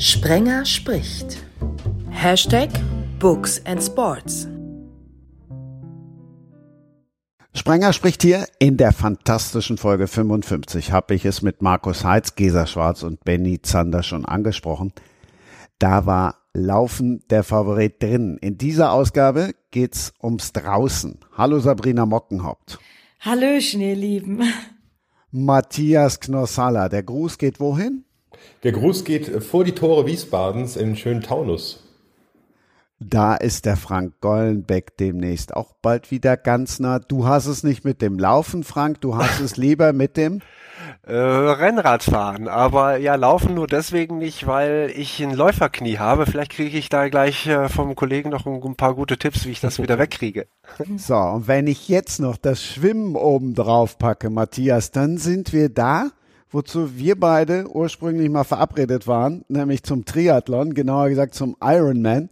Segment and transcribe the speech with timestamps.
[0.00, 1.44] Sprenger spricht.
[2.08, 2.70] Hashtag
[3.18, 4.48] Books and Sports.
[7.54, 10.92] Sprenger spricht hier in der fantastischen Folge 55.
[10.92, 14.94] Habe ich es mit Markus Heitz, Gesa Schwarz und Benny Zander schon angesprochen.
[15.78, 18.38] Da war Laufen der Favorit drin.
[18.40, 21.18] In dieser Ausgabe geht's ums Draußen.
[21.36, 22.78] Hallo Sabrina Mockenhaupt.
[23.20, 24.44] Hallöchen, ihr Lieben.
[25.30, 26.88] Matthias Knossalla.
[26.88, 28.06] Der Gruß geht wohin?
[28.62, 31.82] Der Gruß geht vor die Tore Wiesbadens im schönen Taunus.
[33.02, 36.98] Da ist der Frank Gollenbeck demnächst auch bald wieder ganz nah.
[36.98, 40.42] Du hast es nicht mit dem Laufen, Frank, du hast es lieber mit dem
[41.06, 42.46] äh, Rennradfahren.
[42.46, 46.26] Aber ja, laufen nur deswegen nicht, weil ich ein Läuferknie habe.
[46.26, 49.52] Vielleicht kriege ich da gleich äh, vom Kollegen noch ein, ein, paar gute Tipps, wie
[49.52, 50.46] ich das wieder wegkriege.
[50.96, 55.68] So, und wenn ich jetzt noch das Schwimmen oben drauf packe, Matthias, dann sind wir
[55.68, 56.10] da
[56.50, 62.28] wozu wir beide ursprünglich mal verabredet waren, nämlich zum Triathlon, genauer gesagt zum Ironman.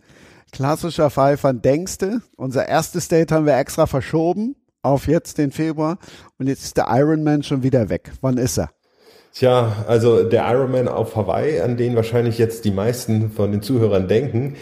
[0.50, 2.22] Klassischer Fall von Denkste.
[2.36, 5.98] Unser erstes Date haben wir extra verschoben auf jetzt den Februar
[6.38, 8.12] und jetzt ist der Ironman schon wieder weg.
[8.20, 8.70] Wann ist er?
[9.34, 14.08] Tja, also der Ironman auf Hawaii, an den wahrscheinlich jetzt die meisten von den Zuhörern
[14.08, 14.56] denken,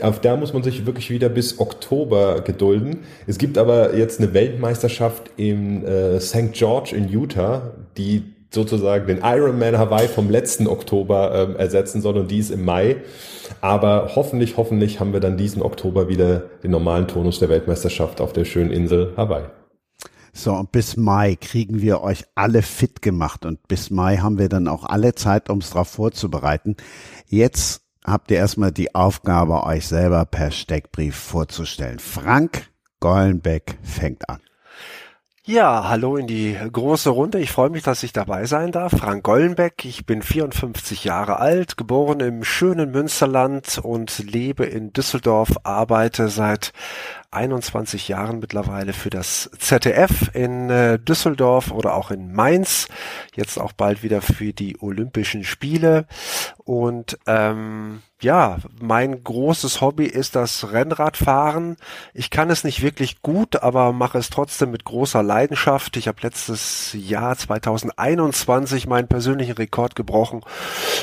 [0.00, 3.00] auf da muss man sich wirklich wieder bis Oktober gedulden.
[3.26, 6.52] Es gibt aber jetzt eine Weltmeisterschaft im äh, St.
[6.52, 12.30] George in Utah, die sozusagen den Ironman Hawaii vom letzten Oktober ähm, ersetzen soll und
[12.30, 12.96] dies im Mai.
[13.60, 18.32] Aber hoffentlich, hoffentlich haben wir dann diesen Oktober wieder den normalen Tonus der Weltmeisterschaft auf
[18.32, 19.44] der schönen Insel Hawaii.
[20.34, 24.48] So, und bis Mai kriegen wir euch alle fit gemacht und bis Mai haben wir
[24.48, 26.76] dann auch alle Zeit, um es darauf vorzubereiten.
[27.26, 31.98] Jetzt habt ihr erstmal die Aufgabe, euch selber per Steckbrief vorzustellen.
[31.98, 34.40] Frank Gollenbeck fängt an.
[35.44, 37.40] Ja, hallo in die große Runde.
[37.40, 38.92] Ich freue mich, dass ich dabei sein darf.
[38.92, 45.50] Frank Gollenbeck, ich bin 54 Jahre alt, geboren im schönen Münsterland und lebe in Düsseldorf,
[45.64, 46.72] arbeite seit
[47.32, 52.86] 21 Jahren mittlerweile für das ZDF in äh, Düsseldorf oder auch in Mainz,
[53.34, 56.06] jetzt auch bald wieder für die Olympischen Spiele
[56.58, 61.76] und ähm, ja, mein großes Hobby ist das Rennradfahren.
[62.14, 65.96] Ich kann es nicht wirklich gut, aber mache es trotzdem mit großer Leidenschaft.
[65.96, 70.42] Ich habe letztes Jahr 2021 meinen persönlichen Rekord gebrochen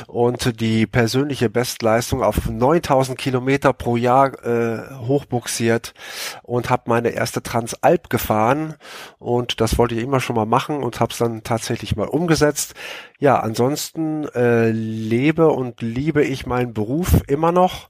[0.08, 5.94] und die persönliche Bestleistung auf 9000 Kilometer pro Jahr äh, hochbuxiert
[6.44, 8.76] und habe meine erste Transalp gefahren
[9.20, 12.76] und das wollte ich immer schon mal machen und habe es dann tatsächlich mal umgesetzt.
[13.22, 17.90] Ja, ansonsten äh, lebe und liebe ich meinen Beruf immer noch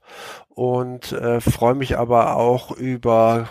[0.60, 3.48] und äh, freue mich aber auch über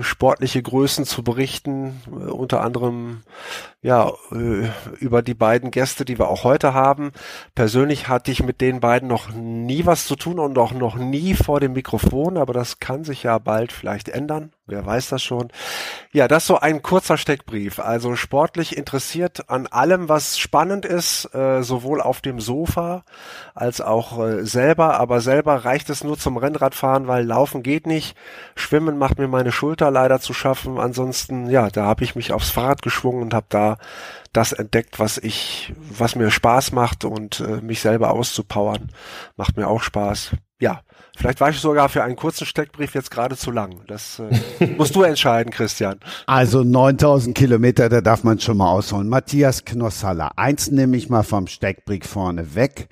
[0.00, 3.22] sportliche Größen zu berichten, äh, unter anderem
[3.82, 4.68] ja äh,
[5.00, 7.12] über die beiden Gäste, die wir auch heute haben.
[7.54, 11.34] Persönlich hatte ich mit den beiden noch nie was zu tun und auch noch nie
[11.34, 14.52] vor dem Mikrofon, aber das kann sich ja bald vielleicht ändern.
[14.66, 15.48] Wer weiß das schon.
[16.12, 17.80] Ja, das so ein kurzer Steckbrief.
[17.80, 23.04] Also sportlich interessiert an allem, was spannend ist, äh, sowohl auf dem Sofa
[23.54, 25.00] als auch selber.
[25.00, 28.16] Aber selber reicht es nur zum Rennradfahren, weil Laufen geht nicht.
[28.54, 30.78] Schwimmen macht mir meine Schulter leider zu schaffen.
[30.78, 33.78] Ansonsten, ja, da habe ich mich aufs Fahrrad geschwungen und habe da
[34.32, 38.90] das entdeckt, was ich, was mir Spaß macht und äh, mich selber auszupowern,
[39.36, 40.32] macht mir auch Spaß.
[40.58, 40.80] Ja,
[41.16, 43.82] vielleicht war ich sogar für einen kurzen Steckbrief jetzt gerade zu lang.
[43.88, 45.98] Das äh, musst du entscheiden, Christian.
[46.26, 49.08] Also 9000 Kilometer, da darf man schon mal ausholen.
[49.08, 52.88] Matthias Knossalla, eins nehme ich mal vom Steckbrief vorne weg.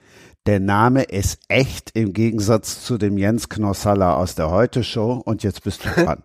[0.47, 5.43] Der Name ist echt im Gegensatz zu dem Jens Knossalla aus der Heute Show und
[5.43, 6.23] jetzt bist du dran.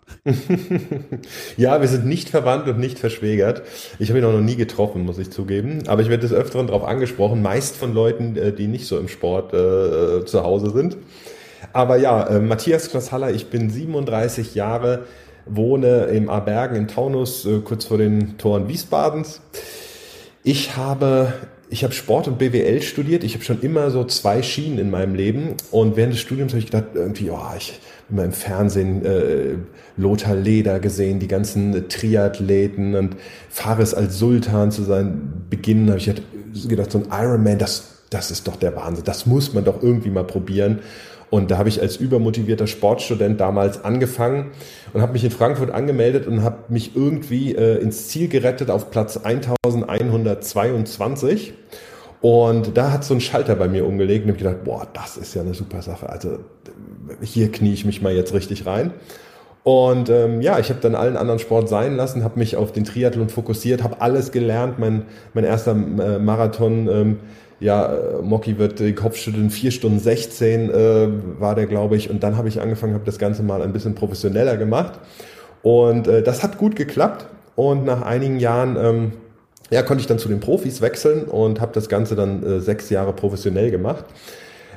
[1.58, 3.64] ja, wir sind nicht verwandt und nicht verschwägert.
[4.00, 5.84] Ich habe ihn auch noch nie getroffen, muss ich zugeben.
[5.88, 9.10] Aber ich werde des Öfteren darauf angesprochen, meist von Leuten, äh, die nicht so im
[9.10, 10.96] Sport äh, zu Hause sind.
[11.74, 15.08] Aber ja, äh, Matthias Knossalla, ich bin 37 Jahre,
[15.46, 19.42] wohne im Abergen in Taunus, äh, kurz vor den Toren Wiesbadens.
[20.44, 21.34] Ich habe
[21.70, 23.24] ich habe Sport und BWL studiert.
[23.24, 25.56] Ich habe schon immer so zwei Schienen in meinem Leben.
[25.72, 27.80] Und während des Studiums habe ich gedacht, irgendwie, oh, ich
[28.10, 29.56] immer im Fernsehen äh,
[29.98, 33.16] Lothar Leder gesehen, die ganzen Triathleten und
[33.50, 36.12] Fares als Sultan zu sein Beginn, habe ich
[36.68, 39.06] gedacht, so ein Ironman, das, das ist doch der Wahnsinn.
[39.06, 40.80] Das muss man doch irgendwie mal probieren.
[41.30, 44.52] Und da habe ich als übermotivierter Sportstudent damals angefangen
[44.94, 48.92] und habe mich in Frankfurt angemeldet und habe mich irgendwie äh, ins Ziel gerettet auf
[48.92, 51.56] Platz 1122.
[52.22, 55.36] Und da hat so ein Schalter bei mir umgelegt und habe gedacht, boah, das ist
[55.36, 56.10] ja eine super Sache.
[56.10, 56.40] Also
[57.22, 58.94] hier knie ich mich mal jetzt richtig rein.
[59.66, 62.84] Und ähm, ja, ich habe dann allen anderen Sport sein lassen, habe mich auf den
[62.84, 64.78] Triathlon fokussiert, habe alles gelernt.
[64.78, 67.20] Mein, mein erster äh, Marathon ähm,
[67.66, 71.08] ja, äh, Mocky wird die Kopfschütteln 4 Stunden 16 äh,
[71.40, 72.10] war der, glaube ich.
[72.10, 75.00] Und dann habe ich angefangen, habe das Ganze mal ein bisschen professioneller gemacht.
[75.64, 77.26] Und äh, das hat gut geklappt.
[77.56, 79.12] Und nach einigen Jahren ähm,
[79.72, 82.92] ja, konnte ich dann zu den Profis wechseln und habe das Ganze dann äh, sechs
[82.92, 84.06] Jahre professionell gemacht.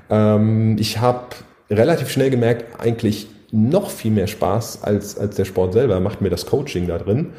[0.08, 1.26] Ähm, ich habe
[1.70, 6.30] relativ schnell gemerkt, eigentlich noch viel mehr Spaß als, als der Sport selber macht mir
[6.30, 7.32] das Coaching da drin.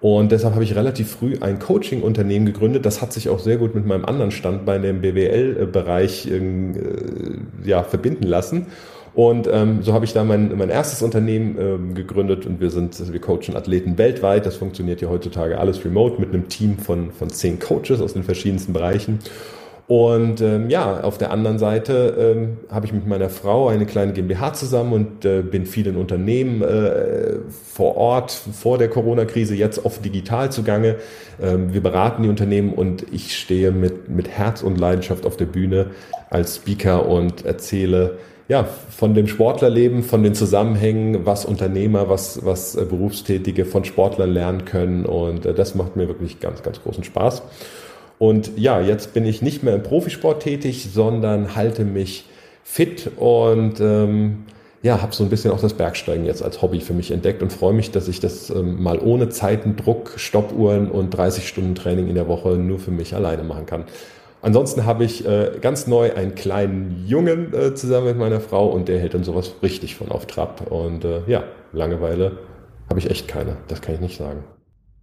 [0.00, 2.84] Und deshalb habe ich relativ früh ein Coaching-Unternehmen gegründet.
[2.84, 6.40] Das hat sich auch sehr gut mit meinem anderen Standbein, dem BWL-Bereich, äh,
[7.64, 8.66] ja, verbinden lassen.
[9.14, 13.10] Und ähm, so habe ich da mein, mein erstes Unternehmen ähm, gegründet und wir sind,
[13.10, 14.44] wir coachen Athleten weltweit.
[14.44, 18.24] Das funktioniert ja heutzutage alles remote mit einem Team von, von zehn Coaches aus den
[18.24, 19.20] verschiedensten Bereichen.
[19.88, 24.12] Und ähm, ja, auf der anderen Seite ähm, habe ich mit meiner Frau eine kleine
[24.12, 27.36] GmbH zusammen und äh, bin viel in Unternehmen äh,
[27.72, 30.96] vor Ort, vor der Corona-Krise, jetzt oft digital zugange.
[31.40, 35.46] Ähm, wir beraten die Unternehmen und ich stehe mit, mit Herz und Leidenschaft auf der
[35.46, 35.86] Bühne
[36.30, 38.18] als Speaker und erzähle
[38.48, 44.30] ja, von dem Sportlerleben, von den Zusammenhängen, was Unternehmer, was, was äh, Berufstätige von Sportlern
[44.30, 45.04] lernen können.
[45.04, 47.42] Und äh, das macht mir wirklich ganz, ganz großen Spaß.
[48.18, 52.24] Und ja, jetzt bin ich nicht mehr im Profisport tätig, sondern halte mich
[52.64, 54.44] fit und ähm,
[54.82, 57.52] ja, habe so ein bisschen auch das Bergsteigen jetzt als Hobby für mich entdeckt und
[57.52, 62.14] freue mich, dass ich das ähm, mal ohne Zeitendruck, Stoppuhren und 30 Stunden Training in
[62.14, 63.84] der Woche nur für mich alleine machen kann.
[64.42, 68.88] Ansonsten habe ich äh, ganz neu einen kleinen Jungen äh, zusammen mit meiner Frau und
[68.88, 70.70] der hält dann sowas richtig von auf Trab.
[70.70, 72.38] Und äh, ja, Langeweile
[72.88, 74.44] habe ich echt keine, das kann ich nicht sagen.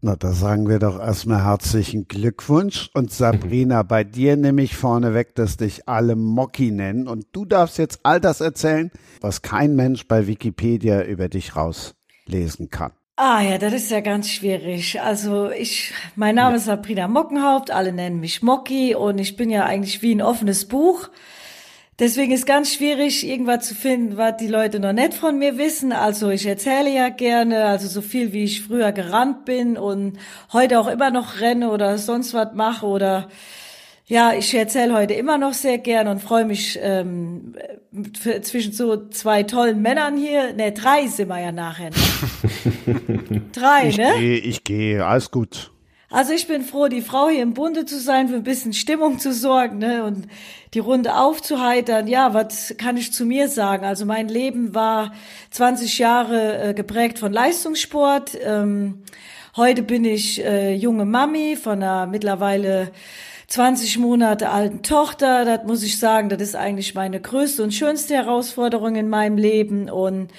[0.06, 2.90] Na, da sagen wir doch erstmal herzlichen Glückwunsch.
[2.94, 7.08] Und Sabrina, bei dir nehme ich vorneweg, dass dich alle Mocky nennen.
[7.08, 8.92] Und du darfst jetzt all das erzählen,
[9.22, 12.92] was kein Mensch bei Wikipedia über dich rauslesen kann.
[13.16, 15.00] Ah ja, das ist ja ganz schwierig.
[15.00, 16.58] Also ich, mein Name ja.
[16.58, 20.68] ist Sabrina Mockenhaupt, alle nennen mich Mocky und ich bin ja eigentlich wie ein offenes
[20.68, 21.12] Buch.
[22.00, 25.92] Deswegen ist ganz schwierig, irgendwas zu finden, was die Leute noch nicht von mir wissen.
[25.92, 30.18] Also ich erzähle ja gerne, also so viel wie ich früher gerannt bin und
[30.52, 33.30] heute auch immer noch renne oder sonst was mache oder
[34.06, 37.56] ja, ich erzähle heute immer noch sehr gern und freue mich ähm,
[38.20, 40.54] für, zwischen so zwei tollen Männern hier.
[40.54, 41.92] Ne, drei sind wir ja nachher.
[43.54, 44.14] drei, ich ne?
[44.18, 45.73] Geh, ich gehe, alles gut.
[46.14, 49.18] Also ich bin froh, die Frau hier im Bunde zu sein, für ein bisschen Stimmung
[49.18, 50.28] zu sorgen ne, und
[50.76, 52.06] die Runde aufzuheitern.
[52.06, 53.84] Ja, was kann ich zu mir sagen?
[53.84, 55.12] Also mein Leben war
[55.50, 58.38] 20 Jahre äh, geprägt von Leistungssport.
[58.46, 59.02] Ähm,
[59.58, 62.92] heute bin ich äh, junge Mami von einer mittlerweile
[63.48, 65.46] 20 Monate alten Tochter.
[65.46, 69.90] Das muss ich sagen, das ist eigentlich meine größte und schönste Herausforderung in meinem Leben.
[69.90, 70.30] Und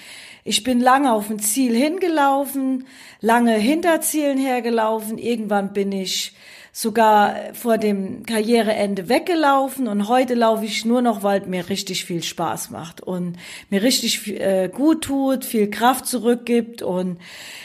[0.45, 2.87] ich bin lange auf ein Ziel hingelaufen,
[3.21, 5.17] lange hinter Zielen hergelaufen.
[5.17, 6.35] Irgendwann bin ich
[6.71, 12.23] sogar vor dem Karriereende weggelaufen und heute laufe ich nur noch, weil mir richtig viel
[12.23, 13.37] Spaß macht und
[13.71, 17.19] mir richtig äh, gut tut, viel Kraft zurückgibt und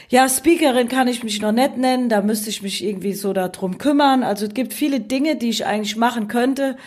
[0.10, 3.80] ja, Speakerin kann ich mich noch nicht nennen, da müsste ich mich irgendwie so darum
[3.80, 4.24] kümmern.
[4.24, 6.78] Also es gibt viele Dinge, die ich eigentlich machen könnte,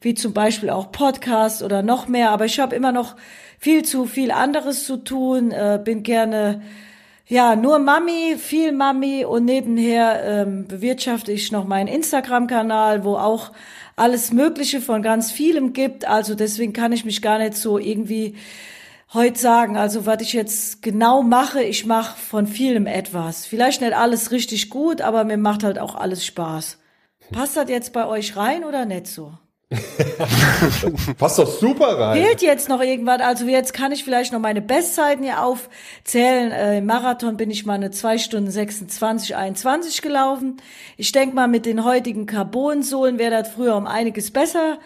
[0.00, 3.16] wie zum Beispiel auch Podcasts oder noch mehr, aber ich habe immer noch
[3.62, 6.62] viel zu viel anderes zu tun, äh, bin gerne
[7.28, 13.52] ja, nur Mami, viel Mami und nebenher ähm, bewirtschafte ich noch meinen Instagram-Kanal, wo auch
[13.94, 16.08] alles Mögliche von ganz vielem gibt.
[16.08, 18.34] Also deswegen kann ich mich gar nicht so irgendwie
[19.14, 23.46] heute sagen, also was ich jetzt genau mache, ich mache von vielem etwas.
[23.46, 26.78] Vielleicht nicht alles richtig gut, aber mir macht halt auch alles Spaß.
[27.30, 29.34] Passt das jetzt bei euch rein oder nicht so?
[31.18, 32.22] Passt doch super rein.
[32.22, 33.20] Fehlt jetzt noch irgendwas?
[33.20, 36.52] Also jetzt kann ich vielleicht noch meine Bestzeiten hier aufzählen.
[36.52, 40.56] Äh, Im Marathon bin ich mal eine 2 Stunden 26, 21 gelaufen.
[40.96, 44.78] Ich denke mal, mit den heutigen Carbonsohlen wäre das früher um einiges besser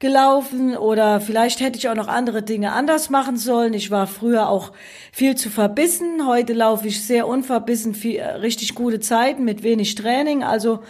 [0.00, 3.74] gelaufen oder vielleicht hätte ich auch noch andere Dinge anders machen sollen.
[3.74, 4.72] Ich war früher auch
[5.12, 6.26] viel zu verbissen.
[6.26, 10.42] Heute laufe ich sehr unverbissen, viel, äh, richtig gute Zeiten mit wenig Training.
[10.42, 10.80] Also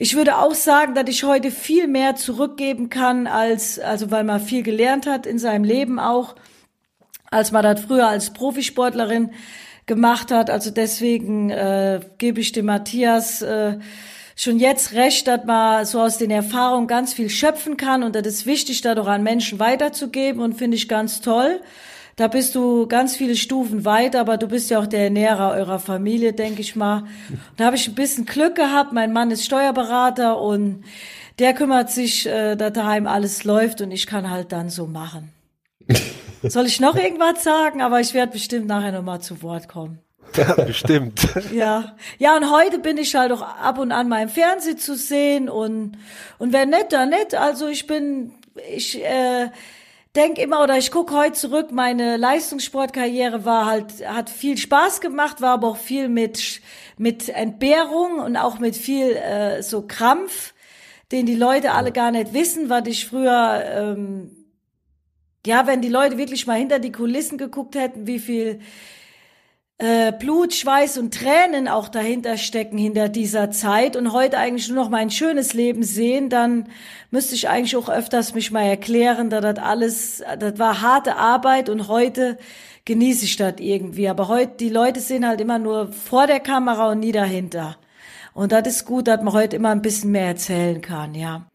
[0.00, 4.40] ich würde auch sagen, dass ich heute viel mehr zurückgeben kann, als, also weil man
[4.40, 6.36] viel gelernt hat in seinem Leben auch,
[7.32, 9.32] als man das früher als Profisportlerin
[9.86, 10.50] gemacht hat.
[10.50, 13.80] Also deswegen äh, gebe ich dem Matthias äh,
[14.36, 18.24] schon jetzt recht, dass man so aus den Erfahrungen ganz viel schöpfen kann und das
[18.24, 21.60] ist wichtig, dadurch an Menschen weiterzugeben und finde ich ganz toll.
[22.18, 25.78] Da bist du ganz viele Stufen weiter, aber du bist ja auch der Ernährer eurer
[25.78, 27.04] Familie, denke ich mal.
[27.56, 28.92] Da habe ich ein bisschen Glück gehabt.
[28.92, 30.82] Mein Mann ist Steuerberater und
[31.38, 35.32] der kümmert sich, äh, dass daheim alles läuft und ich kann halt dann so machen.
[36.42, 37.82] Soll ich noch irgendwas sagen?
[37.82, 40.00] Aber ich werde bestimmt nachher nochmal zu Wort kommen.
[40.36, 41.20] Ja, bestimmt.
[41.52, 41.94] Ja.
[42.18, 45.48] Ja, und heute bin ich halt auch ab und an mal im Fernsehen zu sehen
[45.48, 45.96] und,
[46.38, 47.36] und wer nett, dann nett.
[47.36, 48.32] Also ich bin,
[48.74, 49.50] ich, äh,
[50.18, 55.40] denk immer oder ich gucke heute zurück, meine Leistungssportkarriere war halt, hat viel Spaß gemacht,
[55.40, 56.60] war aber auch viel mit,
[56.96, 60.54] mit Entbehrung und auch mit viel äh, so Krampf,
[61.12, 64.46] den die Leute alle gar nicht wissen, was ich früher, ähm,
[65.46, 68.58] ja, wenn die Leute wirklich mal hinter die Kulissen geguckt hätten, wie viel
[69.78, 74.76] äh, Blut, Schweiß und Tränen auch dahinter stecken hinter dieser Zeit und heute eigentlich nur
[74.76, 76.68] noch mein schönes Leben sehen, dann
[77.10, 81.68] müsste ich eigentlich auch öfters mich mal erklären, da das alles, das war harte Arbeit
[81.68, 82.38] und heute
[82.86, 84.08] genieße ich das irgendwie.
[84.08, 87.76] Aber heute, die Leute sehen halt immer nur vor der Kamera und nie dahinter.
[88.34, 91.46] Und das ist gut, dass man heute immer ein bisschen mehr erzählen kann, ja.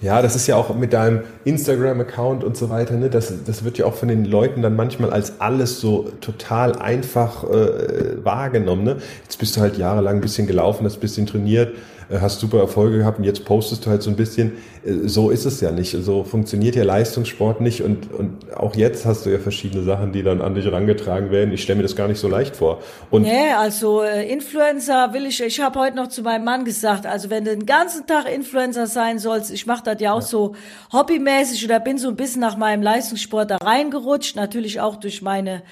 [0.00, 3.08] Ja, das ist ja auch mit deinem Instagram-Account und so weiter, ne?
[3.08, 7.44] das, das wird ja auch von den Leuten dann manchmal als alles so total einfach
[7.44, 8.84] äh, wahrgenommen.
[8.84, 8.96] Ne?
[9.22, 11.74] Jetzt bist du halt jahrelang ein bisschen gelaufen, hast ein bisschen trainiert,
[12.10, 14.52] hast super Erfolge gehabt und jetzt postest du halt so ein bisschen.
[14.84, 15.92] Äh, so ist es ja nicht.
[15.92, 20.22] So funktioniert ja Leistungssport nicht und, und auch jetzt hast du ja verschiedene Sachen, die
[20.22, 21.52] dann an dich herangetragen werden.
[21.52, 22.82] Ich stelle mir das gar nicht so leicht vor.
[23.10, 27.06] Und nee, also äh, Influencer will ich, ich habe heute noch zu meinem Mann gesagt,
[27.06, 30.26] also wenn du den ganzen Tag Influencer sein sollst, ich mache das ja auch ja.
[30.26, 30.54] so
[30.92, 35.62] hobbymäßig oder bin so ein bisschen nach meinem Leistungssport da reingerutscht, natürlich auch durch meine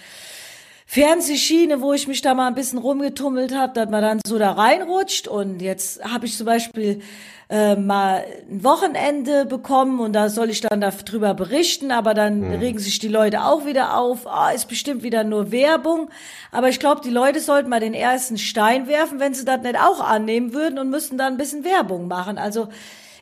[0.93, 4.53] Fernsehschiene, wo ich mich da mal ein bisschen rumgetummelt habe, dass man dann so da
[4.53, 5.27] reinrutscht.
[5.27, 7.01] Und jetzt habe ich zum Beispiel
[7.49, 12.53] äh, mal ein Wochenende bekommen und da soll ich dann darüber berichten, aber dann mhm.
[12.57, 16.11] regen sich die Leute auch wieder auf, ah, ist bestimmt wieder nur Werbung.
[16.51, 19.79] Aber ich glaube, die Leute sollten mal den ersten Stein werfen, wenn sie das nicht
[19.79, 22.37] auch annehmen würden und müssten dann ein bisschen Werbung machen.
[22.37, 22.69] Also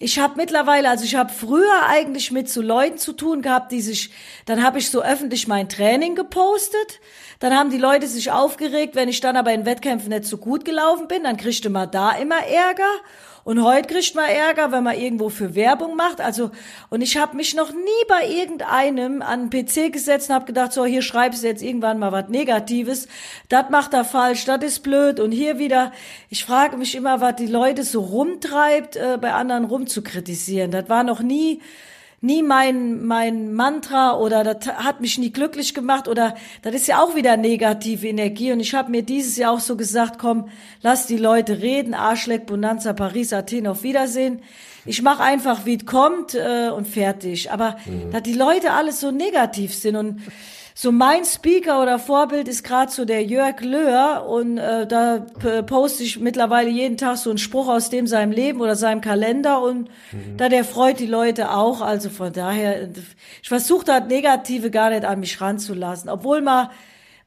[0.00, 3.82] ich habe mittlerweile, also ich habe früher eigentlich mit so Leuten zu tun gehabt, die
[3.82, 4.10] sich,
[4.46, 7.00] dann habe ich so öffentlich mein Training gepostet
[7.40, 10.66] dann haben die Leute sich aufgeregt, wenn ich dann aber in Wettkämpfen nicht so gut
[10.66, 12.92] gelaufen bin, dann kriegte man da immer Ärger.
[13.50, 16.20] Und heute kriegt man Ärger, wenn man irgendwo für Werbung macht.
[16.20, 16.52] Also,
[16.88, 20.72] und ich habe mich noch nie bei irgendeinem an den PC gesetzt und habe gedacht,
[20.72, 23.08] so, hier schreibst du jetzt irgendwann mal was Negatives.
[23.48, 25.18] Das macht er falsch, das ist blöd.
[25.18, 25.90] Und hier wieder,
[26.28, 30.70] ich frage mich immer, was die Leute so rumtreibt, äh, bei anderen rumzukritisieren.
[30.70, 31.60] Das war noch nie
[32.22, 37.02] nie mein, mein Mantra oder das hat mich nie glücklich gemacht oder das ist ja
[37.02, 40.48] auch wieder negative Energie und ich habe mir dieses Jahr auch so gesagt, komm,
[40.82, 44.42] lass die Leute reden, Arschleck, Bonanza, Paris, Athen, auf Wiedersehen.
[44.84, 47.50] Ich mache einfach, wie es kommt äh, und fertig.
[47.50, 48.10] Aber mhm.
[48.12, 50.20] dass die Leute alles so negativ sind und
[50.80, 55.18] so mein Speaker oder Vorbild ist gerade so der Jörg Löhr und äh, da
[55.66, 59.60] poste ich mittlerweile jeden Tag so einen Spruch aus dem seinem Leben oder seinem Kalender
[59.60, 60.38] und mhm.
[60.38, 61.82] da der freut die Leute auch.
[61.82, 62.88] Also von daher,
[63.42, 66.70] ich versuche da Negative gar nicht an mich ranzulassen, obwohl mal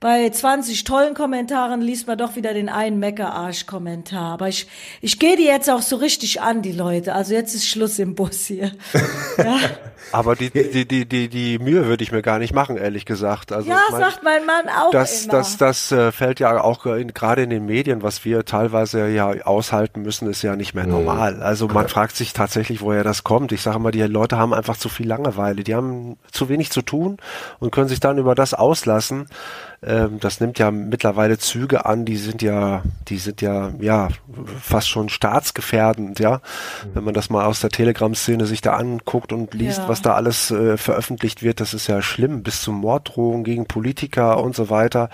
[0.03, 4.33] bei 20 tollen Kommentaren liest man doch wieder den einen Meckerarsch-Kommentar.
[4.33, 4.67] Aber ich,
[4.99, 7.15] ich gehe die jetzt auch so richtig an, die Leute.
[7.15, 8.73] Also jetzt ist Schluss im Bus hier.
[9.37, 9.55] ja.
[10.11, 13.53] Aber die, die, die, die, die Mühe würde ich mir gar nicht machen, ehrlich gesagt.
[13.53, 15.31] Also ja, mein, sagt mein Mann auch das, immer.
[15.31, 19.07] Das, das, das äh, fällt ja auch in, gerade in den Medien, was wir teilweise
[19.07, 21.41] ja aushalten müssen, ist ja nicht mehr normal.
[21.41, 23.53] Also man fragt sich tatsächlich, woher das kommt.
[23.53, 25.63] Ich sage mal, die Leute haben einfach zu viel Langeweile.
[25.63, 27.15] Die haben zu wenig zu tun
[27.59, 29.27] und können sich dann über das auslassen,
[29.85, 34.09] ähm, das nimmt ja mittlerweile Züge an, die sind ja, die sind ja, ja,
[34.61, 36.41] fast schon staatsgefährdend, ja.
[36.93, 39.87] Wenn man das mal aus der Telegram-Szene sich da anguckt und liest, ja.
[39.89, 44.41] was da alles äh, veröffentlicht wird, das ist ja schlimm, bis zu Morddrohungen gegen Politiker
[44.41, 45.09] und so weiter.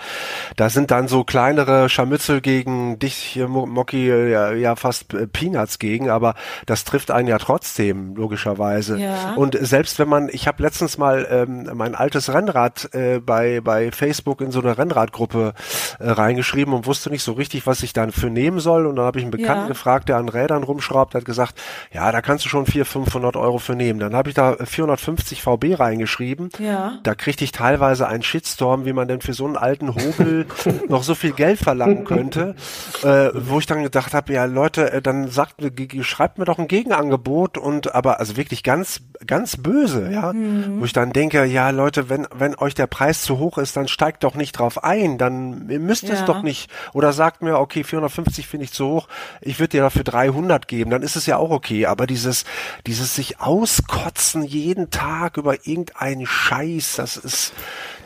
[0.56, 6.10] Da sind dann so kleinere Scharmützel gegen dich, Mocky, ja, ja fast äh, Peanuts gegen,
[6.10, 6.34] aber
[6.66, 8.98] das trifft einen ja trotzdem, logischerweise.
[8.98, 9.34] Ja.
[9.34, 13.90] Und selbst wenn man, ich habe letztens mal ähm, mein altes Rennrad äh, bei, bei
[13.90, 15.54] Facebook in so so eine Rennradgruppe
[15.98, 18.86] äh, reingeschrieben und wusste nicht so richtig, was ich dann für nehmen soll.
[18.86, 19.68] Und dann habe ich einen Bekannten ja.
[19.68, 21.60] gefragt, der an Rädern rumschraubt, hat gesagt,
[21.92, 24.00] ja, da kannst du schon 400, 500 Euro für nehmen.
[24.00, 26.50] Dann habe ich da 450 VB reingeschrieben.
[26.58, 26.98] Ja.
[27.02, 30.46] Da kriegte ich teilweise einen Shitstorm, wie man denn für so einen alten Hobel
[30.88, 32.54] noch so viel Geld verlangen könnte,
[33.02, 35.56] äh, wo ich dann gedacht habe, ja Leute, äh, dann sagt,
[36.02, 40.80] schreibt mir doch ein Gegenangebot und aber also wirklich ganz ganz böse, ja, mhm.
[40.80, 43.86] wo ich dann denke, ja Leute, wenn wenn euch der Preis zu hoch ist, dann
[43.86, 46.20] steigt doch nicht drauf ein, dann müsst ihr ja.
[46.20, 46.70] es doch nicht.
[46.94, 49.08] Oder sagt mir, okay, 450 finde ich zu hoch,
[49.40, 51.86] ich würde dir dafür 300 geben, dann ist es ja auch okay.
[51.86, 52.44] Aber dieses,
[52.86, 57.52] dieses sich auskotzen jeden Tag über irgendeinen Scheiß, das ist,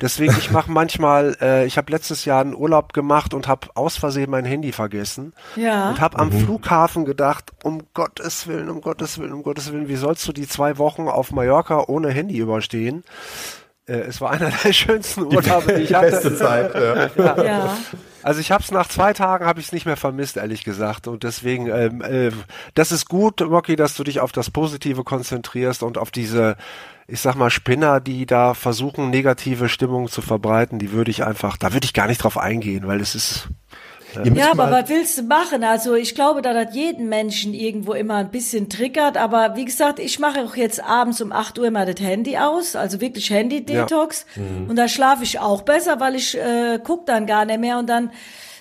[0.01, 3.97] deswegen, ich mache manchmal, äh, ich habe letztes Jahr einen Urlaub gemacht und habe aus
[3.97, 5.33] Versehen mein Handy vergessen.
[5.57, 5.91] Ja.
[5.91, 6.45] Und habe am mhm.
[6.45, 10.49] Flughafen gedacht, um Gottes Willen, um Gottes Willen, um Gottes Willen, wie sollst du die
[10.49, 13.05] zwei Wochen auf Mallorca ohne Handy überstehen?
[13.87, 16.11] Äh, es war einer der schönsten Urlaube, die ich hatte.
[16.11, 17.11] Beste Zeit, ja.
[17.17, 17.45] ja.
[17.45, 17.77] ja.
[18.23, 21.07] Also ich habe es nach zwei Tagen habe ich es nicht mehr vermisst, ehrlich gesagt.
[21.09, 22.31] Und deswegen, ähm, äh,
[22.75, 26.57] das ist gut, Rocky, dass du dich auf das Positive konzentrierst und auf diese,
[27.07, 30.79] ich sag mal, Spinner, die da versuchen, negative Stimmung zu verbreiten.
[30.79, 33.49] Die würde ich einfach, da würde ich gar nicht drauf eingehen, weil es ist
[34.23, 35.65] ja, aber was willst du machen?
[35.65, 39.17] Also ich glaube, da hat jeden Menschen irgendwo immer ein bisschen triggert.
[39.17, 42.77] Aber wie gesagt, ich mache auch jetzt abends um 8 Uhr immer das Handy aus,
[42.77, 44.27] also wirklich Handy-Detox.
[44.37, 44.43] Ja.
[44.43, 44.71] Mhm.
[44.71, 47.89] Und da schlafe ich auch besser, weil ich äh, guck dann gar nicht mehr und
[47.89, 48.11] dann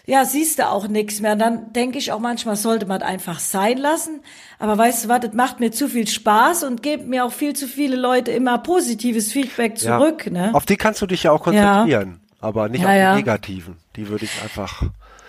[0.06, 1.34] ja, siehst du auch nichts mehr.
[1.34, 4.20] Und dann denke ich auch manchmal, sollte man einfach sein lassen.
[4.60, 7.56] Aber weißt du was, das macht mir zu viel Spaß und gibt mir auch viel
[7.56, 10.26] zu viele Leute immer positives Feedback zurück.
[10.26, 10.32] Ja.
[10.32, 10.50] Ne?
[10.54, 12.48] Auf die kannst du dich ja auch konzentrieren, ja.
[12.48, 13.78] aber nicht ja, auf die negativen.
[13.96, 14.84] Die würde ich einfach.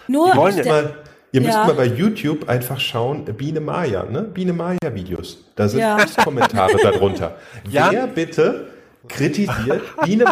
[0.08, 0.94] Nur die wollen mal,
[1.30, 1.66] ihr müsst ja.
[1.66, 4.22] mal bei YouTube einfach schauen, Biene Maya, ne?
[4.22, 5.38] Biene Maya Videos.
[5.54, 6.04] Da sind ja.
[6.22, 7.36] Kommentare darunter.
[7.70, 7.92] Ja?
[7.92, 8.73] Wer bitte
[9.08, 10.24] kritisiert Biene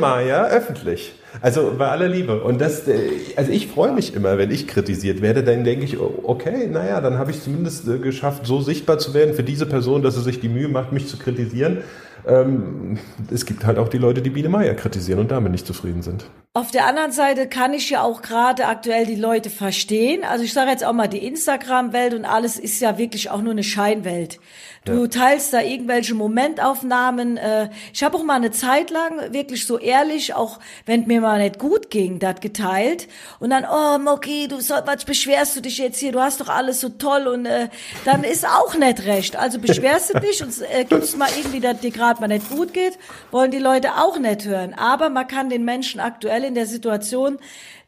[0.51, 1.15] öffentlich?
[1.41, 2.43] Also bei aller Liebe.
[2.43, 2.99] Und das, äh,
[3.37, 7.19] also ich freue mich immer, wenn ich kritisiert werde, dann denke ich, okay, naja, dann
[7.19, 10.41] habe ich zumindest äh, geschafft, so sichtbar zu werden für diese Person, dass sie sich
[10.41, 11.79] die Mühe macht, mich zu kritisieren.
[12.27, 12.99] Ähm,
[13.33, 16.27] es gibt halt auch die Leute, die Biene Meier kritisieren und damit nicht zufrieden sind.
[16.55, 20.23] Auf der anderen Seite kann ich ja auch gerade aktuell die Leute verstehen.
[20.23, 23.53] Also ich sage jetzt auch mal, die Instagram-Welt und alles ist ja wirklich auch nur
[23.53, 24.39] eine Scheinwelt.
[24.85, 25.07] Du ja.
[25.07, 27.37] teilst da irgendwelche Momentaufnahmen.
[27.37, 31.41] Äh, ich habe auch mal eine Zeit lang wirklich so ehrlich, auch wenn mir mal
[31.41, 33.07] nicht gut ging, das geteilt.
[33.39, 36.11] Und dann, oh Moki, du soll, was beschwerst du dich jetzt hier?
[36.11, 37.69] Du hast doch alles so toll und äh,
[38.05, 39.37] dann ist auch nicht recht.
[39.37, 42.73] Also beschwerst du dich und äh, gibst mal irgendwie, dass dir gerade mal nicht gut
[42.73, 42.99] geht,
[43.31, 44.75] wollen die Leute auch nicht hören.
[44.75, 47.39] Aber man kann den Menschen aktuell in der Situation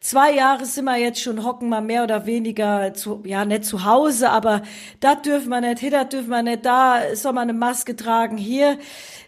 [0.04, 3.86] zwei Jahre sind wir jetzt schon, hocken wir mehr oder weniger zu, ja, nicht zu
[3.86, 4.60] Hause, aber
[5.00, 8.36] da dürfen wir nicht, hier das dürfen wir nicht, da soll man eine Maske tragen,
[8.36, 8.78] hier.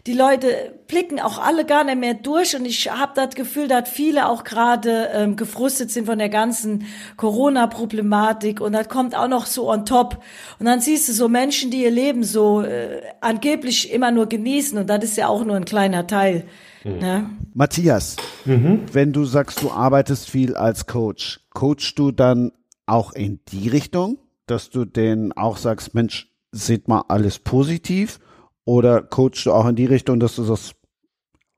[0.05, 3.89] Die Leute blicken auch alle gar nicht mehr durch und ich habe das Gefühl, dass
[3.89, 6.85] viele auch gerade ähm, gefrustet sind von der ganzen
[7.17, 10.23] Corona-Problematik und das kommt auch noch so on top.
[10.59, 14.77] Und dann siehst du so Menschen, die ihr Leben so äh, angeblich immer nur genießen
[14.77, 16.45] und das ist ja auch nur ein kleiner Teil.
[16.87, 16.99] Mhm.
[16.99, 17.29] Ne?
[17.53, 18.15] Matthias,
[18.45, 18.81] mhm.
[18.91, 22.51] wenn du sagst, du arbeitest viel als Coach, coachst du dann
[22.85, 28.19] auch in die Richtung, dass du denen auch sagst, Mensch, seht mal alles positiv?
[28.63, 30.75] Oder coachst du auch in die Richtung, dass du sagst,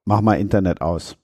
[0.05, 1.15] mach mal Internet aus?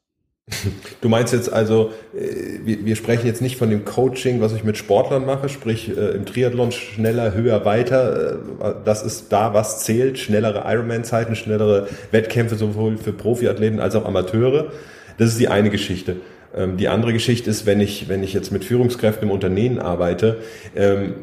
[1.01, 4.77] Du meinst jetzt also, äh, wir, sprechen jetzt nicht von dem Coaching, was ich mit
[4.77, 8.39] Sportlern mache, sprich äh, im Triathlon schneller, höher, weiter.
[8.61, 10.19] Äh, das ist da, was zählt.
[10.19, 14.71] Schnellere Ironman-Zeiten, schnellere Wettkämpfe sowohl für Profiathleten als auch Amateure.
[15.17, 16.17] Das ist die eine Geschichte.
[16.55, 20.37] Ähm, die andere Geschichte ist, wenn ich, wenn ich jetzt mit Führungskräften im Unternehmen arbeite,
[20.75, 21.13] ähm,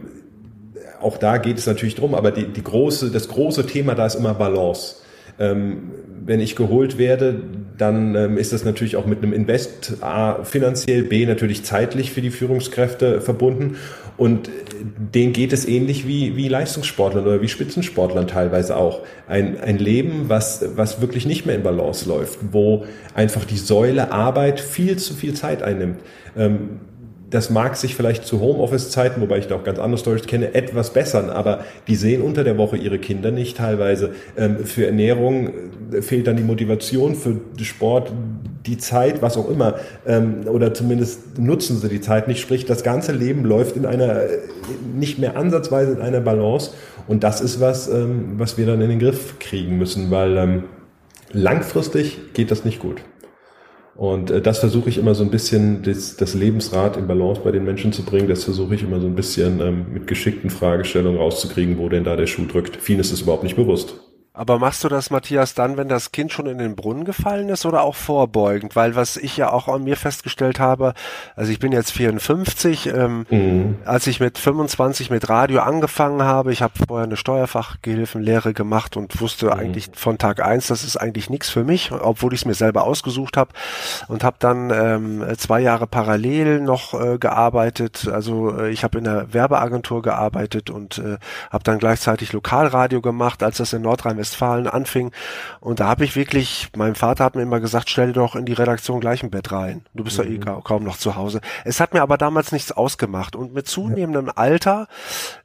[1.01, 4.15] auch da geht es natürlich drum, aber die, die große, das große Thema da ist
[4.15, 4.97] immer Balance.
[6.25, 7.43] Wenn ich geholt werde,
[7.79, 12.21] dann ähm, ist das natürlich auch mit einem Invest A finanziell, B natürlich zeitlich für
[12.21, 13.77] die Führungskräfte verbunden.
[14.17, 14.51] Und
[15.15, 19.01] denen geht es ähnlich wie, wie Leistungssportlern oder wie Spitzensportlern teilweise auch.
[19.27, 24.13] Ein, ein Leben, was, was wirklich nicht mehr in Balance läuft, wo einfach die Säule
[24.13, 26.01] Arbeit viel zu viel Zeit einnimmt.
[26.37, 26.81] Ähm,
[27.33, 30.93] das mag sich vielleicht zu Homeoffice-Zeiten, wobei ich da auch ganz andere Stories kenne, etwas
[30.93, 34.11] bessern, aber die sehen unter der Woche ihre Kinder nicht teilweise.
[34.37, 35.51] Ähm, für Ernährung
[35.93, 38.13] äh, fehlt dann die Motivation, für Sport
[38.67, 42.39] die Zeit, was auch immer, ähm, oder zumindest nutzen sie die Zeit nicht.
[42.39, 44.39] Sprich, das ganze Leben läuft in einer, äh,
[44.95, 46.73] nicht mehr ansatzweise in einer Balance
[47.09, 50.65] und das ist was, ähm, was wir dann in den Griff kriegen müssen, weil
[51.33, 53.03] langfristig geht das nicht gut.
[53.95, 57.51] Und äh, das versuche ich immer so ein bisschen, das, das, Lebensrad in Balance bei
[57.51, 58.29] den Menschen zu bringen.
[58.29, 62.17] Das versuche ich immer so ein bisschen ähm, mit geschickten Fragestellungen rauszukriegen, wo denn da
[62.17, 62.77] der Schuh drückt.
[62.77, 63.95] Vielen ist es überhaupt nicht bewusst.
[64.35, 67.67] Aber machst du das, Matthias, dann, wenn das Kind schon in den Brunnen gefallen ist
[67.67, 68.75] oder auch vorbeugend?
[68.75, 70.95] Weil was ich ja auch an mir festgestellt habe,
[71.37, 73.77] also ich bin jetzt 54, ähm, mhm.
[73.85, 79.21] als ich mit 25 mit Radio angefangen habe, ich habe vorher eine Steuerfachgehilfenlehre gemacht und
[79.21, 79.53] wusste mhm.
[79.53, 82.85] eigentlich von Tag eins, das ist eigentlich nichts für mich, obwohl ich es mir selber
[82.85, 83.51] ausgesucht habe
[84.09, 88.09] und habe dann ähm, zwei Jahre parallel noch äh, gearbeitet.
[88.11, 91.19] Also äh, ich habe in der Werbeagentur gearbeitet und äh,
[91.51, 95.13] habe dann gleichzeitig Lokalradio gemacht, als das in Nordrhein Nordrhein-Westfalen anfing.
[95.61, 98.45] Und da habe ich wirklich, mein Vater hat mir immer gesagt, stell dir doch in
[98.45, 99.83] die Redaktion gleich ein Bett rein.
[99.95, 100.41] Du bist mhm.
[100.41, 101.41] doch eh kaum noch zu Hause.
[101.65, 103.37] Es hat mir aber damals nichts ausgemacht.
[103.37, 104.33] Und mit zunehmendem ja.
[104.37, 104.89] Alter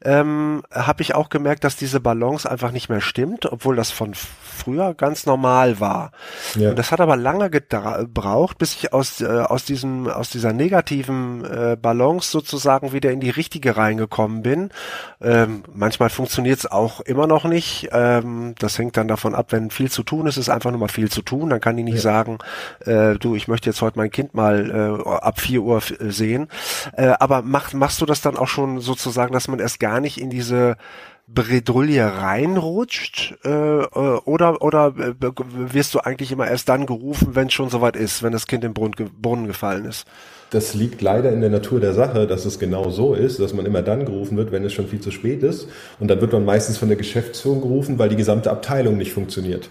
[0.04, 4.14] ähm, habe ich auch gemerkt, dass diese Balance einfach nicht mehr stimmt, obwohl das von
[4.14, 6.12] früher ganz normal war.
[6.56, 6.72] Ja.
[6.72, 11.46] Und das hat aber lange gebraucht, bis ich aus, äh, aus diesem, aus dieser negativen
[11.46, 14.70] äh, Balance sozusagen wieder in die richtige reingekommen bin.
[15.22, 17.90] Ähm, manchmal funktioniert es auch immer noch nicht.
[17.92, 20.90] Ähm, das hängt dann davon ab, wenn viel zu tun ist, ist einfach nur mal
[20.90, 21.50] viel zu tun.
[21.50, 22.02] Dann kann ich nicht ja.
[22.02, 22.38] sagen,
[22.86, 26.50] äh, du, ich möchte jetzt heute mein Kind mal äh, ab vier Uhr sehen.
[26.94, 30.20] Äh, aber mach, machst du das dann auch schon sozusagen, dass man erst gar nicht
[30.20, 30.76] in diese
[31.28, 37.48] Bredouille reinrutscht äh, äh oder oder äh, wirst du eigentlich immer erst dann gerufen, wenn
[37.48, 40.06] es schon soweit ist, wenn das Kind im Brunnen gefallen ist?
[40.50, 43.66] Das liegt leider in der Natur der Sache, dass es genau so ist, dass man
[43.66, 45.68] immer dann gerufen wird, wenn es schon viel zu spät ist.
[46.00, 49.70] Und dann wird man meistens von der Geschäftsführung gerufen, weil die gesamte Abteilung nicht funktioniert.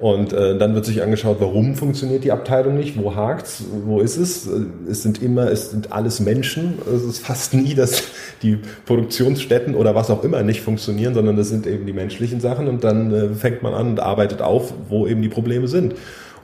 [0.00, 4.16] Und äh, dann wird sich angeschaut, warum funktioniert die Abteilung nicht, wo hakt's, wo ist
[4.16, 4.48] es?
[4.90, 6.78] Es sind immer, es sind alles Menschen.
[6.92, 8.02] Es ist fast nie, dass
[8.42, 12.66] die Produktionsstätten oder was auch immer nicht funktionieren, sondern das sind eben die menschlichen Sachen.
[12.66, 15.94] Und dann äh, fängt man an und arbeitet auf, wo eben die Probleme sind.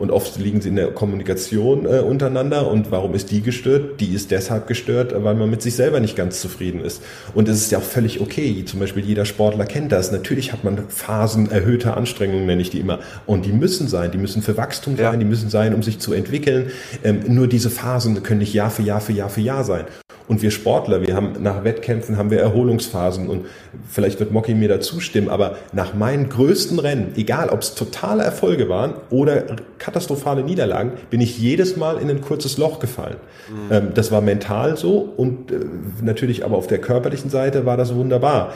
[0.00, 2.68] Und oft liegen sie in der Kommunikation äh, untereinander.
[2.68, 4.00] Und warum ist die gestört?
[4.00, 7.02] Die ist deshalb gestört, weil man mit sich selber nicht ganz zufrieden ist.
[7.34, 8.64] Und es ist ja auch völlig okay.
[8.64, 10.10] Zum Beispiel jeder Sportler kennt das.
[10.10, 13.00] Natürlich hat man Phasen erhöhter Anstrengungen, nenne ich die immer.
[13.26, 14.10] Und die müssen sein.
[14.10, 15.04] Die müssen für Wachstum sein.
[15.04, 15.16] Ja.
[15.16, 16.70] Die müssen sein, um sich zu entwickeln.
[17.04, 19.84] Ähm, nur diese Phasen können nicht Jahr für Jahr für Jahr für Jahr sein.
[20.30, 23.46] Und wir Sportler, wir haben nach Wettkämpfen haben wir Erholungsphasen und
[23.88, 28.22] vielleicht wird Mocky mir da zustimmen, aber nach meinen größten Rennen, egal ob es totale
[28.22, 29.42] Erfolge waren oder
[29.78, 33.16] katastrophale Niederlagen, bin ich jedes Mal in ein kurzes Loch gefallen.
[33.48, 33.72] Mhm.
[33.72, 35.56] Ähm, das war mental so und äh,
[36.00, 38.52] natürlich aber auf der körperlichen Seite war das wunderbar.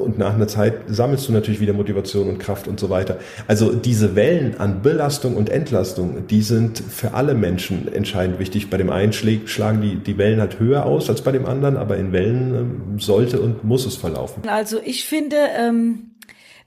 [0.00, 3.18] Und nach einer Zeit sammelst du natürlich wieder Motivation und Kraft und so weiter.
[3.46, 8.70] Also diese Wellen an Belastung und Entlastung, die sind für alle Menschen entscheidend wichtig.
[8.70, 11.96] Bei dem einen schlagen die, die Wellen halt höher aus als bei dem anderen, aber
[11.96, 14.42] in Wellen ähm, sollte und muss es verlaufen.
[14.48, 16.10] Also ich finde, ähm,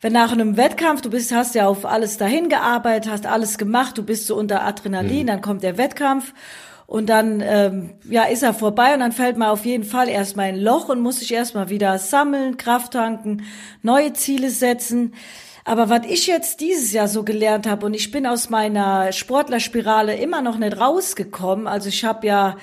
[0.01, 3.97] wenn nach einem Wettkampf, du bist, hast ja auf alles dahin gearbeitet, hast alles gemacht,
[3.97, 5.27] du bist so unter Adrenalin, mhm.
[5.27, 6.33] dann kommt der Wettkampf
[6.93, 10.49] und dann ähm, ja ist er vorbei und dann fällt man auf jeden Fall erstmal
[10.49, 13.45] ein Loch und muss sich erstmal wieder sammeln, Kraft tanken,
[13.81, 15.15] neue Ziele setzen.
[15.65, 20.17] Aber was ich jetzt dieses Jahr so gelernt habe und ich bin aus meiner Sportlerspirale
[20.17, 21.65] immer noch nicht rausgekommen.
[21.65, 22.57] Also ich habe ja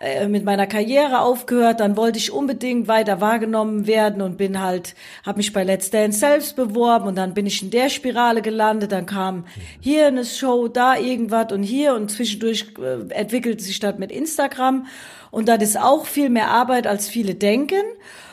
[0.00, 4.94] äh, mit meiner Karriere aufgehört, dann wollte ich unbedingt weiter wahrgenommen werden und bin halt,
[5.24, 8.92] habe mich bei Let's Dance selbst beworben und dann bin ich in der Spirale gelandet,
[8.92, 9.46] dann kam
[9.80, 14.86] hier eine Show, da irgendwas und hier und zwischendurch äh, entwickelte sich das mit Instagram
[15.34, 17.82] und das ist auch viel mehr Arbeit, als viele denken.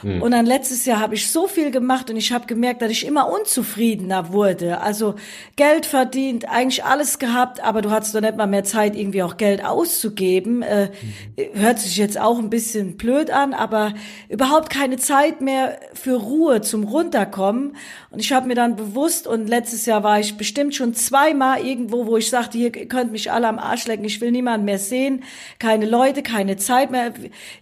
[0.04, 0.22] Mhm.
[0.22, 3.06] Und dann letztes Jahr habe ich so viel gemacht und ich habe gemerkt, dass ich
[3.06, 4.82] immer unzufriedener wurde.
[4.82, 5.16] Also
[5.56, 9.38] Geld verdient, eigentlich alles gehabt, aber du hattest doch nicht mal mehr Zeit, irgendwie auch
[9.38, 10.62] Geld auszugeben.
[10.62, 10.90] Äh,
[11.38, 11.60] mhm.
[11.60, 13.94] Hört sich jetzt auch ein bisschen blöd an, aber
[14.30, 17.76] überhaupt keine Zeit mehr für Ruhe zum Runterkommen.
[18.12, 22.06] Und ich habe mir dann bewusst, und letztes Jahr war ich bestimmt schon zweimal irgendwo,
[22.06, 25.24] wo ich sagte, hier könnt mich alle am Arsch lecken, ich will niemanden mehr sehen,
[25.58, 27.14] keine Leute, keine Zeit mehr.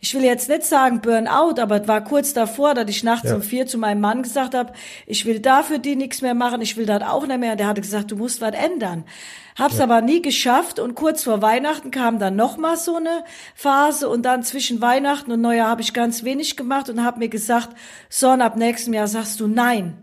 [0.02, 3.36] Ich will jetzt nicht sagen Burnout, aber es war kurz davor, dass ich nachts ja.
[3.36, 4.74] um vier zu meinem Mann gesagt habe,
[5.06, 7.54] ich will dafür die nichts mehr machen, ich will das auch nicht mehr.
[7.54, 9.06] Und der hatte gesagt, du musst was ändern.
[9.58, 9.84] Hab's ja.
[9.84, 13.24] aber nie geschafft und kurz vor Weihnachten kam dann noch mal so eine
[13.56, 17.30] Phase und dann zwischen Weihnachten und Neujahr habe ich ganz wenig gemacht und habe mir
[17.30, 17.70] gesagt,
[18.10, 19.98] so ab nächstem Jahr sagst du nein.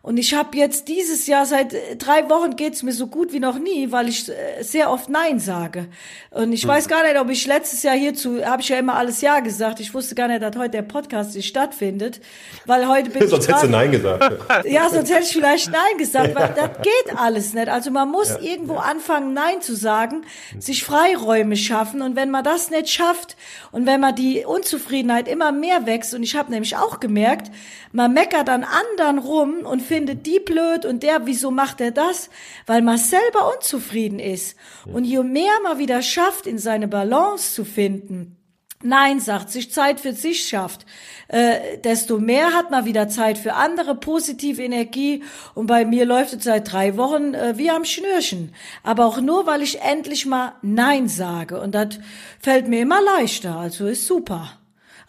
[0.00, 3.40] Und ich habe jetzt dieses Jahr seit äh, drei Wochen geht's mir so gut wie
[3.40, 5.88] noch nie, weil ich äh, sehr oft Nein sage.
[6.30, 6.68] Und ich hm.
[6.68, 9.80] weiß gar nicht, ob ich letztes Jahr hierzu, habe ich ja immer alles Ja gesagt.
[9.80, 12.20] Ich wusste gar nicht, dass heute der Podcast nicht stattfindet,
[12.64, 14.34] weil heute bin sonst ich hättest du Nein gesagt.
[14.66, 17.68] ja, sonst hätte ich vielleicht Nein gesagt, weil das geht alles nicht.
[17.68, 18.80] Also man muss ja, irgendwo ja.
[18.80, 20.22] anfangen, Nein zu sagen,
[20.58, 22.02] sich Freiräume schaffen.
[22.02, 23.36] Und wenn man das nicht schafft
[23.72, 27.50] und wenn man die Unzufriedenheit immer mehr wächst, und ich habe nämlich auch gemerkt,
[27.92, 32.30] man meckert an anderen rum und findet die blöd und der, wieso macht er das?
[32.66, 34.56] Weil man selber unzufrieden ist.
[34.86, 38.38] Und je mehr man wieder schafft, in seine Balance zu finden,
[38.80, 40.86] Nein sagt, sich Zeit für sich schafft,
[41.26, 45.24] äh, desto mehr hat man wieder Zeit für andere, positive Energie.
[45.54, 48.54] Und bei mir läuft es seit drei Wochen äh, wie am Schnürchen.
[48.84, 51.60] Aber auch nur, weil ich endlich mal Nein sage.
[51.60, 51.98] Und das
[52.38, 53.56] fällt mir immer leichter.
[53.56, 54.52] Also ist super.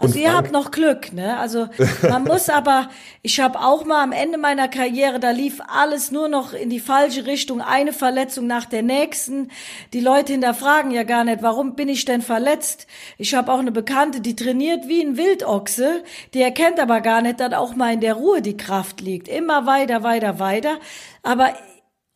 [0.01, 1.37] Also und ihr habt noch Glück, ne?
[1.37, 1.67] Also
[2.07, 2.89] man muss aber,
[3.21, 6.79] ich habe auch mal am Ende meiner Karriere, da lief alles nur noch in die
[6.79, 9.51] falsche Richtung, eine Verletzung nach der nächsten.
[9.91, 12.87] Die Leute hinterfragen ja gar nicht, warum bin ich denn verletzt?
[13.17, 16.01] Ich habe auch eine Bekannte, die trainiert wie ein Wildochse,
[16.33, 19.27] die erkennt aber gar nicht, dass auch mal in der Ruhe die Kraft liegt.
[19.27, 20.77] Immer weiter, weiter, weiter.
[21.23, 21.53] Aber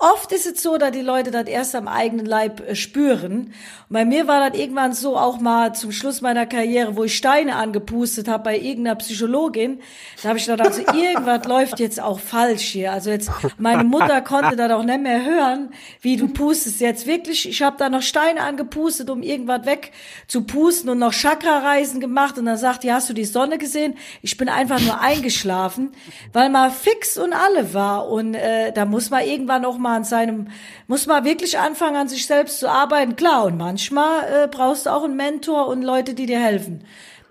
[0.03, 3.37] Oft ist es so, dass die Leute das erst am eigenen Leib äh, spüren.
[3.37, 3.53] Und
[3.87, 7.55] bei mir war das irgendwann so auch mal zum Schluss meiner Karriere, wo ich Steine
[7.55, 9.79] angepustet habe bei irgendeiner Psychologin.
[10.21, 12.91] Da habe ich gedacht, also irgendwas läuft jetzt auch falsch hier.
[12.91, 15.69] Also jetzt, meine Mutter konnte das auch nicht mehr hören,
[16.01, 17.47] wie du pustest jetzt wirklich.
[17.47, 22.37] Ich habe da noch Steine angepustet, um irgendwas wegzupusten und noch Chakra-Reisen gemacht.
[22.37, 23.95] Und dann sagt die, hast du die Sonne gesehen?
[24.21, 25.93] Ich bin einfach nur eingeschlafen,
[26.33, 28.09] weil mal fix und alle war.
[28.09, 30.47] Und äh, da muss man irgendwann auch mal an seinem,
[30.87, 33.15] muss man wirklich anfangen, an sich selbst zu arbeiten.
[33.15, 36.83] Klar, und manchmal äh, brauchst du auch einen Mentor und Leute, die dir helfen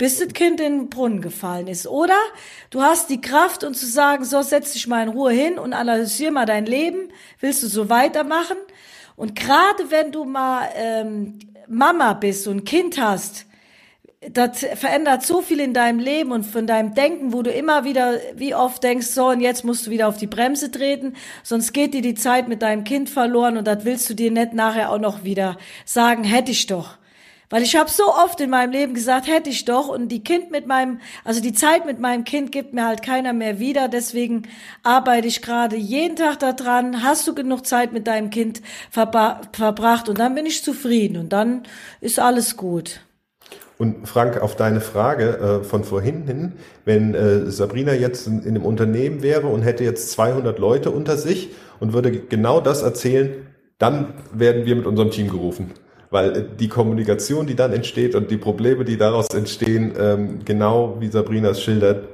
[0.02, 1.86] bis das Kind in den Brunnen gefallen ist.
[1.86, 2.16] Oder
[2.70, 5.74] du hast die Kraft und zu sagen, so setz dich mal in Ruhe hin und
[5.74, 7.12] analysier mal dein Leben.
[7.38, 8.56] Willst du so weitermachen?
[9.14, 13.46] Und gerade wenn du mal ähm, Mama bist und Kind hast,
[14.30, 18.18] das verändert so viel in deinem Leben und von deinem Denken, wo du immer wieder,
[18.36, 21.94] wie oft denkst, so und jetzt musst du wieder auf die Bremse treten, sonst geht
[21.94, 24.98] dir die Zeit mit deinem Kind verloren und das willst du dir nicht nachher auch
[24.98, 26.98] noch wieder sagen, hätte ich doch.
[27.50, 30.50] Weil ich habe so oft in meinem Leben gesagt, hätte ich doch und die Kind
[30.50, 33.88] mit meinem, also die Zeit mit meinem Kind gibt mir halt keiner mehr wieder.
[33.88, 34.48] Deswegen
[34.82, 37.02] arbeite ich gerade jeden Tag daran.
[37.02, 41.64] Hast du genug Zeit mit deinem Kind verbracht und dann bin ich zufrieden und dann
[42.00, 43.00] ist alles gut.
[43.82, 46.52] Und Frank, auf deine Frage äh, von vorhin hin,
[46.84, 51.16] wenn äh, Sabrina jetzt in, in einem Unternehmen wäre und hätte jetzt 200 Leute unter
[51.16, 51.48] sich
[51.80, 53.44] und würde genau das erzählen,
[53.78, 55.72] dann werden wir mit unserem Team gerufen
[56.12, 60.96] weil äh, die Kommunikation, die dann entsteht und die Probleme, die daraus entstehen, ähm, genau
[61.00, 62.04] wie Sabrina es schildert,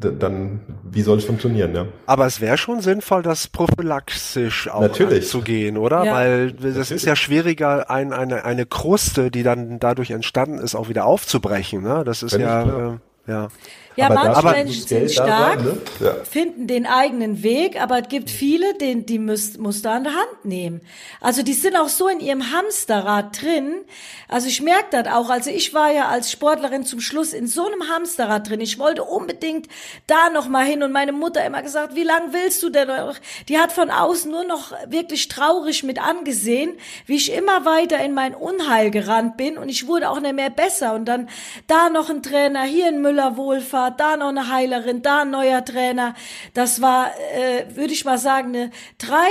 [0.00, 1.86] dann wie soll es funktionieren, ja?
[2.06, 5.24] Aber es wäre schon sinnvoll, das prophylaxisch auch Natürlich.
[5.24, 6.04] anzugehen, oder?
[6.04, 6.14] Ja.
[6.14, 6.90] Weil das Natürlich.
[6.90, 11.82] ist ja schwieriger, ein, eine, eine Kruste, die dann dadurch entstanden ist, auch wieder aufzubrechen.
[11.82, 12.02] Ne?
[12.04, 13.48] Das ist Wenn ja, äh, ja.
[13.96, 16.16] Ja, aber manche Menschen sind stark, sein, ne?
[16.28, 20.14] finden den eigenen Weg, aber es gibt viele, die, die müsst, musst du an der
[20.14, 20.80] Hand nehmen.
[21.20, 23.84] Also die sind auch so in ihrem Hamsterrad drin.
[24.28, 25.30] Also ich merke das auch.
[25.30, 28.60] Also ich war ja als Sportlerin zum Schluss in so einem Hamsterrad drin.
[28.60, 29.68] Ich wollte unbedingt
[30.08, 33.16] da noch mal hin und meine Mutter immer gesagt, wie lange willst du denn noch?
[33.48, 36.72] Die hat von außen nur noch wirklich traurig mit angesehen,
[37.06, 40.50] wie ich immer weiter in mein Unheil gerannt bin und ich wurde auch nicht mehr
[40.50, 41.28] besser und dann
[41.68, 45.30] da noch ein Trainer, hier ein Müller Wohlfahrt war, da noch eine Heilerin, da ein
[45.30, 46.14] neuer Trainer.
[46.54, 49.28] Das war, äh, würde ich mal sagen, eine drei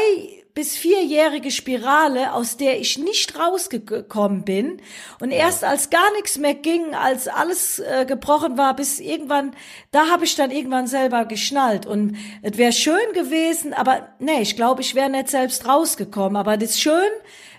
[0.54, 4.80] bis vierjährige Spirale, aus der ich nicht rausgekommen bin.
[5.20, 9.56] Und erst als gar nichts mehr ging, als alles äh, gebrochen war, bis irgendwann,
[9.90, 11.88] da habe ich dann irgendwann selber geschnallt.
[11.88, 16.38] Und es wäre schön gewesen, aber nee, ich glaube, ich wäre nicht selbst rausgekommen.
[16.38, 17.12] Aber das ist schön,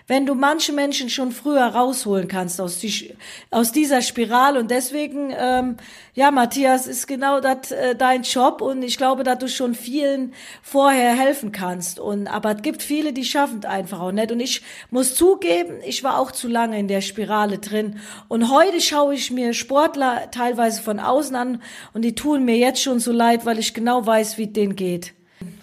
[0.07, 3.15] wenn du manche Menschen schon früher rausholen kannst aus, die,
[3.49, 4.59] aus dieser Spirale.
[4.59, 5.77] Und deswegen, ähm,
[6.13, 10.33] ja, Matthias, ist genau das äh, dein Job und ich glaube, dass du schon vielen
[10.61, 11.99] vorher helfen kannst.
[11.99, 14.31] Und aber es gibt viele, die schaffen es einfach auch nicht.
[14.31, 17.99] Und ich muss zugeben, ich war auch zu lange in der Spirale drin.
[18.27, 21.63] Und heute schaue ich mir Sportler teilweise von außen an
[21.93, 25.14] und die tun mir jetzt schon so leid, weil ich genau weiß, wie denen geht.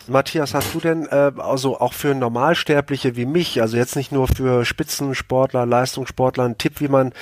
[0.09, 4.29] Matthias, hast du denn äh, also auch für Normalsterbliche wie mich, also jetzt nicht nur
[4.29, 7.13] für Spitzensportler, Leistungssportler, einen Tipp, wie man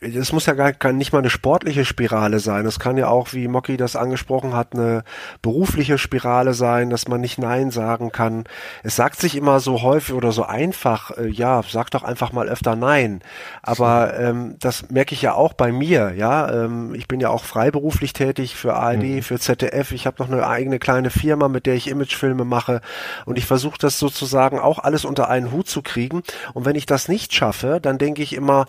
[0.00, 2.66] es muss ja gar kann nicht mal eine sportliche Spirale sein.
[2.66, 5.04] Es kann ja auch, wie Mocky das angesprochen hat, eine
[5.42, 8.44] berufliche Spirale sein, dass man nicht Nein sagen kann.
[8.82, 12.48] Es sagt sich immer so häufig oder so einfach, äh, ja, sag doch einfach mal
[12.48, 13.22] öfter Nein.
[13.62, 16.64] Aber ähm, das merke ich ja auch bei mir, ja.
[16.64, 19.22] Ähm, ich bin ja auch freiberuflich tätig für ARD, mhm.
[19.22, 19.92] für ZDF.
[19.92, 22.80] Ich habe noch eine eigene kleine Firma, mit der ich Imagefilme mache.
[23.24, 26.22] Und ich versuche das sozusagen auch alles unter einen Hut zu kriegen.
[26.54, 28.66] Und wenn ich das nicht schaffe, dann denke ich immer,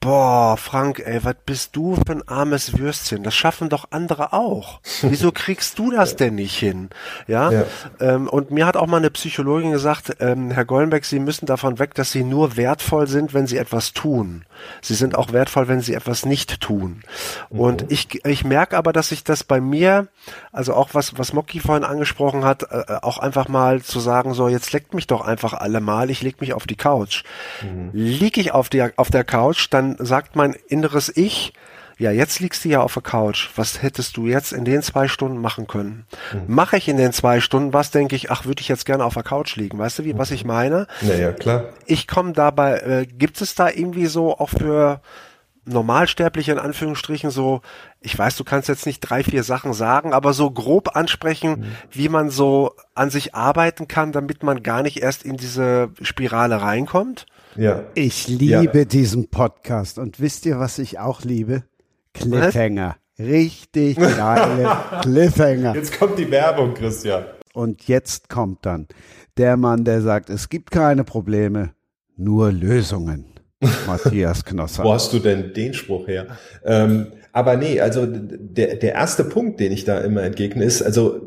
[0.00, 3.24] Boah, Frank, ey, was bist du für ein armes Würstchen?
[3.24, 4.80] Das schaffen doch andere auch.
[5.02, 6.90] Wieso kriegst du das denn nicht hin?
[7.26, 7.50] Ja.
[7.50, 7.64] ja.
[7.98, 11.80] Ähm, und mir hat auch mal eine Psychologin gesagt, ähm, Herr Gollenbeck, Sie müssen davon
[11.80, 14.44] weg, dass Sie nur wertvoll sind, wenn Sie etwas tun.
[14.82, 17.02] Sie sind auch wertvoll, wenn Sie etwas nicht tun.
[17.50, 17.60] Mhm.
[17.60, 20.06] Und ich, ich merke aber, dass sich das bei mir,
[20.52, 24.46] also auch was, was Mocky vorhin angesprochen hat, äh, auch einfach mal zu sagen, so,
[24.46, 27.24] jetzt leckt mich doch einfach alle mal, ich leg mich auf die Couch.
[27.62, 27.90] Mhm.
[27.92, 31.52] Lieg ich auf der, auf der Couch, dann sagt mein inneres Ich,
[31.98, 33.48] ja, jetzt liegst du ja auf der Couch.
[33.56, 36.06] Was hättest du jetzt in den zwei Stunden machen können?
[36.32, 36.54] Mhm.
[36.54, 39.14] Mache ich in den zwei Stunden was, denke ich, ach, würde ich jetzt gerne auf
[39.14, 39.78] der Couch liegen.
[39.78, 40.86] Weißt du, wie, was ich meine?
[41.02, 41.64] Naja, klar.
[41.86, 45.00] Ich komme dabei, äh, gibt es da irgendwie so auch für
[45.68, 47.60] Normalsterbliche in Anführungsstrichen so,
[48.00, 51.64] ich weiß, du kannst jetzt nicht drei, vier Sachen sagen, aber so grob ansprechen, mhm.
[51.90, 56.62] wie man so an sich arbeiten kann, damit man gar nicht erst in diese Spirale
[56.62, 57.26] reinkommt?
[57.56, 57.84] Ja.
[57.94, 58.84] Ich liebe ja.
[58.84, 59.98] diesen Podcast.
[59.98, 61.64] Und wisst ihr, was ich auch liebe?
[62.14, 62.96] Cliffhanger.
[63.16, 63.26] Was?
[63.26, 65.74] Richtig geile Cliffhanger.
[65.74, 67.24] Jetzt kommt die Werbung, Christian.
[67.52, 68.86] Und jetzt kommt dann
[69.38, 71.70] der Mann, der sagt, es gibt keine Probleme,
[72.16, 73.26] nur Lösungen.
[73.86, 74.84] Matthias Knosser.
[74.84, 76.26] Wo hast du denn den Spruch her?
[76.64, 81.20] Ähm, aber nee, also der, der erste Punkt, den ich da immer entgegne, ist, also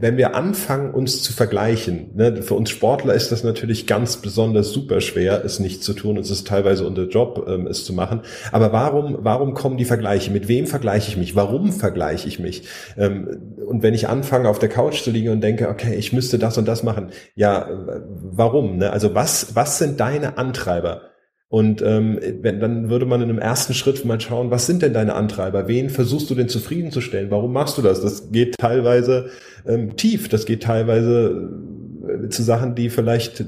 [0.00, 4.70] wenn wir anfangen, uns zu vergleichen, ne, für uns Sportler ist das natürlich ganz besonders
[4.70, 6.16] super schwer, es nicht zu tun.
[6.18, 8.20] Es ist teilweise unser Job, ähm, es zu machen.
[8.52, 10.30] Aber warum, warum kommen die Vergleiche?
[10.30, 11.34] Mit wem vergleiche ich mich?
[11.34, 12.62] Warum vergleiche ich mich?
[12.96, 16.38] Ähm, und wenn ich anfange, auf der Couch zu liegen und denke, okay, ich müsste
[16.38, 17.68] das und das machen, ja,
[18.22, 18.76] warum?
[18.78, 18.92] Ne?
[18.92, 21.07] Also was, was sind deine Antreiber?
[21.50, 24.92] Und ähm, wenn, dann würde man in einem ersten Schritt mal schauen, was sind denn
[24.92, 25.66] deine Antreiber?
[25.66, 27.30] Wen versuchst du denn zufriedenzustellen?
[27.30, 28.02] Warum machst du das?
[28.02, 29.30] Das geht teilweise
[29.66, 31.48] ähm, tief, das geht teilweise
[32.06, 33.42] äh, zu Sachen, die vielleicht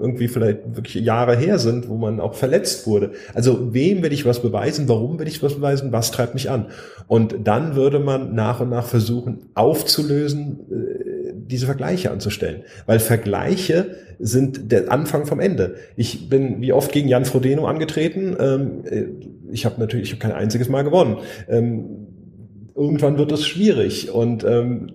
[0.00, 3.12] irgendwie vielleicht wirklich Jahre her sind, wo man auch verletzt wurde.
[3.34, 4.88] Also wem will ich was beweisen?
[4.88, 5.92] Warum will ich was beweisen?
[5.92, 6.66] Was treibt mich an?
[7.06, 10.99] Und dann würde man nach und nach versuchen aufzulösen, äh,
[11.50, 12.62] diese Vergleiche anzustellen.
[12.86, 15.76] Weil Vergleiche sind der Anfang vom Ende.
[15.96, 18.36] Ich bin wie oft gegen Jan Frodeno angetreten.
[18.38, 19.04] Ähm, äh,
[19.52, 21.18] ich habe natürlich ich hab kein einziges Mal gewonnen.
[21.48, 22.06] Ähm,
[22.74, 24.92] irgendwann wird es schwierig und ähm,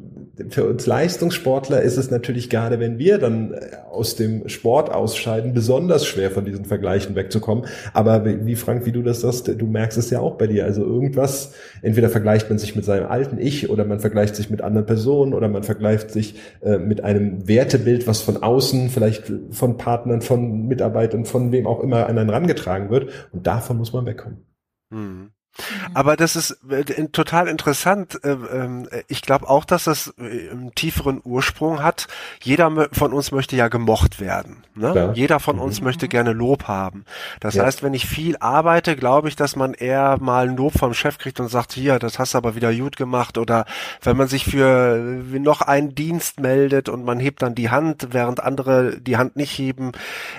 [0.49, 5.53] für uns Leistungssportler ist es natürlich gerade, wenn wir dann äh, aus dem Sport ausscheiden,
[5.53, 7.65] besonders schwer von diesen Vergleichen wegzukommen.
[7.93, 10.65] Aber wie Frank, wie du das sagst, du merkst es ja auch bei dir.
[10.65, 14.61] Also irgendwas, entweder vergleicht man sich mit seinem alten Ich oder man vergleicht sich mit
[14.61, 19.77] anderen Personen oder man vergleicht sich äh, mit einem Wertebild, was von außen, vielleicht von
[19.77, 23.09] Partnern, von Mitarbeitern, von wem auch immer an einen rangetragen wird.
[23.31, 24.45] Und davon muss man wegkommen.
[24.89, 25.34] Mhm.
[25.57, 25.95] Mhm.
[25.95, 28.19] Aber das ist äh, total interessant.
[28.23, 32.07] Äh, ähm, ich glaube auch, dass das äh, einen tieferen Ursprung hat.
[32.41, 34.63] Jeder von uns möchte ja gemocht werden.
[34.75, 35.13] Ne?
[35.15, 35.85] Jeder von uns mhm.
[35.85, 37.05] möchte gerne Lob haben.
[37.39, 37.63] Das ja.
[37.63, 41.17] heißt, wenn ich viel arbeite, glaube ich, dass man eher mal ein Lob vom Chef
[41.17, 43.37] kriegt und sagt, hier, das hast du aber wieder gut gemacht.
[43.37, 43.65] Oder
[44.01, 48.43] wenn man sich für noch einen Dienst meldet und man hebt dann die Hand, während
[48.43, 49.93] andere die Hand nicht heben,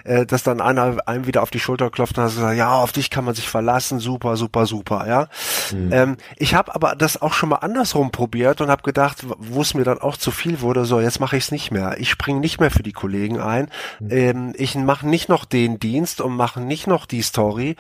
[0.05, 3.25] dass dann einer einem wieder auf die Schulter klopft und sagt, ja, auf dich kann
[3.25, 5.29] man sich verlassen, super, super, super ja.
[5.73, 5.93] Mhm.
[5.93, 9.75] Ähm, ich habe aber das auch schon mal andersrum probiert und habe gedacht, wo es
[9.75, 11.97] mir dann auch zu viel wurde, so jetzt mache ich es nicht mehr.
[11.99, 13.71] Ich springe nicht mehr für die Kollegen ein.
[14.01, 14.11] Mhm.
[14.11, 17.77] Ähm, ich mache nicht noch den Dienst und mache nicht noch die Story.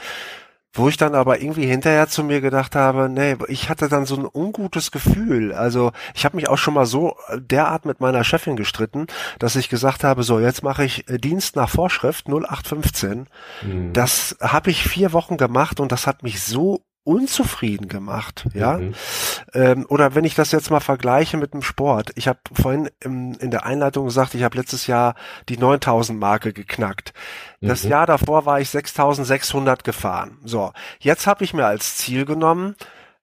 [0.76, 4.14] Wo ich dann aber irgendwie hinterher zu mir gedacht habe, nee, ich hatte dann so
[4.16, 5.54] ein ungutes Gefühl.
[5.54, 9.06] Also ich habe mich auch schon mal so derart mit meiner Chefin gestritten,
[9.38, 13.26] dass ich gesagt habe, so jetzt mache ich äh, Dienst nach Vorschrift 0815.
[13.62, 13.92] Mhm.
[13.94, 18.78] Das habe ich vier Wochen gemacht und das hat mich so unzufrieden gemacht, ja.
[18.78, 18.94] Mhm.
[19.54, 22.10] Ähm, oder wenn ich das jetzt mal vergleiche mit dem Sport.
[22.16, 25.14] Ich habe vorhin im, in der Einleitung gesagt, ich habe letztes Jahr
[25.48, 27.12] die 9000 Marke geknackt.
[27.60, 27.90] Das mhm.
[27.90, 30.38] Jahr davor war ich 6600 gefahren.
[30.44, 32.74] So, jetzt habe ich mir als Ziel genommen,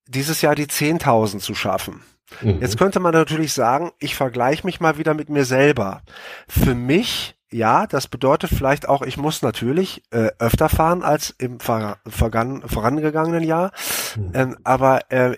[0.07, 2.03] dieses Jahr die 10.000 zu schaffen.
[2.41, 2.61] Mhm.
[2.61, 6.03] Jetzt könnte man natürlich sagen, ich vergleiche mich mal wieder mit mir selber.
[6.47, 11.59] Für mich ja, das bedeutet vielleicht auch, ich muss natürlich äh, öfter fahren als im
[11.59, 13.71] ver vorangegangenen Jahr.
[14.15, 14.31] Mhm.
[14.33, 15.37] Ähm, aber äh,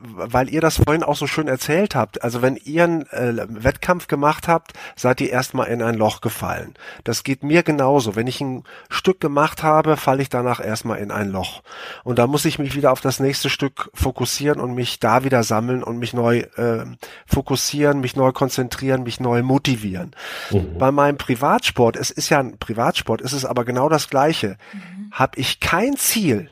[0.00, 4.06] weil ihr das vorhin auch so schön erzählt habt, also wenn ihr einen äh, Wettkampf
[4.06, 6.74] gemacht habt, seid ihr erstmal in ein Loch gefallen.
[7.04, 8.16] Das geht mir genauso.
[8.16, 11.62] Wenn ich ein Stück gemacht habe, falle ich danach erstmal in ein Loch.
[12.04, 15.42] Und da muss ich mich wieder auf das nächste Stück fokussieren und mich da wieder
[15.42, 16.84] sammeln und mich neu äh,
[17.26, 20.12] fokussieren, mich neu konzentrieren, mich neu motivieren.
[20.50, 20.78] Mhm.
[20.78, 24.56] Bei meinem Privatsport, es ist ja ein Privatsport, ist es aber genau das Gleiche.
[24.72, 25.10] Mhm.
[25.12, 26.50] Habe ich kein Ziel,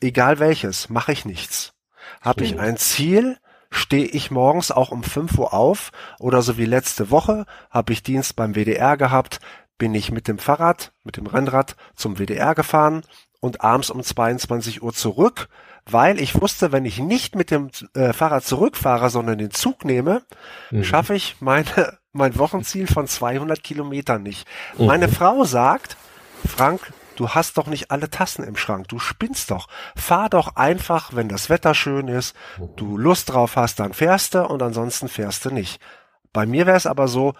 [0.00, 1.73] egal welches, mache ich nichts.
[2.24, 3.36] Habe ich ein Ziel,
[3.70, 8.02] stehe ich morgens auch um 5 Uhr auf oder so wie letzte Woche habe ich
[8.02, 9.40] Dienst beim WDR gehabt,
[9.78, 13.02] bin ich mit dem Fahrrad, mit dem Rennrad zum WDR gefahren
[13.40, 15.48] und abends um 22 Uhr zurück,
[15.84, 20.22] weil ich wusste, wenn ich nicht mit dem äh, Fahrrad zurückfahre, sondern den Zug nehme,
[20.70, 20.84] mhm.
[20.84, 24.46] schaffe ich meine, mein Wochenziel von 200 Kilometern nicht.
[24.78, 24.86] Mhm.
[24.86, 25.96] Meine Frau sagt,
[26.46, 28.88] Frank, Du hast doch nicht alle Tassen im Schrank.
[28.88, 29.68] Du spinnst doch.
[29.96, 32.34] Fahr doch einfach, wenn das Wetter schön ist,
[32.76, 35.80] du Lust drauf hast, dann fährst du und ansonsten fährst du nicht.
[36.32, 37.34] Bei mir wäre es aber so,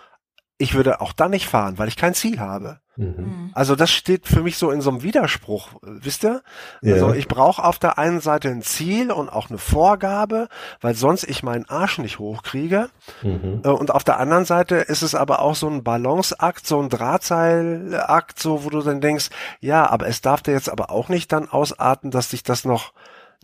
[0.58, 2.80] ich würde auch dann nicht fahren, weil ich kein Ziel habe.
[2.96, 3.14] Mhm.
[3.16, 3.50] mhm.
[3.54, 6.42] Also das steht für mich so in so einem Widerspruch, wisst ihr?
[6.82, 6.94] Ja.
[6.94, 10.48] Also ich brauche auf der einen Seite ein Ziel und auch eine Vorgabe,
[10.80, 12.88] weil sonst ich meinen Arsch nicht hochkriege.
[13.22, 13.62] Mhm.
[13.64, 16.88] Äh, und auf der anderen Seite ist es aber auch so ein Balanceakt, so ein
[16.88, 19.30] Drahtseilakt, so wo du dann denkst,
[19.60, 22.92] ja, aber es darf dir jetzt aber auch nicht dann ausarten, dass dich das noch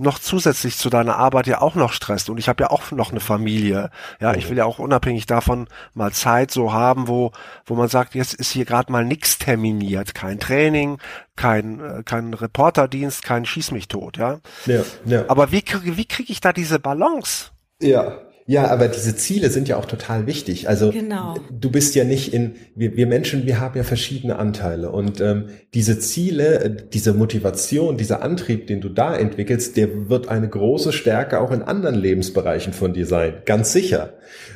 [0.00, 2.30] noch zusätzlich zu deiner Arbeit ja auch noch stresst.
[2.30, 3.90] Und ich habe ja auch noch eine Familie.
[4.20, 7.32] Ja, ich will ja auch unabhängig davon mal Zeit so haben, wo,
[7.66, 10.14] wo man sagt, jetzt ist hier gerade mal nichts terminiert.
[10.14, 10.98] Kein Training,
[11.36, 14.40] kein, äh, kein Reporterdienst, kein Schieß mich tot, ja.
[14.66, 15.24] ja, ja.
[15.28, 17.50] Aber wie, wie kriege ich da diese Balance?
[17.80, 18.18] Ja,
[18.50, 20.68] Ja, aber diese Ziele sind ja auch total wichtig.
[20.68, 21.36] Also Genau.
[21.52, 25.50] du bist ja nicht in, wir, wir Menschen, wir haben ja verschiedene Anteile und ähm,
[25.72, 30.92] diese Ziele, äh, diese Motivation, dieser Antrieb, den du da entwickelst, der wird eine große
[30.92, 34.14] Stärke auch in anderen Lebensbereichen von dir sein, ganz sicher.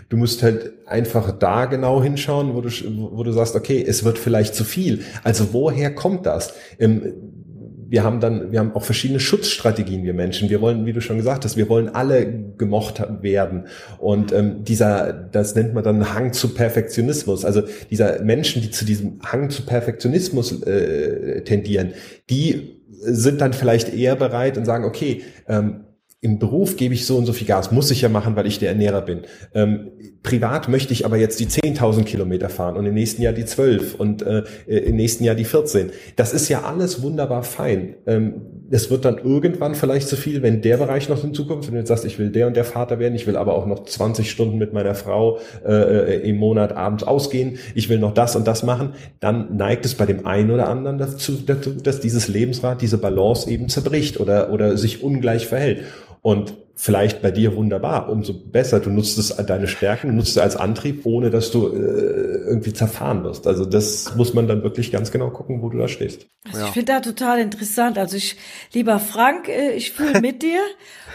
[0.09, 2.71] Du musst halt einfach da genau hinschauen, wo du,
[3.12, 5.03] wo du sagst, okay, es wird vielleicht zu viel.
[5.23, 6.53] Also woher kommt das?
[6.81, 7.44] Ähm,
[7.89, 10.49] wir haben dann, wir haben auch verschiedene Schutzstrategien, wir Menschen.
[10.49, 12.26] Wir wollen, wie du schon gesagt hast, wir wollen alle
[12.59, 13.66] gemocht werden.
[13.99, 17.45] Und ähm, dieser, das nennt man dann Hang zu Perfektionismus.
[17.45, 21.95] Also dieser Menschen, die zu diesem Hang zu Perfektionismus äh, tendieren,
[22.30, 25.84] die sind dann vielleicht eher bereit und sagen, okay, ähm,
[26.25, 28.59] im Beruf gebe ich so und so viel Gas, muss ich ja machen, weil ich
[28.59, 29.20] der Ernährer bin.
[29.53, 29.91] Ähm,
[30.22, 33.95] privat möchte ich aber jetzt die 10.000 Kilometer fahren und im nächsten Jahr die 12
[33.97, 35.91] und äh, im nächsten Jahr die 14.
[36.16, 37.97] Das ist ja alles wunderbar fein.
[38.07, 41.81] Ähm, es wird dann irgendwann vielleicht zu viel, wenn der Bereich noch hinzukommt, wenn du
[41.81, 44.31] jetzt sagst, ich will der und der Vater werden, ich will aber auch noch 20
[44.31, 48.62] Stunden mit meiner Frau äh, im Monat abends ausgehen, ich will noch das und das
[48.62, 52.97] machen, dann neigt es bei dem einen oder anderen dazu, dazu dass dieses Lebensrad, diese
[52.97, 55.85] Balance eben zerbricht oder, oder sich ungleich verhält.
[56.25, 58.81] Und vielleicht bei dir wunderbar, umso besser.
[58.81, 62.72] Du nutzt es deine Stärken, du nutzt es als Antrieb, ohne dass du äh, irgendwie
[62.72, 63.47] zerfahren wirst.
[63.47, 66.27] Also das muss man dann wirklich ganz genau gucken, wo du da stehst.
[66.47, 66.66] Also ja.
[66.66, 67.97] Ich finde da total interessant.
[67.97, 68.37] Also ich,
[68.72, 70.61] lieber Frank, äh, ich fühle mit dir.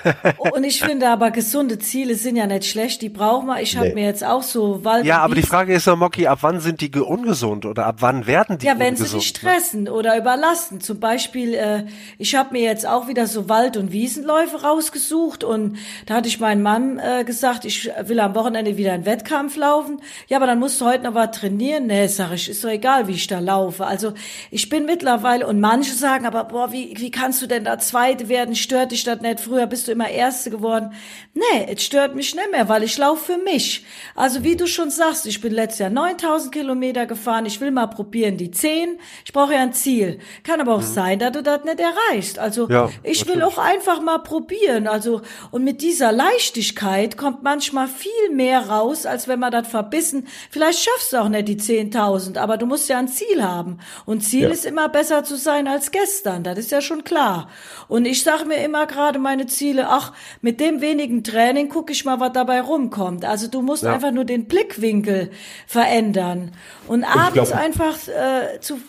[0.54, 3.62] Und ich finde aber, gesunde Ziele sind ja nicht schlecht, die brauchen wir.
[3.62, 3.96] Ich habe nee.
[3.96, 5.06] mir jetzt auch so Wald.
[5.06, 8.26] Ja, aber die Frage ist ja, Mocky, ab wann sind die ungesund oder ab wann
[8.26, 9.94] werden die Ja, wenn ungesund, sie dich stressen ne?
[9.94, 10.82] oder überlasten.
[10.82, 11.86] Zum Beispiel, äh,
[12.18, 16.40] ich habe mir jetzt auch wieder so Wald- und Wiesenläufe rausgesucht und da hatte ich
[16.40, 20.02] meinem Mann äh, gesagt, ich will am Wochenende wieder einen Wettkampf laufen.
[20.28, 21.88] Ja, aber dann musst du heute noch was trainieren.
[21.88, 23.86] Nee, sag ich, ist doch egal, wie ich da laufe.
[23.86, 24.14] Also
[24.52, 28.30] ich bin mittlerweile, und manche sagen, aber boah, wie, wie kannst du denn da Zweite
[28.30, 28.56] werden?
[28.56, 29.40] Stört dich das nicht?
[29.40, 30.94] Früher bist du immer Erste geworden.
[31.34, 33.86] Nee, es stört mich nicht mehr, weil ich laufe für mich.
[34.16, 37.46] Also wie du schon sagst, ich bin letztes Jahr 9000 Kilometer gefahren.
[37.46, 39.00] Ich will mal probieren, die 10.
[39.26, 40.20] Ich brauche ja ein Ziel.
[40.44, 40.94] Kann aber auch mhm.
[40.94, 42.40] sein, dass du das nicht erreichst.
[42.40, 44.88] Also ja, ich will auch einfach mal probieren.
[44.88, 45.22] Also,
[45.52, 50.28] und mit dieser Leichtigkeit kommt manchmal viel mehr raus, als wenn man das verbissen.
[50.50, 53.80] Vielleicht schaffst du auch nicht die 10.000, aber du musst ja ein Ziel haben.
[54.06, 54.50] Und Ziel ja.
[54.50, 56.44] ist immer besser zu sein als gestern.
[56.44, 57.50] Das ist ja schon klar.
[57.88, 62.06] Und ich sage mir immer gerade meine Ziele, ach, mit dem wenigen Training gucke ich
[62.06, 63.26] mal, was dabei rumkommt.
[63.26, 63.94] Also du musst ja.
[63.94, 65.32] einfach nur den Blickwinkel
[65.68, 66.52] verändern.
[66.88, 68.80] Und abends einfach äh, zu,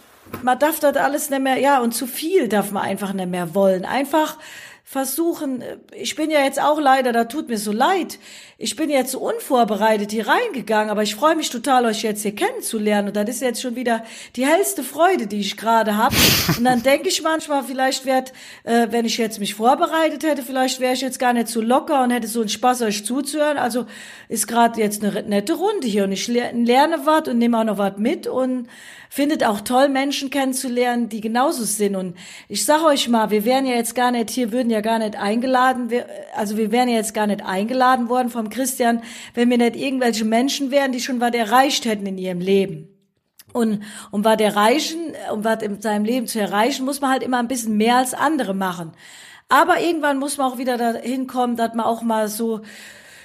[0.42, 3.55] man darf das alles nicht mehr, ja, und zu viel darf man einfach nicht mehr
[3.55, 3.84] wollen.
[3.84, 4.38] Einfach
[4.91, 5.62] versuchen,
[5.95, 8.18] ich bin ja jetzt auch leider, da tut mir so leid,
[8.62, 13.08] ich bin jetzt unvorbereitet hier reingegangen, aber ich freue mich total, euch jetzt hier kennenzulernen
[13.08, 14.04] und das ist jetzt schon wieder
[14.36, 16.14] die hellste Freude, die ich gerade habe.
[16.58, 18.24] Und dann denke ich manchmal, vielleicht wäre,
[18.64, 22.02] äh, wenn ich jetzt mich vorbereitet hätte, vielleicht wäre ich jetzt gar nicht so locker
[22.02, 23.56] und hätte so einen Spaß, euch zuzuhören.
[23.56, 23.86] Also
[24.28, 27.78] ist gerade jetzt eine nette Runde hier und ich lerne was und nehme auch noch
[27.78, 28.68] was mit und
[29.08, 31.96] findet auch toll, Menschen kennenzulernen, die genauso sind.
[31.96, 32.16] Und
[32.48, 35.16] ich sage euch mal, wir wären ja jetzt gar nicht hier, würden ja gar nicht
[35.16, 35.90] eingeladen,
[36.36, 39.03] also wir wären ja jetzt gar nicht eingeladen worden vom Christian,
[39.34, 42.88] wenn wir nicht irgendwelche Menschen wären, die schon was erreicht hätten in ihrem Leben.
[43.53, 47.38] Und um was erreichen, um was in seinem Leben zu erreichen, muss man halt immer
[47.38, 48.92] ein bisschen mehr als andere machen.
[49.48, 52.61] Aber irgendwann muss man auch wieder dahin kommen, dass man auch mal so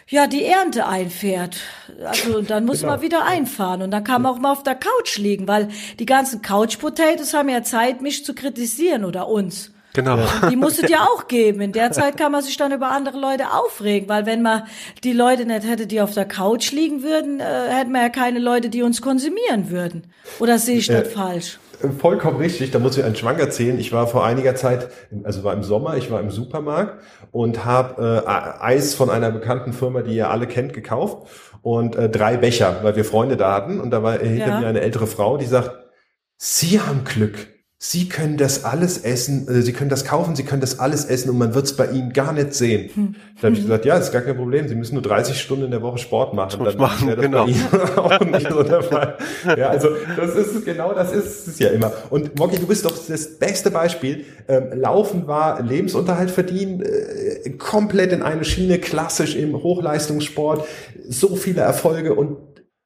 [0.07, 1.57] ja, die Ernte einfährt.
[2.03, 2.93] Also dann muss genau.
[2.93, 5.69] man wieder einfahren und dann kann man auch mal auf der Couch liegen, weil
[5.99, 9.71] die ganzen Couch Potatoes haben ja Zeit, mich zu kritisieren oder uns.
[9.95, 10.19] Genau.
[10.49, 11.61] Die muss es ja auch geben.
[11.61, 14.63] In der Zeit kann man sich dann über andere Leute aufregen, weil wenn man
[15.03, 18.39] die Leute nicht hätte, die auf der Couch liegen würden, äh, hätten wir ja keine
[18.39, 20.07] Leute, die uns konsumieren würden.
[20.39, 21.59] Oder sehe ich das äh, falsch?
[21.99, 23.79] Vollkommen richtig, da muss ich einen Schwank erzählen.
[23.79, 24.89] Ich war vor einiger Zeit,
[25.23, 29.71] also war im Sommer, ich war im Supermarkt und habe äh, Eis von einer bekannten
[29.71, 31.27] Firma, die ihr alle kennt, gekauft
[31.61, 34.59] und äh, drei Becher, weil wir Freunde da hatten und da war hinter ja.
[34.59, 35.71] mir eine ältere Frau, die sagt,
[36.37, 37.54] Sie haben Glück.
[37.77, 41.29] Sie können das alles essen, äh, Sie können das kaufen, Sie können das alles essen
[41.29, 42.89] und man wird es bei Ihnen gar nicht sehen.
[42.93, 43.15] Hm.
[43.35, 44.69] Da habe ich gesagt, ja, ist gar kein Problem.
[44.69, 46.51] Sie müssen nur 30 Stunden in der Woche Sport machen.
[46.51, 47.43] Sport dann machen, das genau.
[47.43, 47.67] bei Ihnen
[47.97, 49.17] auch nicht so der Fall.
[49.57, 51.91] Ja, also das ist genau das ist es ja immer.
[52.09, 54.23] Und Moki, du bist doch das beste Beispiel.
[54.47, 60.65] Ähm, Laufen war Lebensunterhalt verdienen, äh, komplett in eine Schiene, klassisch im Hochleistungssport,
[61.09, 62.37] so viele Erfolge und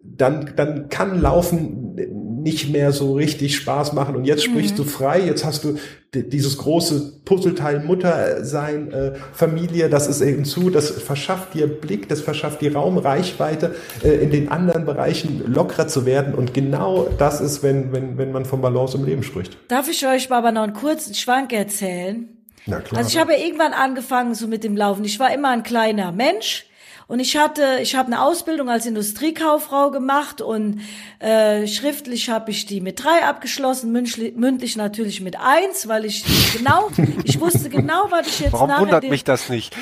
[0.02, 4.78] dann, dann kann Laufen nicht mehr so richtig Spaß machen und jetzt sprichst mhm.
[4.78, 5.78] du frei, jetzt hast du
[6.14, 12.10] dieses große Puzzleteil Mutter sein, äh, Familie, das ist eben zu, das verschafft dir Blick,
[12.10, 17.08] das verschafft dir Raum, Reichweite, äh, in den anderen Bereichen lockerer zu werden und genau
[17.18, 19.58] das ist, wenn, wenn, wenn man von Balance im Leben spricht.
[19.68, 22.28] Darf ich euch mal aber noch einen kurzen Schwank erzählen?
[22.66, 23.00] Na klar.
[23.00, 25.06] Also ich habe ja irgendwann angefangen so mit dem Laufen.
[25.06, 26.66] Ich war immer ein kleiner Mensch
[27.10, 30.82] Und ich hatte, ich habe eine Ausbildung als Industriekauffrau gemacht und
[31.18, 36.24] äh, schriftlich habe ich die mit drei abgeschlossen, mündlich, mündlich natürlich mit eins, weil ich
[36.55, 36.91] genau,
[37.24, 39.76] ich wusste genau, was ich jetzt Warum wundert mich das nicht?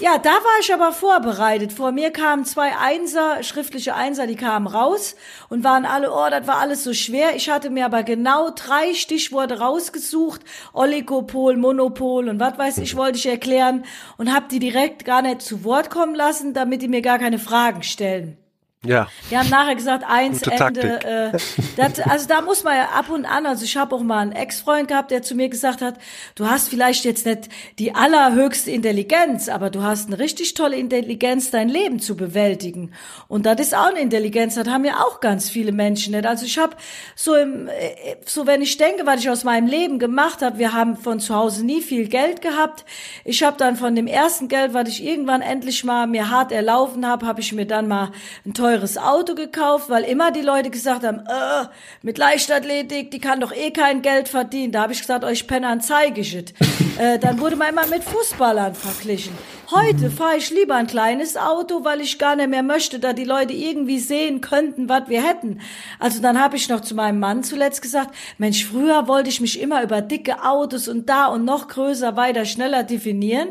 [0.00, 1.72] ja, da war ich aber vorbereitet.
[1.72, 5.16] Vor mir kamen zwei Einser, schriftliche Einser, die kamen raus
[5.48, 7.36] und waren alle, oh, das war alles so schwer.
[7.36, 10.42] Ich hatte mir aber genau drei Stichworte rausgesucht.
[10.74, 13.86] Oligopol, Monopol und was weiß ich, wollte ich erklären
[14.18, 17.38] und habe die direkt gar nicht zu Wort kommen lassen, damit die mir gar keine
[17.38, 18.36] Fragen stellen.
[18.82, 19.08] Ja.
[19.30, 21.04] Die haben nachher gesagt, eins, Gute Ende.
[21.04, 21.38] Äh,
[21.76, 24.32] das, also da muss man ja ab und an, also ich habe auch mal einen
[24.32, 25.98] Ex-Freund gehabt, der zu mir gesagt hat,
[26.34, 31.50] du hast vielleicht jetzt nicht die allerhöchste Intelligenz, aber du hast eine richtig tolle Intelligenz,
[31.50, 32.94] dein Leben zu bewältigen.
[33.28, 36.24] Und das ist auch eine Intelligenz, das haben ja auch ganz viele Menschen nicht.
[36.24, 36.74] Also ich habe
[37.14, 40.72] so im, äh, so wenn ich denke, was ich aus meinem Leben gemacht habe, wir
[40.72, 42.86] haben von zu Hause nie viel Geld gehabt.
[43.26, 47.06] Ich habe dann von dem ersten Geld, was ich irgendwann endlich mal mir hart erlaufen
[47.06, 48.12] habe, habe ich mir dann mal
[48.46, 51.66] ein teures Auto gekauft, weil immer die Leute gesagt haben, äh,
[52.02, 54.72] mit Leichtathletik, die kann doch eh kein Geld verdienen.
[54.72, 56.52] Da habe ich gesagt, euch Pennern zeige ich es.
[56.98, 59.36] äh, dann wurde man immer mit Fußballern verglichen.
[59.72, 63.24] Heute fahre ich lieber ein kleines Auto, weil ich gar nicht mehr möchte, da die
[63.24, 65.60] Leute irgendwie sehen könnten, was wir hätten.
[65.98, 69.60] Also dann habe ich noch zu meinem Mann zuletzt gesagt, Mensch, früher wollte ich mich
[69.60, 73.50] immer über dicke Autos und da und noch größer, weiter, schneller definieren.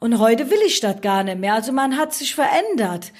[0.00, 1.54] Und heute will ich das gar nicht mehr.
[1.54, 3.12] Also man hat sich verändert.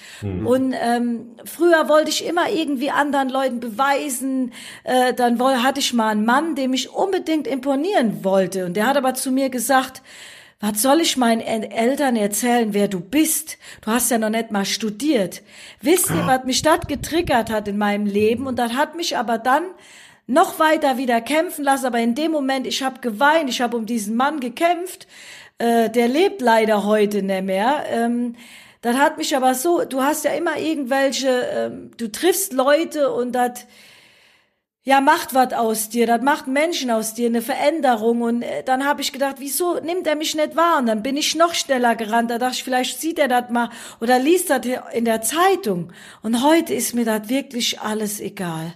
[0.46, 4.52] Und ähm, früher wollte ich immer irgendwie anderen Leuten beweisen.
[4.84, 8.64] Äh, dann woll, hatte ich mal einen Mann, dem ich unbedingt imponieren wollte.
[8.64, 10.02] Und der hat aber zu mir gesagt,
[10.60, 13.58] was soll ich meinen El- Eltern erzählen, wer du bist?
[13.80, 15.42] Du hast ja noch nicht mal studiert.
[15.80, 18.46] Wisst ihr, was mich das getriggert hat in meinem Leben?
[18.46, 19.64] Und das hat mich aber dann
[20.28, 21.86] noch weiter wieder kämpfen lassen.
[21.86, 25.08] Aber in dem Moment, ich habe geweint, ich habe um diesen Mann gekämpft.
[25.58, 27.84] Äh, der lebt leider heute nicht mehr.
[27.90, 28.36] Ähm,
[28.80, 33.32] das hat mich aber so, du hast ja immer irgendwelche, ähm, du triffst Leute und
[33.32, 33.66] das
[34.88, 38.22] ja, macht was aus dir, das macht Menschen aus dir, eine Veränderung.
[38.22, 40.78] Und äh, dann habe ich gedacht, wieso nimmt er mich nicht wahr?
[40.78, 42.30] Und dann bin ich noch schneller gerannt.
[42.30, 43.68] Da dachte ich, vielleicht sieht er das mal
[44.00, 44.60] oder liest das
[44.94, 45.92] in der Zeitung.
[46.22, 48.72] Und heute ist mir das wirklich alles egal.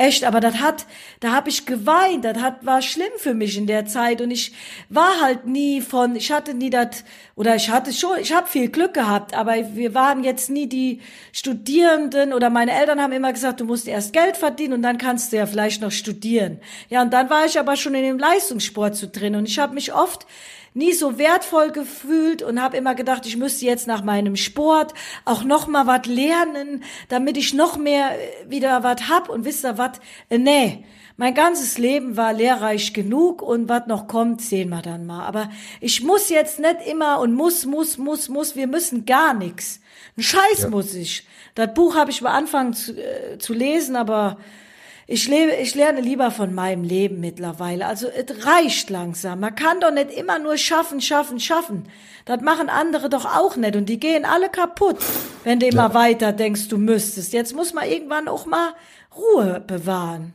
[0.00, 0.86] Echt, aber das hat,
[1.20, 4.52] da habe ich geweint, das hat, war schlimm für mich in der Zeit und ich
[4.88, 8.70] war halt nie von, ich hatte nie das, oder ich hatte schon, ich habe viel
[8.70, 13.60] Glück gehabt, aber wir waren jetzt nie die Studierenden oder meine Eltern haben immer gesagt,
[13.60, 16.60] du musst erst Geld verdienen und dann kannst du ja vielleicht noch studieren.
[16.88, 19.74] Ja, und dann war ich aber schon in dem Leistungssport so drin und ich habe
[19.74, 20.26] mich oft
[20.74, 24.94] nie so wertvoll gefühlt und habe immer gedacht, ich müsste jetzt nach meinem Sport
[25.24, 29.64] auch noch mal was lernen, damit ich noch mehr äh, wieder was hab und wisst
[29.64, 29.98] ihr was?
[30.28, 30.84] Äh, nee,
[31.16, 35.26] mein ganzes Leben war lehrreich genug und was noch kommt, sehen wir dann mal.
[35.26, 35.50] Aber
[35.80, 39.80] ich muss jetzt nicht immer und muss, muss, muss, muss, wir müssen gar nichts.
[40.16, 41.26] Ein Scheiß muss ich.
[41.54, 44.38] Das Buch habe ich mal angefangen zu, äh, zu lesen, aber
[45.12, 47.86] ich lebe, ich lerne lieber von meinem Leben mittlerweile.
[47.86, 49.40] Also es reicht langsam.
[49.40, 51.88] Man kann doch nicht immer nur schaffen, schaffen, schaffen.
[52.26, 54.98] Das machen andere doch auch nicht und die gehen alle kaputt,
[55.42, 57.32] wenn du immer weiter denkst, du müsstest.
[57.32, 58.72] Jetzt muss man irgendwann auch mal
[59.16, 60.32] Ruhe bewahren.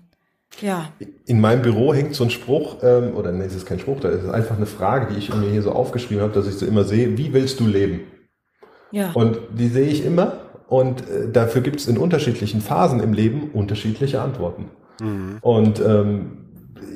[0.60, 0.90] Ja.
[1.26, 4.10] In meinem Büro hängt so ein Spruch, ähm, oder nee, es ist kein Spruch, da
[4.10, 6.84] ist einfach eine Frage, die ich mir hier so aufgeschrieben habe, dass ich so immer
[6.84, 8.02] sehe, wie willst du leben?
[8.92, 9.12] Ja.
[9.14, 13.52] Und die sehe ich immer und äh, dafür gibt es in unterschiedlichen Phasen im Leben
[13.54, 14.66] unterschiedliche Antworten.
[15.42, 16.46] Und ähm,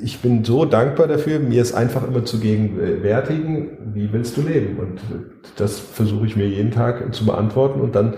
[0.02, 4.78] ich bin so dankbar dafür, mir es einfach immer zu gegenwärtigen, wie willst du leben?
[4.78, 8.14] Und äh, das versuche ich mir jeden Tag zu beantworten und dann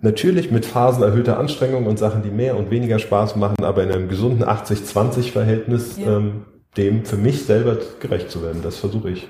[0.00, 3.90] natürlich mit Phasen erhöhter Anstrengung und Sachen, die mehr und weniger Spaß machen, aber in
[3.90, 6.18] einem gesunden 80-20-Verhältnis Ja.
[6.18, 6.44] ähm,
[6.76, 8.60] dem für mich selber gerecht zu werden.
[8.62, 9.28] Das versuche ich.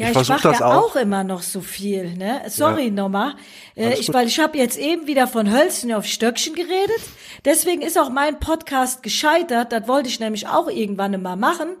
[0.00, 0.94] Ja, Ich ich, mache das ja auch.
[0.94, 0.96] auch.
[0.96, 2.40] immer noch so viel, ne?
[2.48, 3.34] Sorry nochmal.
[3.76, 7.00] Äh, ich, weil ich habe jetzt eben wieder von Hölzchen auf Stöckchen geredet.
[7.44, 9.72] Deswegen ist auch mein Podcast gescheitert.
[9.72, 11.76] Das wollte ich nämlich auch irgendwann mal machen.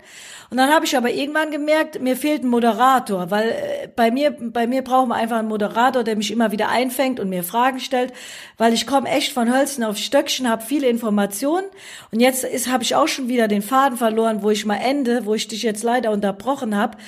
[0.50, 4.32] Und dann habe ich aber irgendwann gemerkt, mir fehlt ein Moderator, weil äh, bei mir
[4.32, 7.80] bei mir brauchen wir einfach einen Moderator, der mich immer wieder einfängt und mir Fragen
[7.80, 8.12] stellt,
[8.58, 11.66] weil ich komme echt von Hölzchen auf Stöckchen, habe viele Informationen
[12.10, 15.24] und jetzt ist habe ich auch schon wieder den Faden verloren, wo ich mal ende,
[15.24, 16.98] wo ich dich jetzt leider unterbrochen habe.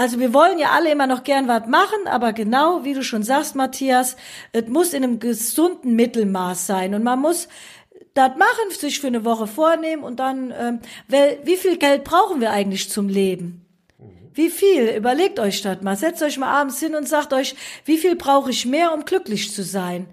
[0.00, 3.22] Also wir wollen ja alle immer noch gern was machen, aber genau wie du schon
[3.22, 4.16] sagst, Matthias,
[4.52, 7.48] es muss in einem gesunden Mittelmaß sein und man muss
[8.14, 12.40] das machen, sich für eine Woche vornehmen und dann, ähm, weil, wie viel Geld brauchen
[12.40, 13.66] wir eigentlich zum Leben?
[14.32, 14.88] Wie viel?
[14.96, 15.98] Überlegt euch das mal.
[15.98, 19.52] Setzt euch mal abends hin und sagt euch, wie viel brauche ich mehr, um glücklich
[19.52, 20.06] zu sein?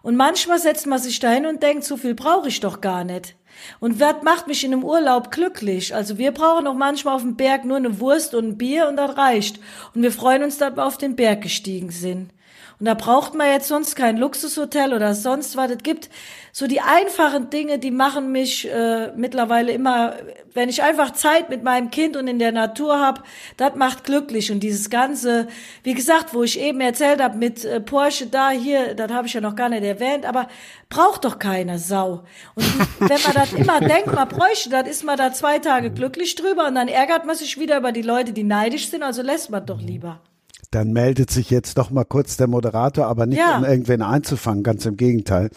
[0.00, 3.36] Und manchmal setzt man sich dahin und denkt, so viel brauche ich doch gar nicht.
[3.80, 5.94] Und was macht mich in einem Urlaub glücklich?
[5.94, 8.96] Also wir brauchen auch manchmal auf dem Berg nur eine Wurst und ein Bier und
[8.96, 9.60] das reicht.
[9.94, 12.30] Und wir freuen uns, dass wir auf den Berg gestiegen sind.
[12.80, 15.70] Und da braucht man jetzt sonst kein Luxushotel oder sonst was.
[15.70, 16.10] Es gibt
[16.50, 20.14] so die einfachen Dinge, die machen mich äh, mittlerweile immer,
[20.54, 23.24] wenn ich einfach Zeit mit meinem Kind und in der Natur hab,
[23.56, 24.50] das macht glücklich.
[24.50, 25.46] Und dieses Ganze,
[25.84, 29.34] wie gesagt, wo ich eben erzählt habe mit äh, Porsche da, hier, das habe ich
[29.34, 30.48] ja noch gar nicht erwähnt, aber
[30.88, 32.24] braucht doch keine Sau.
[32.56, 36.34] Und wenn man das immer denkt, man bräuchte, dann ist man da zwei Tage glücklich
[36.34, 39.50] drüber und dann ärgert man sich wieder über die Leute, die neidisch sind, also lässt
[39.50, 40.20] man doch lieber.
[40.74, 43.58] Dann meldet sich jetzt doch mal kurz der Moderator, aber nicht Ja.
[43.58, 45.50] um irgendwen einzufangen, ganz im Gegenteil.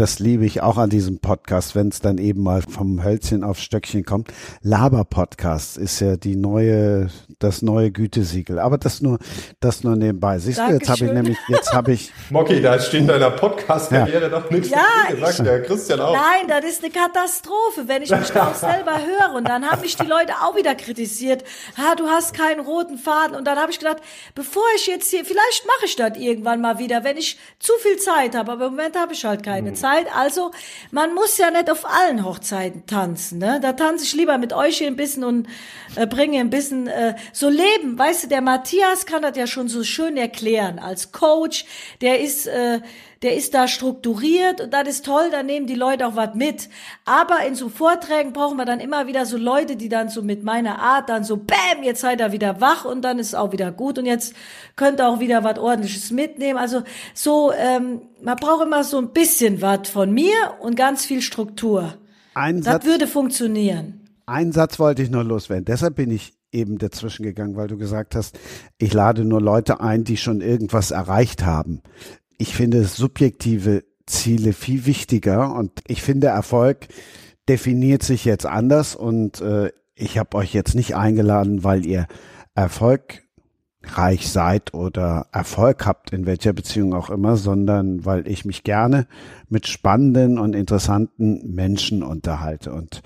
[0.00, 3.60] Das liebe ich auch an diesem Podcast, wenn es dann eben mal vom Hölzchen aufs
[3.60, 4.32] Stöckchen kommt.
[4.62, 8.60] Laber-Podcast ist ja die neue, das neue Gütesiegel.
[8.60, 9.18] Aber das nur,
[9.60, 10.38] das nur nebenbei.
[10.38, 11.14] Siehst du, jetzt habe ich Dankeschön.
[11.14, 15.46] nämlich, jetzt habe ich, Mocky, da steht in deiner Podcast-Karriere doch nichts Ja, dagegen, sagt
[15.46, 16.14] der Christian auch.
[16.14, 19.34] Nein, das ist eine Katastrophe, wenn ich mich da auch selber höre.
[19.36, 21.44] Und dann haben mich die Leute auch wieder kritisiert.
[21.76, 23.36] Ha, du hast keinen roten Faden.
[23.36, 23.98] Und dann habe ich gedacht,
[24.34, 27.98] bevor ich jetzt hier, vielleicht mache ich das irgendwann mal wieder, wenn ich zu viel
[27.98, 28.52] Zeit habe.
[28.52, 29.89] Aber im Moment habe ich halt keine Zeit.
[30.14, 30.50] Also
[30.90, 33.38] man muss ja nicht auf allen Hochzeiten tanzen.
[33.38, 33.58] Ne?
[33.60, 35.48] Da tanze ich lieber mit euch hier ein bisschen und
[35.96, 37.98] äh, bringe ein bisschen äh, so Leben.
[37.98, 41.64] Weißt du, der Matthias kann das ja schon so schön erklären als Coach.
[42.00, 42.80] Der ist äh,
[43.22, 46.70] der ist da strukturiert und das ist toll, da nehmen die Leute auch was mit.
[47.04, 50.42] Aber in so Vorträgen brauchen wir dann immer wieder so Leute, die dann so mit
[50.42, 53.52] meiner Art dann so, bäm, jetzt seid ihr wieder wach und dann ist es auch
[53.52, 54.34] wieder gut und jetzt
[54.74, 56.58] könnt ihr auch wieder was ordentliches mitnehmen.
[56.58, 61.20] Also so, ähm, man braucht immer so ein bisschen was von mir und ganz viel
[61.20, 61.94] Struktur.
[62.34, 64.08] ein Das Satz, würde funktionieren.
[64.24, 65.66] einen Satz wollte ich nur loswerden.
[65.66, 68.38] Deshalb bin ich eben dazwischen gegangen, weil du gesagt hast,
[68.78, 71.82] ich lade nur Leute ein, die schon irgendwas erreicht haben.
[72.40, 76.88] Ich finde subjektive Ziele viel wichtiger und ich finde Erfolg
[77.50, 82.06] definiert sich jetzt anders und äh, ich habe euch jetzt nicht eingeladen, weil ihr
[82.54, 89.06] erfolgreich seid oder Erfolg habt in welcher Beziehung auch immer, sondern weil ich mich gerne
[89.50, 93.02] mit spannenden und interessanten Menschen unterhalte und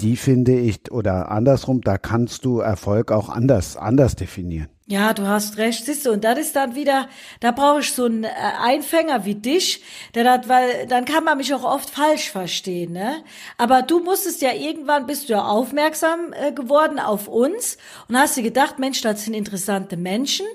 [0.00, 4.68] die finde ich, oder andersrum, da kannst du Erfolg auch anders, anders definieren.
[4.90, 7.08] Ja, du hast recht, siehst du, und das ist dann wieder,
[7.40, 8.30] da brauche ich so einen äh,
[8.62, 9.82] Einfänger wie dich,
[10.14, 13.16] der das, weil dann kann man mich auch oft falsch verstehen, ne?
[13.58, 17.76] Aber du musstest ja irgendwann bist du ja aufmerksam äh, geworden auf uns
[18.08, 20.46] und hast dir gedacht, Mensch, das sind interessante Menschen,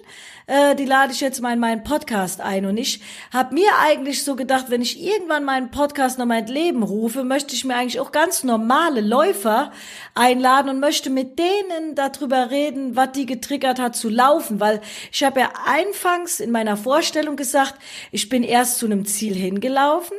[0.48, 2.66] äh, die lade ich jetzt mal in meinen Podcast ein.
[2.66, 6.52] Und ich habe mir eigentlich so gedacht, wenn ich irgendwann meinen Podcast noch mal ins
[6.52, 9.72] Leben rufe, möchte ich mir eigentlich auch ganz normale Läufer
[10.16, 14.82] einladen und möchte mit denen darüber reden, was die getriggert hat zu laufen, weil
[15.12, 17.76] ich habe ja anfangs in meiner Vorstellung gesagt,
[18.12, 20.18] ich bin erst zu einem Ziel hingelaufen,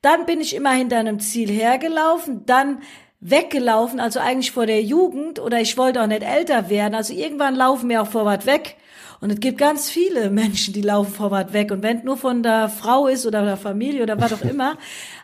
[0.00, 2.82] dann bin ich immer hinter einem Ziel hergelaufen, dann
[3.20, 7.54] weggelaufen, also eigentlich vor der Jugend oder ich wollte auch nicht älter werden, also irgendwann
[7.54, 8.76] laufen wir auch vorwärts weg.
[9.22, 11.70] Und es gibt ganz viele Menschen, die laufen vorwärts weg.
[11.70, 14.76] Und wenn es nur von der Frau ist oder der Familie oder was auch immer.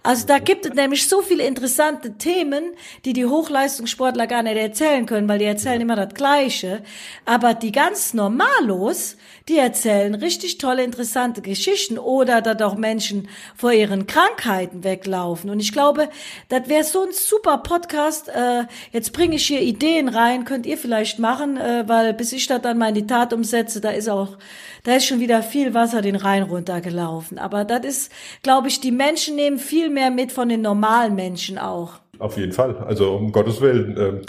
[0.04, 2.74] Also da gibt es nämlich so viele interessante Themen,
[3.04, 6.84] die die Hochleistungssportler gar nicht erzählen können, weil die erzählen immer das Gleiche.
[7.24, 9.16] Aber die ganz normalos,
[9.48, 15.50] die erzählen richtig tolle, interessante Geschichten oder dass auch Menschen vor ihren Krankheiten weglaufen.
[15.50, 16.08] Und ich glaube,
[16.48, 18.28] das wäre so ein super Podcast.
[18.28, 22.46] Äh, jetzt bringe ich hier Ideen rein, könnt ihr vielleicht machen, äh, weil bis ich
[22.46, 24.36] das dann mal in die Tat umsetze, da ist auch,
[24.84, 27.38] da ist schon wieder viel Wasser den Rhein runtergelaufen.
[27.38, 31.58] Aber das ist, glaube ich, die Menschen nehmen viel mehr mit von den normalen Menschen
[31.58, 31.94] auch.
[32.18, 32.76] Auf jeden Fall.
[32.78, 33.96] Also um Gottes Willen.
[33.96, 34.20] Ähm,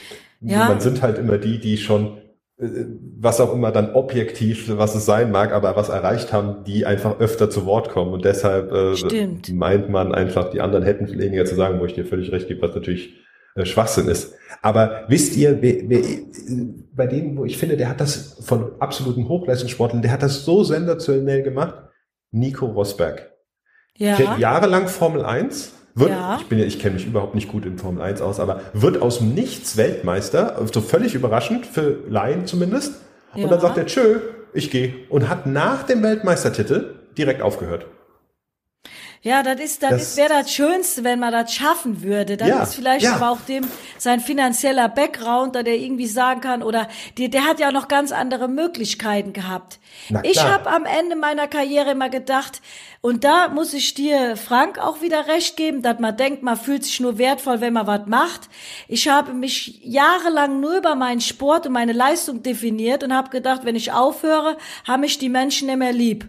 [0.41, 0.70] Ja.
[0.70, 2.17] Man sind halt immer die, die schon,
[2.62, 7.20] was auch immer dann objektiv, was es sein mag, aber was erreicht haben, die einfach
[7.20, 8.12] öfter zu Wort kommen.
[8.12, 9.53] Und deshalb äh, Stimmt.
[9.53, 12.49] meint man einfach, die anderen hätten viel weniger zu sagen, wo ich dir völlig recht
[12.49, 13.16] gebe, was natürlich
[13.55, 14.36] äh, Schwachsinn ist.
[14.62, 16.01] Aber wisst ihr, wer, wer,
[16.93, 20.64] bei dem, wo ich finde, der hat das von absoluten Hochleistungssportlern, der hat das so
[20.66, 21.76] sensationell gemacht,
[22.32, 23.32] Nico Rosberg.
[23.95, 24.16] Ja.
[24.16, 25.74] Fährt jahrelang Formel 1.
[25.95, 26.37] Wird, Ja.
[26.39, 29.01] ich bin ja, ich kenne mich überhaupt nicht gut in Formel 1 aus, aber wird
[29.01, 32.95] aus dem Nichts Weltmeister, so völlig überraschend, für Laien zumindest.
[33.33, 33.47] Und Ja.
[33.47, 34.19] dann sagt er, tschö,
[34.53, 34.93] ich gehe.
[35.09, 37.85] Und hat nach dem Weltmeistertitel direkt aufgehört.
[39.22, 42.38] Ja, das ist, das, Das- ist, wäre das Schönste, wenn man das schaffen würde.
[42.38, 43.15] Dann Ja, ist vielleicht ja.
[43.15, 43.65] aber auch dem
[43.97, 48.13] sein finanzieller Background, da der irgendwie sagen kann, oder die, der hat ja noch ganz
[48.13, 49.80] andere Möglichkeiten gehabt.
[50.24, 52.61] Ich habe am Ende meiner Karriere immer gedacht,
[53.01, 56.86] und da muss ich dir, Frank, auch wieder recht geben, dass man denkt, man fühlt
[56.86, 58.41] sich nur wertvoll, wenn man was macht.
[58.88, 63.61] Ich habe mich jahrelang nur über meinen Sport und meine Leistung definiert und habe gedacht,
[63.65, 64.57] wenn ich aufhöre,
[64.88, 66.28] haben mich die Menschen nicht mehr lieb.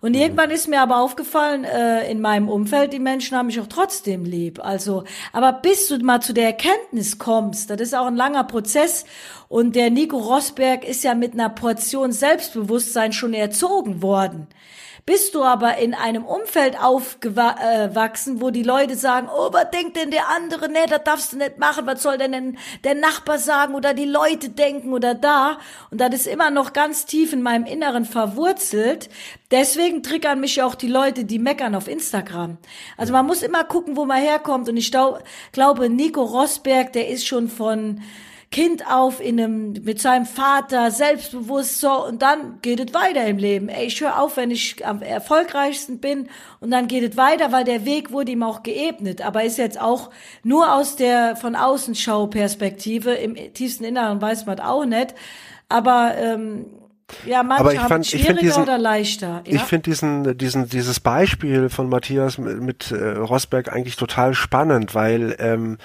[0.00, 3.66] Und irgendwann ist mir aber aufgefallen, äh, in meinem Umfeld, die Menschen haben mich auch
[3.66, 4.64] trotzdem lieb.
[4.64, 9.04] Also, aber bis du mal zu der Erkenntnis kommst, das ist auch ein langer Prozess.
[9.48, 14.46] Und der Nico Rosberg ist ja mit einer Portion Selbstbewusstsein schon erzogen worden.
[15.06, 20.10] Bist du aber in einem Umfeld aufgewachsen, wo die Leute sagen, oh, was denkt denn
[20.10, 20.68] der andere?
[20.68, 21.86] Nee, das darfst du nicht machen.
[21.86, 25.58] Was soll denn der Nachbar sagen oder die Leute denken oder da?
[25.90, 29.08] Und das ist immer noch ganz tief in meinem Inneren verwurzelt.
[29.50, 32.58] Deswegen triggern mich auch die Leute, die meckern auf Instagram.
[32.96, 34.68] Also man muss immer gucken, wo man herkommt.
[34.68, 38.02] Und ich glaube, Nico Rosberg, der ist schon von
[38.52, 43.38] Kind auf in einem, mit seinem Vater, selbstbewusst so, und dann geht es weiter im
[43.38, 43.68] Leben.
[43.68, 46.28] Ey, ich höre auf, wenn ich am erfolgreichsten bin,
[46.58, 49.24] und dann geht es weiter, weil der Weg wurde ihm auch geebnet.
[49.24, 50.10] Aber ist jetzt auch
[50.42, 55.14] nur aus der von Außenschau-Perspektive, im tiefsten Inneren weiß man auch nicht.
[55.68, 56.66] Aber ähm,
[57.24, 59.42] ja, manche aber ich fand, schwieriger ich find diesen, oder leichter.
[59.46, 59.54] Ja?
[59.54, 64.94] Ich finde diesen, diesen, dieses Beispiel von Matthias mit, mit äh, Rosberg eigentlich total spannend,
[64.94, 65.78] weil ähm,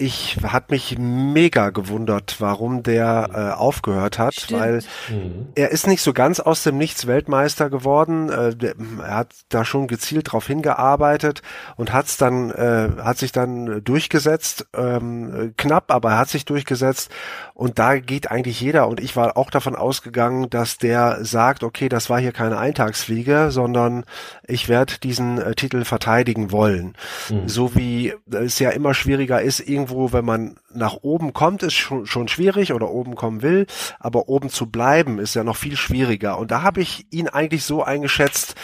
[0.00, 4.60] ich hat mich mega gewundert, warum der äh, aufgehört hat, Stimmt.
[4.60, 4.74] weil
[5.10, 5.48] mhm.
[5.56, 8.30] er ist nicht so ganz aus dem Nichts Weltmeister geworden.
[8.30, 11.42] Äh, der, er hat da schon gezielt drauf hingearbeitet
[11.76, 17.10] und hat's dann äh, hat sich dann durchgesetzt, ähm, knapp, aber er hat sich durchgesetzt
[17.54, 21.88] und da geht eigentlich jeder und ich war auch davon ausgegangen, dass der sagt, okay,
[21.88, 24.04] das war hier keine Eintagsfliege, sondern
[24.46, 26.94] ich werde diesen äh, Titel verteidigen wollen.
[27.30, 27.48] Mhm.
[27.48, 31.74] So wie es ja immer schwieriger ist, irgendwie irgendwo, wenn man nach oben kommt, ist
[31.74, 33.66] schon, schon schwierig oder oben kommen will,
[33.98, 36.38] aber oben zu bleiben ist ja noch viel schwieriger.
[36.38, 38.54] Und da habe ich ihn eigentlich so eingeschätzt,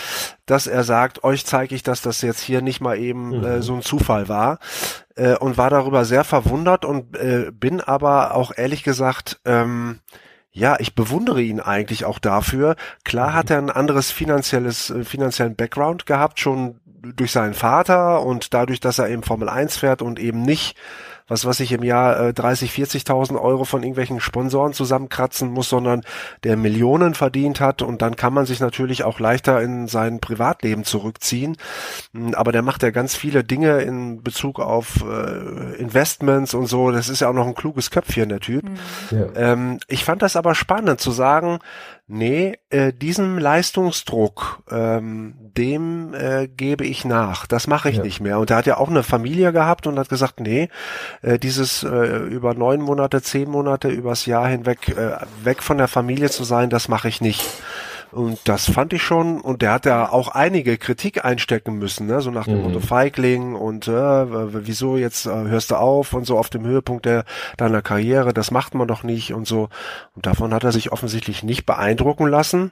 [0.47, 3.45] dass er sagt, euch zeige ich, dass das jetzt hier nicht mal eben äh, mhm.
[3.45, 4.59] äh, so ein Zufall war
[5.17, 10.01] äh, und war darüber sehr verwundert und äh, bin aber auch ehrlich gesagt, ähm,
[10.57, 12.77] ja, ich bewundere ihn eigentlich auch dafür.
[13.05, 13.35] Klar mhm.
[13.35, 16.81] hat er ein anderes finanzielles, äh, finanziellen Background gehabt, schon
[17.17, 20.77] durch seinen Vater und dadurch, dass er eben Formel 1 fährt und eben nicht
[21.27, 26.03] was was ich im Jahr äh, 30, 40.000 Euro von irgendwelchen Sponsoren zusammenkratzen muss, sondern
[26.43, 30.85] der Millionen verdient hat und dann kann man sich natürlich auch leichter in sein Privatleben
[30.85, 31.57] zurückziehen.
[32.13, 36.91] Hm, aber der macht ja ganz viele Dinge in Bezug auf äh, Investments und so.
[36.91, 38.65] Das ist ja auch noch ein kluges Köpfchen, der Typ.
[38.65, 38.79] Mhm.
[39.11, 39.27] Ja.
[39.35, 41.59] Ähm, ich fand das aber spannend zu sagen,
[42.07, 47.47] nee, äh, diesem Leistungsdruck, ähm, dem äh, gebe ich nach.
[47.47, 48.03] Das mache ich ja.
[48.03, 48.39] nicht mehr.
[48.39, 50.69] Und er hat ja auch eine Familie gehabt und hat gesagt, nee,
[51.23, 55.89] äh, dieses äh, über neun Monate, zehn Monate, übers Jahr hinweg äh, weg von der
[55.89, 57.45] Familie zu sein, das mache ich nicht.
[58.15, 62.21] Und das fand ich schon, und der hat ja auch einige Kritik einstecken müssen, ne?
[62.21, 62.63] so nach dem mhm.
[62.63, 67.07] Motto Feigling und äh, wieso jetzt äh, hörst du auf und so auf dem Höhepunkt
[67.07, 67.25] der,
[67.57, 69.69] deiner Karriere, das macht man doch nicht und so.
[70.15, 72.71] Und davon hat er sich offensichtlich nicht beeindrucken lassen.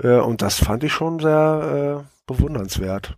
[0.00, 3.16] Äh, und das fand ich schon sehr äh, bewundernswert.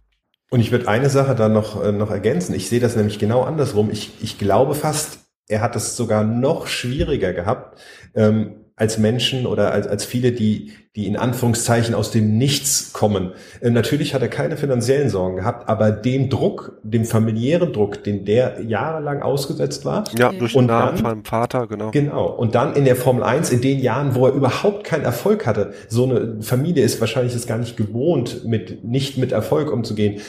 [0.48, 2.54] Und ich würde eine Sache da noch, äh, noch ergänzen.
[2.54, 3.90] Ich sehe das nämlich genau andersrum.
[3.90, 7.78] Ich, ich glaube fast, er hat es sogar noch schwieriger gehabt,
[8.14, 13.32] ähm, als Menschen oder als, als viele, die, die in Anführungszeichen aus dem Nichts kommen.
[13.60, 18.24] Äh, natürlich hat er keine finanziellen Sorgen gehabt, aber dem Druck, dem familiären Druck, den
[18.24, 20.04] der jahrelang ausgesetzt war.
[20.16, 21.90] Ja, durch den Namen von seinem Vater, genau.
[21.90, 22.26] Genau.
[22.26, 25.72] Und dann in der Formel 1, in den Jahren, wo er überhaupt keinen Erfolg hatte.
[25.88, 30.20] So eine Familie ist wahrscheinlich es gar nicht gewohnt, mit, nicht mit Erfolg umzugehen.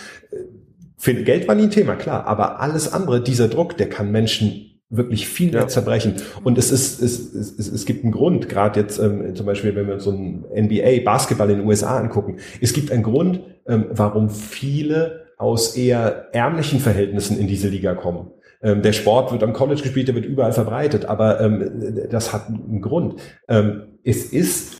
[0.97, 4.68] Für Geld war nie ein Thema, klar, aber alles andere, dieser Druck, der kann Menschen
[4.89, 5.67] wirklich viel mehr ja.
[5.67, 6.15] zerbrechen.
[6.43, 9.75] Und es ist, es, es, es, es gibt einen Grund, gerade jetzt ähm, zum Beispiel,
[9.75, 13.41] wenn wir uns so ein NBA, Basketball in den USA angucken, es gibt einen Grund,
[13.67, 18.31] ähm, warum viele aus eher ärmlichen Verhältnissen in diese Liga kommen.
[18.61, 22.47] Ähm, der Sport wird am College gespielt, der wird überall verbreitet, aber ähm, das hat
[22.47, 23.21] einen Grund.
[23.47, 24.77] Ähm, es ist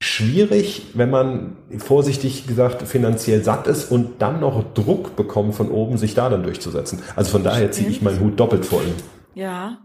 [0.00, 5.98] schwierig, wenn man vorsichtig gesagt finanziell satt ist und dann noch Druck bekommt von oben,
[5.98, 7.00] sich da dann durchzusetzen.
[7.16, 8.94] Also von daher ziehe ich meinen Hut doppelt vor ihm.
[9.40, 9.78] Ja.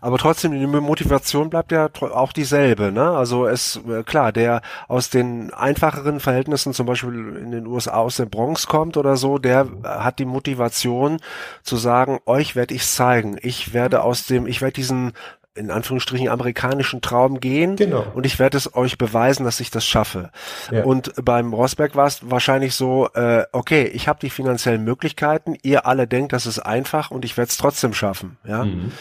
[0.00, 3.10] Aber trotzdem, die Motivation bleibt ja auch dieselbe, ne?
[3.10, 8.16] Also es, äh, klar, der aus den einfacheren Verhältnissen, zum Beispiel in den USA aus
[8.16, 11.18] der Bronx kommt oder so, der hat die Motivation
[11.62, 13.38] zu sagen, euch werde ich zeigen.
[13.40, 14.02] Ich werde mhm.
[14.02, 15.12] aus dem, ich werde diesen
[15.54, 18.06] in Anführungsstrichen amerikanischen Traum gehen genau.
[18.14, 20.30] und ich werde es euch beweisen, dass ich das schaffe.
[20.70, 20.84] Ja.
[20.84, 25.86] Und beim Rosberg war es wahrscheinlich so, äh, okay, ich habe die finanziellen Möglichkeiten, ihr
[25.86, 28.38] alle denkt, das ist einfach und ich werde es trotzdem schaffen.
[28.44, 28.64] Ja.
[28.64, 28.92] Mhm.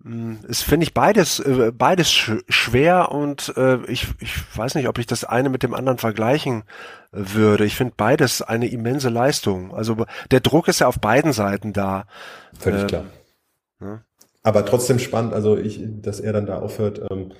[0.00, 4.86] Mm, es finde ich beides äh, beides sch schwer und äh, ich, ich weiß nicht,
[4.86, 6.62] ob ich das eine mit dem anderen vergleichen
[7.10, 7.64] würde.
[7.64, 9.74] Ich finde beides eine immense Leistung.
[9.74, 12.04] Also der Druck ist ja auf beiden Seiten da.
[12.56, 13.04] Völlig äh, klar.
[13.80, 14.00] Ja
[14.48, 17.02] aber trotzdem spannend, also ich, dass er dann da aufhört.
[17.10, 17.32] Ähm,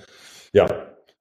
[0.53, 0.65] ja,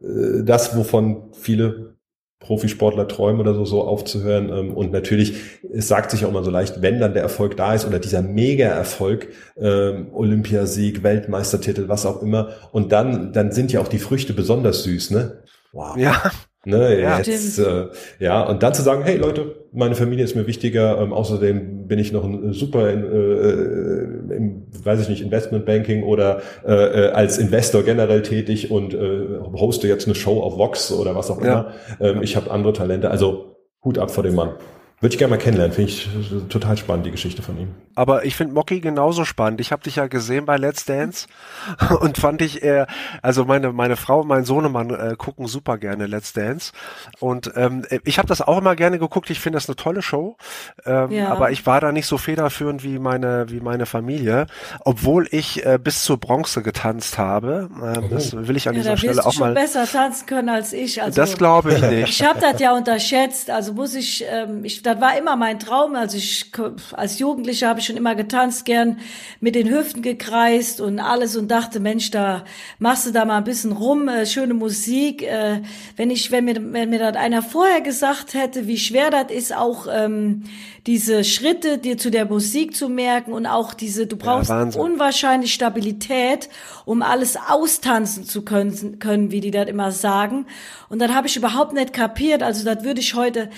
[0.01, 1.97] äh, das, wovon viele
[2.41, 4.51] Profisportler träumen oder so, so aufzuhören.
[4.51, 5.34] Ähm, und natürlich,
[5.72, 8.20] es sagt sich auch immer so leicht, wenn dann der Erfolg da ist oder dieser
[8.20, 12.51] Mega-Erfolg, ähm, Olympiasieg, Weltmeistertitel, was auch immer.
[12.70, 15.43] Und dann, dann sind ja auch die Früchte besonders süß, ne?
[15.72, 15.97] Wow.
[15.97, 16.30] Ja,
[16.64, 17.86] Ne, ja, jetzt, äh,
[18.18, 22.00] ja, und dann zu sagen, hey Leute, meine Familie ist mir wichtiger, ähm, außerdem bin
[22.00, 27.38] ich noch ein super, in, äh, im, weiß ich nicht, Investmentbanking oder äh, äh, als
[27.38, 31.72] Investor generell tätig und äh, hoste jetzt eine Show auf Vox oder was auch immer.
[32.00, 32.06] Ja.
[32.06, 34.54] Ähm, ich habe andere Talente, also Hut ab vor dem Mann.
[35.01, 36.09] Würde ich gerne mal kennenlernen, finde ich
[36.49, 37.68] total spannend, die Geschichte von ihm.
[37.94, 39.61] Aber ich finde Mocky genauso spannend.
[39.61, 41.28] Ich habe dich ja gesehen bei Let's Dance
[42.01, 42.86] und fand ich, äh,
[43.22, 46.72] also meine meine Frau und mein Sohnemann äh, gucken super gerne Let's Dance
[47.20, 49.30] und ähm, ich habe das auch immer gerne geguckt.
[49.30, 50.36] Ich finde das eine tolle Show,
[50.84, 51.28] ähm, ja.
[51.28, 54.46] aber ich war da nicht so federführend wie meine wie meine Familie,
[54.84, 57.68] obwohl ich äh, bis zur Bronze getanzt habe.
[57.80, 58.09] Äh, oh.
[58.11, 59.55] Das will ich an ja, dieser Stelle auch mal.
[59.55, 61.01] besser tanzen können als ich.
[61.03, 62.09] Also, das glaube ich nicht.
[62.20, 63.51] Ich habe das ja unterschätzt.
[63.51, 65.95] Also muss ich, ähm, ich das war immer mein Traum.
[65.95, 66.51] Also ich
[66.93, 68.99] als Jugendliche habe ich schon immer getanzt, gern
[69.39, 72.45] mit den Hüften gekreist und alles und dachte, Mensch, da
[72.78, 75.22] machst du da mal ein bisschen rum, äh, schöne Musik.
[75.22, 75.61] Äh,
[75.97, 79.55] wenn ich, wenn mir, wenn mir das einer vorher gesagt hätte, wie schwer das ist,
[79.55, 80.45] auch ähm,
[80.86, 85.53] diese Schritte dir zu der Musik zu merken und auch diese, du brauchst ja, unwahrscheinlich
[85.53, 86.49] Stabilität,
[86.86, 90.47] um alles austanzen zu können, können, wie die das immer sagen.
[90.89, 92.43] Und dann habe ich überhaupt nicht kapiert.
[92.43, 93.51] Also das würde ich heute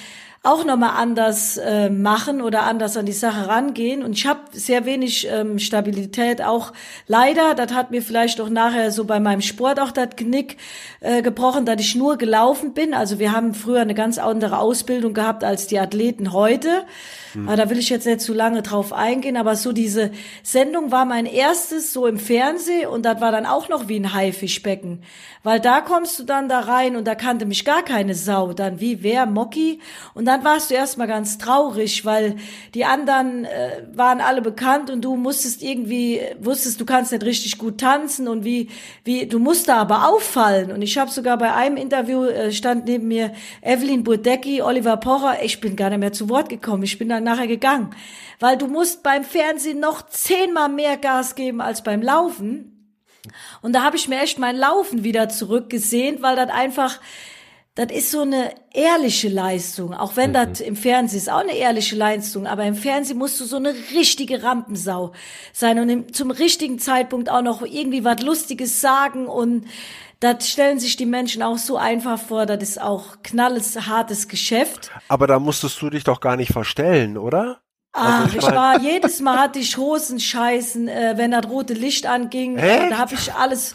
[0.43, 4.03] auch nochmal anders äh, machen oder anders an die Sache rangehen.
[4.03, 6.73] Und ich habe sehr wenig ähm, Stabilität auch
[7.07, 7.55] leider.
[7.55, 10.57] Das hat mir vielleicht auch nachher so bei meinem Sport auch das Knick
[11.01, 12.95] äh, gebrochen, dass ich nur gelaufen bin.
[12.95, 16.85] Also wir haben früher eine ganz andere Ausbildung gehabt als die Athleten heute.
[17.35, 17.47] Mhm.
[17.47, 19.37] Aber da will ich jetzt nicht zu lange drauf eingehen.
[19.37, 20.11] Aber so diese
[20.43, 24.15] Sendung war mein erstes so im Fernsehen und das war dann auch noch wie ein
[24.15, 25.03] Haifischbecken.
[25.43, 28.53] Weil da kommst du dann da rein und da kannte mich gar keine Sau.
[28.53, 29.81] Dann wie wer, Mocky.
[30.13, 32.37] Und dann warst du erstmal ganz traurig, weil
[32.75, 37.57] die anderen äh, waren alle bekannt und du musstest irgendwie, wusstest, du kannst nicht richtig
[37.57, 38.69] gut tanzen und wie,
[39.05, 40.73] wie, du musst da aber auffallen.
[40.73, 43.33] Und ich habe sogar bei einem Interview, äh, stand neben mir
[43.63, 47.25] Evelyn Burdecki, Oliver Pocher, ich bin gar nicht mehr zu Wort gekommen, ich bin dann
[47.25, 47.95] nachher gegangen.
[48.41, 52.80] Weil du musst beim Fernsehen noch zehnmal mehr Gas geben als beim Laufen.
[53.63, 57.01] Und da habe ich mir echt mein Laufen wieder zurückgesehnt, weil das einfach,
[57.75, 59.95] das ist so eine ehrliche Leistung.
[59.95, 60.35] Auch wenn mhm.
[60.35, 63.75] das im Fernsehen ist auch eine ehrliche Leistung, aber im Fernsehen musst du so eine
[63.95, 65.13] richtige Rampensau
[65.53, 69.67] sein und im, zum richtigen Zeitpunkt auch noch irgendwie was Lustiges sagen und
[70.21, 74.91] das stellen sich die Menschen auch so einfach vor, das ist auch knalles, hartes Geschäft.
[75.09, 77.63] Aber da musstest du dich doch gar nicht verstellen, oder?
[77.93, 82.07] Ach, also ich, ich war jedes Mal hatte ich Hosenscheißen, äh, wenn das rote Licht
[82.07, 82.57] anging.
[82.57, 83.75] Äh, da habe ich alles.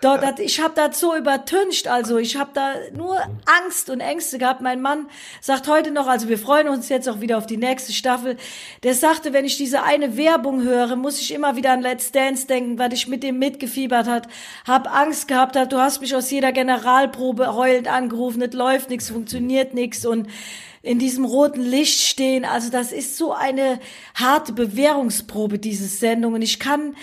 [0.00, 1.88] dort, dat, ich habe das so übertüncht.
[1.88, 3.18] Also ich habe da nur
[3.64, 4.60] Angst und Ängste gehabt.
[4.60, 5.08] Mein Mann
[5.40, 8.36] sagt heute noch, also wir freuen uns jetzt auch wieder auf die nächste Staffel.
[8.84, 12.46] Der sagte, wenn ich diese eine Werbung höre, muss ich immer wieder an Let's Dance
[12.46, 14.28] denken, weil ich mit dem mitgefiebert hat,
[14.64, 15.72] hab Angst gehabt, hat.
[15.72, 18.42] Du hast mich aus jeder Generalprobe heulend angerufen.
[18.42, 20.28] Es läuft nichts, funktioniert nichts und
[20.86, 22.44] in diesem roten Licht stehen.
[22.44, 23.80] Also das ist so eine
[24.14, 26.34] harte Bewährungsprobe, diese Sendung.
[26.34, 26.94] Und ich kann,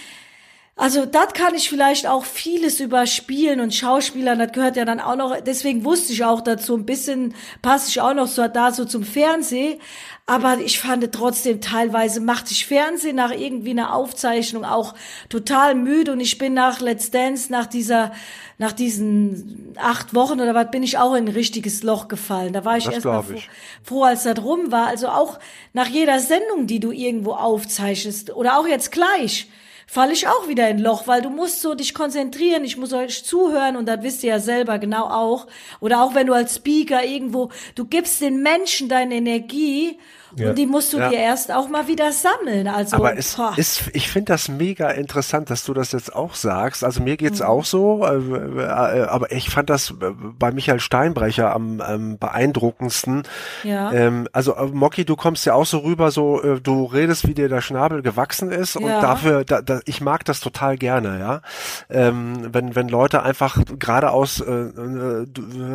[0.76, 5.16] also das kann ich vielleicht auch vieles überspielen und Schauspielern, das gehört ja dann auch
[5.16, 8.84] noch, deswegen wusste ich auch dazu ein bisschen, passe ich auch noch so da so
[8.84, 9.80] zum Fernsehen.
[10.26, 14.96] Aber ich fand trotzdem teilweise machte ich Fernsehen nach irgendwie einer Aufzeichnung auch
[15.30, 18.14] total müde und ich bin nach Let's Dance, nach dieser
[18.58, 22.54] nach diesen acht Wochen oder was bin ich auch in ein richtiges Loch gefallen.
[22.54, 23.42] Da war ich erst mal froh,
[23.84, 24.88] froh, als das rum war.
[24.88, 25.40] Also auch
[25.74, 29.50] nach jeder Sendung, die du irgendwo aufzeichnest oder auch jetzt gleich
[29.88, 33.24] falle ich auch wieder in Loch, weil du musst so dich konzentrieren, ich muss euch
[33.26, 35.48] zuhören und das wisst ihr ja selber genau auch.
[35.80, 39.98] Oder auch wenn du als Speaker irgendwo, du gibst den Menschen deine Energie
[40.36, 40.50] ja.
[40.50, 41.10] Und die musst du ja.
[41.10, 42.68] dir erst auch mal wieder sammeln.
[42.68, 46.84] Also, aber es ist, ich finde das mega interessant, dass du das jetzt auch sagst.
[46.84, 47.46] Also mir geht's mhm.
[47.46, 53.24] auch so, äh, äh, aber ich fand das äh, bei Michael Steinbrecher am ähm, beeindruckendsten.
[53.64, 53.92] Ja.
[53.92, 57.34] Ähm, also äh, Mocky, du kommst ja auch so rüber, so äh, du redest, wie
[57.34, 61.42] dir der Schnabel gewachsen ist und dafür, da, da, ich mag das total gerne, ja.
[61.90, 65.26] Ähm, wenn wenn Leute einfach geradeaus äh, äh,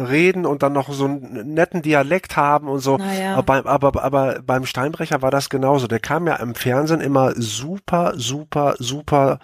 [0.08, 3.36] reden und dann noch so einen netten Dialekt haben und so, naja.
[3.36, 5.86] aber, aber aber beim Steinbrecher war das genauso.
[5.86, 9.38] Der kam ja im Fernsehen immer super, super, super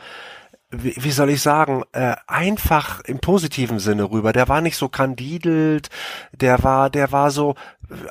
[0.83, 4.33] wie, soll ich sagen, äh, einfach im positiven Sinne rüber.
[4.33, 5.89] Der war nicht so kandidelt,
[6.33, 7.55] der war, der war so,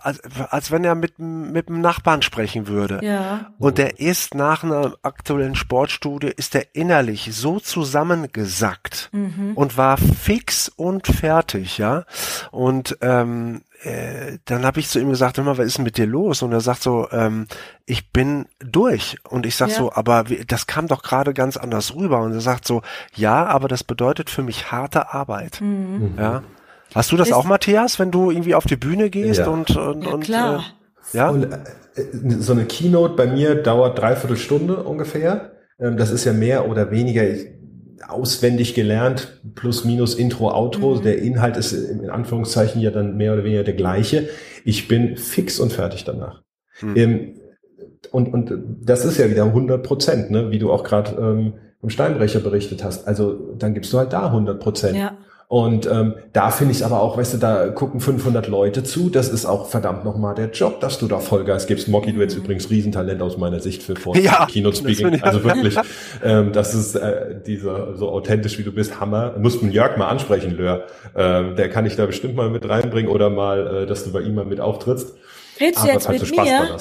[0.01, 2.99] als, als wenn er mit, mit dem Nachbarn sprechen würde.
[3.03, 3.51] Ja.
[3.59, 9.53] Und der ist nach einer aktuellen Sportstudie, ist er innerlich so zusammengesackt mhm.
[9.55, 12.05] und war fix und fertig, ja.
[12.51, 15.97] Und ähm, äh, dann habe ich zu ihm gesagt, hör mal, was ist denn mit
[15.97, 16.41] dir los?
[16.41, 17.47] Und er sagt so, ähm,
[17.85, 19.17] ich bin durch.
[19.29, 19.75] Und ich sag ja.
[19.75, 22.21] so, aber das kam doch gerade ganz anders rüber.
[22.21, 22.81] Und er sagt so,
[23.15, 25.59] ja, aber das bedeutet für mich harte Arbeit.
[25.61, 26.15] Mhm.
[26.17, 26.43] Ja.
[26.95, 29.47] Hast du das, das auch, Matthias, wenn du irgendwie auf die Bühne gehst ja.
[29.47, 30.63] und, und, ja, und klar.
[31.13, 31.29] Äh, ja?
[31.29, 31.59] Und, äh,
[32.39, 35.51] so eine Keynote bei mir dauert dreiviertel Stunde ungefähr.
[35.79, 37.23] Ähm, das ist ja mehr oder weniger
[38.07, 40.95] auswendig gelernt, plus minus Intro, Outro.
[40.95, 41.01] Mhm.
[41.03, 44.29] Der Inhalt ist in Anführungszeichen ja dann mehr oder weniger der gleiche.
[44.63, 46.41] Ich bin fix und fertig danach.
[46.81, 47.35] Mhm.
[48.11, 48.51] und, und
[48.81, 50.49] das ist ja wieder 100 Prozent, ne?
[50.49, 53.07] wie du auch gerade ähm, im Steinbrecher berichtet hast.
[53.07, 54.97] Also dann gibst du halt da 100 Prozent.
[54.97, 55.17] Ja.
[55.47, 59.09] Und ähm, da finde ich es aber auch, weißt du, da gucken 500 Leute zu.
[59.09, 61.87] Das ist auch verdammt nochmal der Job, dass du da Vollgas gibst.
[61.87, 65.21] Mocky, du jetzt übrigens Riesentalent aus meiner Sicht für Vor ja, Keynote Speaking.
[65.21, 65.77] Also wirklich,
[66.23, 69.35] ähm, das ist äh, dieser so authentisch wie du bist, Hammer.
[69.37, 70.87] Muss man Jörg mal ansprechen, Lör.
[71.15, 74.21] Ähm, der kann ich da bestimmt mal mit reinbringen oder mal, äh, dass du bei
[74.21, 75.13] ihm mal mit auftrittst.
[75.59, 76.45] Redst du jetzt mit mir?
[76.45, 76.77] Ja.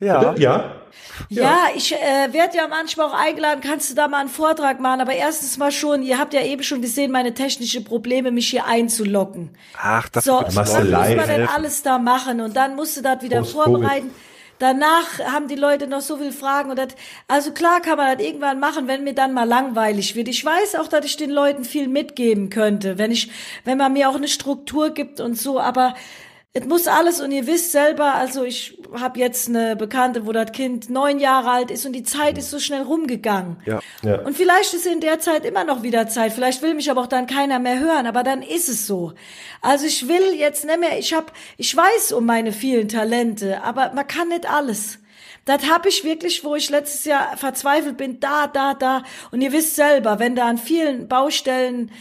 [0.00, 0.34] Ja.
[0.36, 0.74] Ja,
[1.28, 5.00] ja ich äh, werde ja manchmal auch eingeladen, kannst du da mal einen Vortrag machen,
[5.00, 8.66] aber erstens mal schon, ihr habt ja eben schon gesehen, meine technische Probleme, mich hier
[8.66, 9.50] einzulocken.
[9.76, 13.22] Ach, das so, was muss man denn alles da machen und dann musst du das
[13.22, 14.08] wieder Post vorbereiten.
[14.08, 14.30] Covid.
[14.60, 16.88] Danach haben die Leute noch so viele Fragen und das,
[17.28, 20.28] also klar kann man das irgendwann machen, wenn mir dann mal langweilig wird.
[20.28, 23.30] Ich weiß auch, dass ich den Leuten viel mitgeben könnte, wenn ich,
[23.64, 25.94] wenn man mir auch eine Struktur gibt und so, aber
[26.52, 30.50] es muss alles und ihr wisst selber, also ich habe jetzt eine Bekannte, wo das
[30.50, 33.58] Kind neun Jahre alt ist und die Zeit ist so schnell rumgegangen.
[33.66, 34.18] Ja, ja.
[34.22, 36.32] Und vielleicht ist in der Zeit immer noch wieder Zeit.
[36.32, 39.12] Vielleicht will mich aber auch dann keiner mehr hören, aber dann ist es so.
[39.60, 43.92] Also ich will jetzt nicht mehr, ich hab, ich weiß um meine vielen Talente, aber
[43.94, 44.98] man kann nicht alles.
[45.44, 49.04] Das habe ich wirklich, wo ich letztes Jahr verzweifelt bin, da, da, da.
[49.30, 51.92] Und ihr wisst selber, wenn da an vielen Baustellen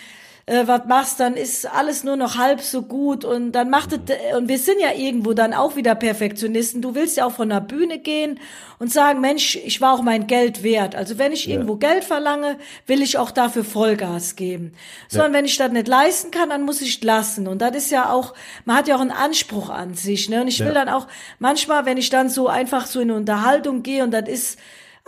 [0.50, 4.00] äh, was machst, dann ist alles nur noch halb so gut und dann macht es,
[4.36, 6.82] und wir sind ja irgendwo dann auch wieder Perfektionisten.
[6.82, 8.40] Du willst ja auch von der Bühne gehen
[8.80, 10.96] und sagen, Mensch, ich war auch mein Geld wert.
[10.96, 11.54] Also wenn ich ja.
[11.54, 14.74] irgendwo Geld verlange, will ich auch dafür Vollgas geben.
[15.08, 15.38] Sondern ja.
[15.38, 17.48] wenn ich das nicht leisten kann, dann muss ich lassen.
[17.48, 18.34] Und das ist ja auch,
[18.66, 20.42] man hat ja auch einen Anspruch an sich, ne?
[20.42, 23.84] Und ich will dann auch manchmal, wenn ich dann so einfach so in eine Unterhaltung
[23.84, 24.60] gehe und das ist,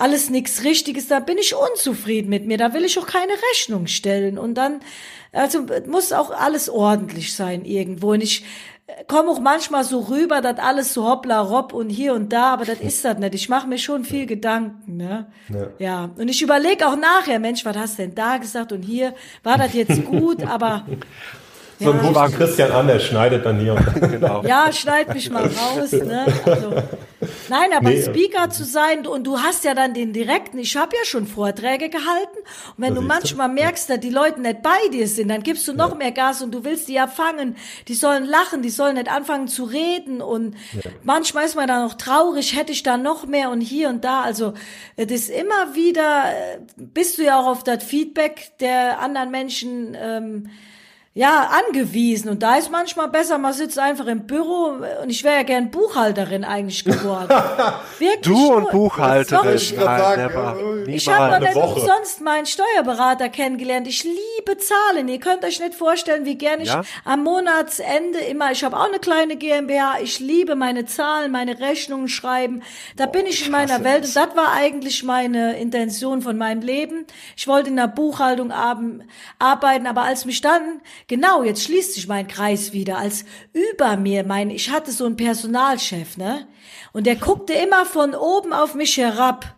[0.02, 3.86] alles nichts Richtiges, da bin ich unzufrieden mit mir, da will ich auch keine Rechnung
[3.86, 4.40] stellen.
[4.40, 4.80] Und dann,
[5.32, 8.14] also muss auch alles ordentlich sein irgendwo.
[8.14, 8.44] Und ich
[8.88, 12.54] äh, komme auch manchmal so rüber, dass alles so hoppla ropp und hier und da,
[12.54, 13.36] aber das ist das nicht.
[13.36, 15.32] Ich mache mir schon viel Gedanken, ne?
[15.54, 15.68] Ja.
[15.78, 16.10] ja.
[16.18, 19.60] Und ich überlege auch nachher, Mensch, was hast du denn da gesagt und hier war
[19.60, 20.86] das jetzt gut, aber
[21.82, 22.30] so ein ja.
[22.30, 24.08] Christian an, der schneidet dann hier und da.
[24.08, 24.44] genau.
[24.44, 25.92] Ja, schneid mich mal raus.
[25.92, 26.26] Ne?
[26.46, 26.70] Also,
[27.50, 28.02] nein, aber nee.
[28.02, 31.90] Speaker zu sein und du hast ja dann den direkten, ich habe ja schon Vorträge
[31.90, 33.56] gehalten und wenn das du manchmal du?
[33.56, 35.96] merkst, dass die Leute nicht bei dir sind, dann gibst du noch ja.
[35.96, 37.56] mehr Gas und du willst die ja fangen,
[37.88, 40.92] die sollen lachen, die sollen nicht anfangen zu reden und ja.
[41.04, 44.22] manchmal ist man dann noch traurig, hätte ich da noch mehr und hier und da,
[44.22, 44.54] also
[44.98, 49.98] das ist immer wieder, äh, bist du ja auch auf das Feedback der anderen Menschen
[50.00, 50.50] ähm,
[51.14, 52.30] ja, angewiesen.
[52.30, 55.70] Und da ist manchmal besser, man sitzt einfach im Büro und ich wäre ja gern
[55.70, 57.28] Buchhalterin eigentlich geworden.
[58.00, 59.56] Wirklich du und Buchhalterin.
[59.56, 63.88] Ich, Nein, ich habe nicht umsonst meinen Steuerberater kennengelernt.
[63.88, 65.10] Ich liebe Zahlen.
[65.10, 66.82] Ihr könnt euch nicht vorstellen, wie gern ich ja?
[67.04, 72.08] am Monatsende immer, ich habe auch eine kleine GmbH, ich liebe meine Zahlen, meine Rechnungen
[72.08, 72.64] schreiben.
[72.96, 74.06] Da oh, bin ich in meiner Welt.
[74.06, 77.06] Und das war eigentlich meine Intention von meinem Leben.
[77.36, 80.80] Ich wollte in der Buchhaltung arbeiten, aber als mich dann
[81.12, 85.18] Genau, jetzt schließt sich mein Kreis wieder, als über mir mein, ich hatte so einen
[85.18, 86.48] Personalchef, ne?
[86.94, 89.58] Und der guckte immer von oben auf mich herab.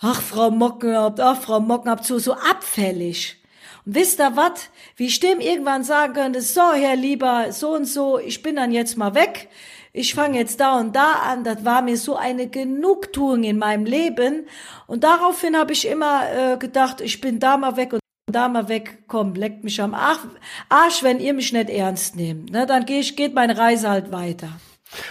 [0.00, 3.40] Ach, Frau Mockenhaupt, ach, Frau Mockenhaupt, so, so abfällig.
[3.86, 4.70] Und wisst ihr was?
[4.96, 8.72] Wie ich dem irgendwann sagen könnte, so, Herr Lieber, so und so, ich bin dann
[8.72, 9.50] jetzt mal weg.
[9.92, 11.44] Ich fange jetzt da und da an.
[11.44, 14.48] Das war mir so eine Genugtuung in meinem Leben.
[14.88, 18.68] Und daraufhin habe ich immer äh, gedacht, ich bin da mal weg und da mal
[18.68, 22.50] weg, komm, leckt mich am Arsch, wenn ihr mich nicht ernst nehmt.
[22.50, 24.48] Ne, dann geh ich, geht meine Reise halt weiter.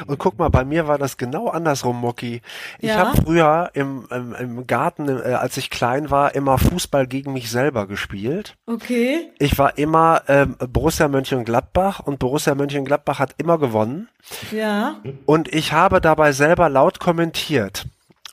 [0.08, 2.42] Und guck mal, bei mir war das genau andersrum, Mocky.
[2.80, 2.98] Ich ja?
[2.98, 7.52] habe früher im, im, im Garten, äh, als ich klein war, immer Fußball gegen mich
[7.52, 8.56] selber gespielt.
[8.66, 9.30] Okay.
[9.40, 14.10] Ich war immer ähm, Borussia Mönchengladbach und Borussia Mönchengladbach hat immer gewonnen.
[14.52, 14.96] Ja.
[15.26, 17.86] Und ich habe dabei selber laut kommentiert.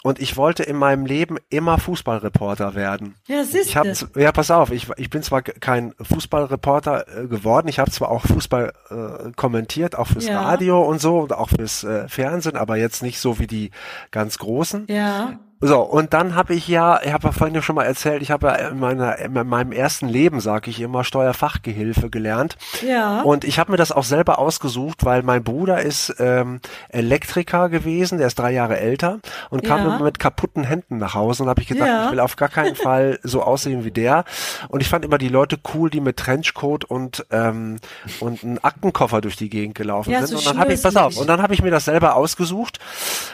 [0.05, 3.14] Und ich wollte in meinem Leben immer Fußballreporter werden.
[3.26, 7.68] Ja, siehst ich hab, Ja, pass auf, ich, ich bin zwar kein Fußballreporter äh, geworden,
[7.68, 10.42] ich habe zwar auch Fußball äh, kommentiert, auch fürs ja.
[10.42, 13.70] Radio und so und auch fürs äh, Fernsehen, aber jetzt nicht so wie die
[14.11, 14.88] ganz Großen.
[14.90, 15.38] Ja.
[15.67, 18.49] So, und dann habe ich ja, ich habe ja vorhin schon mal erzählt, ich habe
[18.49, 22.57] ja in, meiner, in meinem ersten Leben, sage ich immer, Steuerfachgehilfe gelernt.
[22.87, 23.23] Ja.
[23.23, 26.61] Und ich habe mir das auch selber ausgesucht, weil mein Bruder ist ähm,
[26.91, 29.85] Elektriker gewesen, der ist drei Jahre älter und kam Ja.
[29.97, 32.07] immer mit kaputten Händen nach Hause und habe ich gedacht, Ja.
[32.07, 34.25] ich will auf gar keinen Fall so aussehen wie der.
[34.69, 37.79] Und ich fand immer die Leute cool, die mit Trenchcoat und ähm,
[38.21, 40.29] und einen Aktenkoffer durch die Gegend gelaufen Ja, sind.
[40.29, 42.79] so und dann habe ich, pass auf, und dann habe ich mir das selber ausgesucht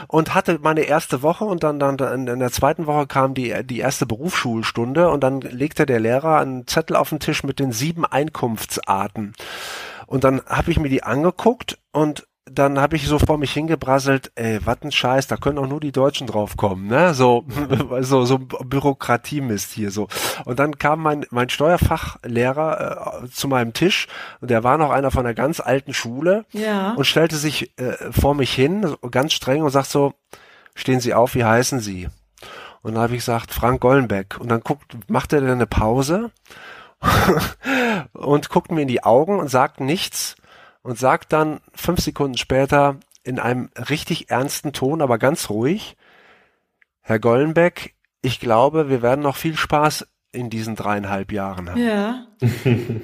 [0.07, 3.55] und hatte meine erste Woche und dann, dann in, in der zweiten Woche kam die,
[3.65, 7.73] die erste Berufsschulstunde und dann legte der Lehrer einen Zettel auf den Tisch mit den
[7.73, 9.35] sieben Einkunftsarten.
[10.07, 14.33] Und dann habe ich mir die angeguckt und dann habe ich so vor mich hingebrasselt,
[14.35, 17.15] ey, was ein Scheiß, da können auch nur die Deutschen drauf kommen, ne?
[17.15, 17.45] So,
[18.01, 20.09] so, so Bürokratiemist hier so.
[20.47, 24.09] Und dann kam mein, mein Steuerfachlehrer äh, zu meinem Tisch
[24.41, 26.95] und der war noch einer von einer ganz alten Schule Ja.
[26.95, 30.15] und stellte sich äh, vor mich hin, ganz streng und sagt so,
[30.81, 32.09] stehen Sie auf, wie heißen Sie?
[32.83, 34.39] Und dann habe ich gesagt, Frank Gollenbeck.
[34.39, 36.31] Und dann guckt, macht er dann eine Pause
[38.13, 40.37] und guckt mir in die Augen und sagt nichts
[40.83, 45.97] und sagt dann fünf Sekunden später in einem richtig ernsten Ton, aber ganz ruhig,
[47.03, 51.83] Herr Gollenbeck, ich glaube, wir werden noch viel Spaß in diesen dreieinhalb Jahren haben.
[51.83, 52.27] Ja.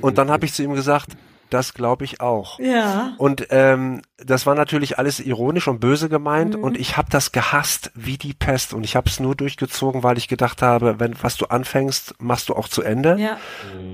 [0.00, 1.16] Und dann habe ich zu ihm gesagt,
[1.50, 2.58] das glaube ich auch.
[2.58, 3.14] Ja.
[3.18, 6.64] Und ähm, das war natürlich alles ironisch und böse gemeint Mhm.
[6.64, 10.18] und ich habe das gehasst wie die Pest und ich habe es nur durchgezogen, weil
[10.18, 13.16] ich gedacht habe, wenn was du anfängst, machst du auch zu Ende.
[13.18, 13.38] Ja.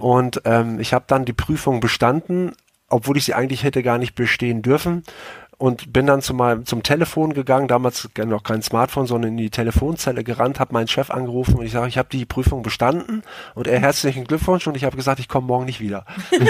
[0.01, 2.53] Und ähm, ich habe dann die Prüfung bestanden,
[2.89, 5.03] obwohl ich sie eigentlich hätte gar nicht bestehen dürfen.
[5.63, 9.49] Und bin dann zu meinem, zum Telefon gegangen, damals noch kein Smartphone, sondern in die
[9.51, 13.23] Telefonzelle gerannt, habe meinen Chef angerufen und ich sage, ich habe die Prüfung bestanden
[13.55, 16.05] und er herzlichen Glückwunsch und ich habe gesagt, ich komme morgen nicht wieder.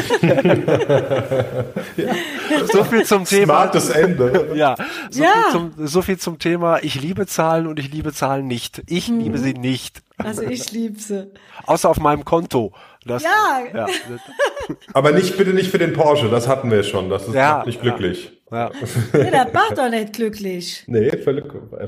[2.73, 3.55] so viel zum Thema.
[3.55, 4.51] Smartes Ende.
[4.55, 4.77] Ja,
[5.11, 5.31] so, Ja.
[5.33, 8.83] Viel zum, so viel zum Thema, ich liebe Zahlen und ich liebe Zahlen nicht.
[8.87, 9.21] Ich Mhm.
[9.21, 10.03] liebe sie nicht.
[10.19, 11.31] Also ich lieb sie.
[11.67, 12.73] Außer auf meinem Konto.
[13.05, 13.31] Das, Ja.
[13.75, 13.87] ja,
[14.95, 17.11] Aber nicht, bitte nicht für den Porsche, das hatten wir schon.
[17.11, 17.83] Das ist Ja, nicht ja.
[17.83, 18.33] glücklich.
[18.53, 18.71] Ja.
[19.13, 20.85] Ja, das macht doch nicht glücklich.
[20.87, 21.45] Nee, völlig,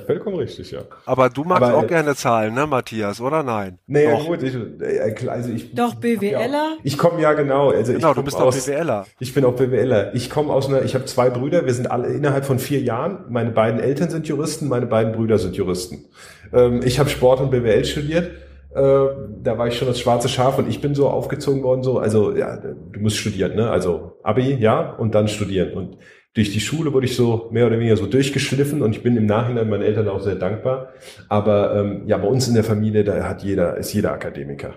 [0.06, 0.80] vollkommen richtig, ja.
[1.06, 3.78] Aber du magst Aber, auch äh, gerne Zahlen, ne, Matthias, oder nein?
[3.86, 4.26] Nee, Doch.
[4.26, 5.74] gut, ich, äh, also ich.
[5.74, 6.78] Doch, BWLer?
[6.82, 7.70] Ich komme ja genau.
[7.70, 9.06] Also ich Genau, du komm bist aus, BWLer.
[9.18, 10.14] Ich bin auch BWLer.
[10.14, 13.24] Ich komme aus einer, ich habe zwei Brüder, wir sind alle innerhalb von vier Jahren.
[13.28, 16.06] Meine beiden Eltern sind Juristen, meine beiden Brüder sind Juristen.
[16.52, 18.30] Ähm, ich habe Sport und BWL studiert.
[18.74, 19.06] Äh,
[19.42, 22.34] da war ich schon das schwarze Schaf und ich bin so aufgezogen worden, so, also
[22.34, 23.70] ja, du musst studieren, ne?
[23.70, 25.74] Also Abi, ja, und dann studieren.
[25.74, 25.98] Und
[26.34, 29.26] durch die Schule wurde ich so mehr oder weniger so durchgeschliffen und ich bin im
[29.26, 30.92] Nachhinein meinen Eltern auch sehr dankbar.
[31.28, 34.74] Aber ähm, ja, bei uns in der Familie, da hat jeder, ist jeder Akademiker.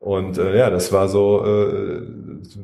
[0.00, 2.02] Und äh, ja, das war so, äh,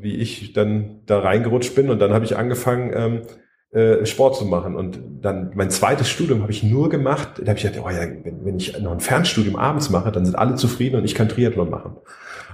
[0.01, 3.23] wie ich dann da reingerutscht bin und dann habe ich angefangen, ähm,
[3.71, 4.75] äh, Sport zu machen.
[4.75, 8.03] Und dann mein zweites Studium habe ich nur gemacht, da habe ich gedacht, oh ja,
[8.03, 11.29] wenn, wenn ich noch ein Fernstudium abends mache, dann sind alle zufrieden und ich kann
[11.29, 11.97] Triathlon machen.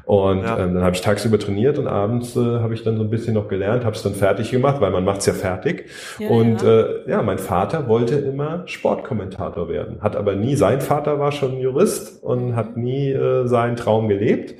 [0.08, 0.58] Und Ja.
[0.58, 3.34] ähm, dann habe ich tagsüber trainiert und abends äh, habe ich dann so ein bisschen
[3.34, 5.84] noch gelernt, habe es dann fertig gemacht, weil man macht's ja fertig.
[6.18, 6.80] Ja, und ja.
[6.80, 11.58] Äh, ja, mein Vater wollte immer Sportkommentator werden, hat aber nie, sein Vater war schon
[11.60, 14.54] Jurist und hat nie äh, seinen Traum gelebt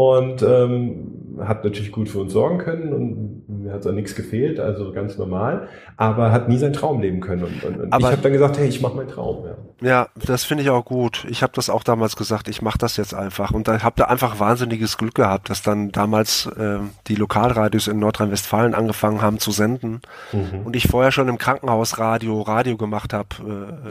[0.00, 4.58] und ähm, hat natürlich gut für uns sorgen können und mir hat an nichts gefehlt,
[4.58, 7.44] also ganz normal, aber hat nie seinen Traum leben können.
[7.44, 9.44] Und, und, und Aber- ich habe dann gesagt, hey, ich mache meinen Traum.
[9.44, 9.54] Ja.
[9.82, 11.26] Ja, das finde ich auch gut.
[11.30, 13.50] Ich habe das auch damals gesagt, ich mache das jetzt einfach.
[13.52, 17.98] Und da habe da einfach wahnsinniges Glück gehabt, dass dann damals ähm, die Lokalradios in
[17.98, 20.02] Nordrhein-Westfalen angefangen haben zu senden.
[20.32, 20.66] Mhm.
[20.66, 23.28] Und ich vorher schon im Krankenhausradio Radio gemacht habe.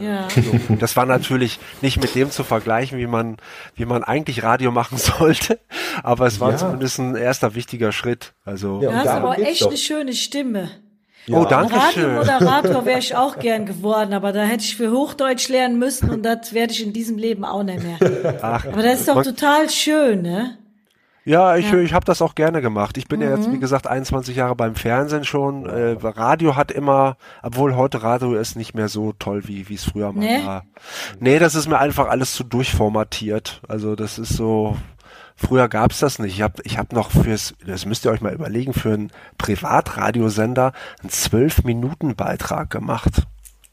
[0.00, 0.28] Äh, Ja.
[0.30, 0.76] so.
[0.78, 3.38] Das war natürlich nicht mit dem zu vergleichen, wie man,
[3.74, 5.58] wie man eigentlich Radio machen sollte.
[6.02, 6.56] Aber es war Ja.
[6.56, 8.34] zumindest ein erster wichtiger Schritt.
[8.44, 9.68] Also, Ja, Du hast aber echt doch.
[9.68, 10.70] eine schöne Stimme.
[11.30, 12.16] oh, danke schön.
[12.16, 16.22] Radiomoderator wäre ich auch gern geworden, aber da hätte ich für Hochdeutsch lernen müssen und
[16.24, 18.38] das werde ich in diesem Leben auch nicht mehr.
[18.42, 20.56] Ach, Aber das ist doch total schön, ne?
[21.26, 21.78] Ja, ich, Ja.
[21.78, 22.96] ich habe das auch gerne gemacht.
[22.96, 25.66] Ich bin ja jetzt, wie gesagt, 21 Jahre beim Fernsehen schon.
[25.66, 29.84] Äh, Radio hat immer, obwohl heute Radio ist nicht mehr so toll, wie wie es
[29.84, 30.44] früher mal Nee?
[30.46, 30.64] war.
[31.20, 33.60] Nee, das ist mir einfach alles zu durchformatiert.
[33.68, 34.76] Also das ist so,
[35.40, 36.34] früher gab's das nicht.
[36.34, 40.72] Ich habe ich hab noch fürs, das müsst ihr euch mal überlegen, für einen Privatradiosender
[41.00, 43.22] einen 12-Minuten-Beitrag gemacht.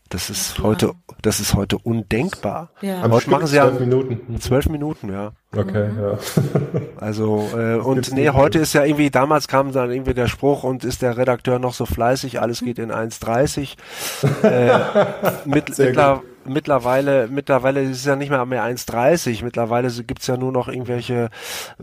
[0.09, 2.69] Das ist heute, das ist heute undenkbar.
[2.79, 3.01] Ja.
[3.01, 4.39] Am Heute Stück machen sie ja zwölf Minuten.
[4.39, 5.31] zwölf Minuten, ja.
[5.53, 5.99] Okay, Mhm.
[6.01, 6.17] ja.
[7.01, 10.85] Also äh, und nee, heute ist ja irgendwie, damals kam dann irgendwie der Spruch und
[10.85, 13.75] ist der Redakteur noch so fleißig, alles geht in 1,30.
[14.43, 14.79] äh,
[15.45, 19.43] mit, mittler, mittlerweile, mittlerweile ist es ja nicht mehr mehr 1,30.
[19.43, 21.29] Mittlerweile gibt's ja nur noch irgendwelche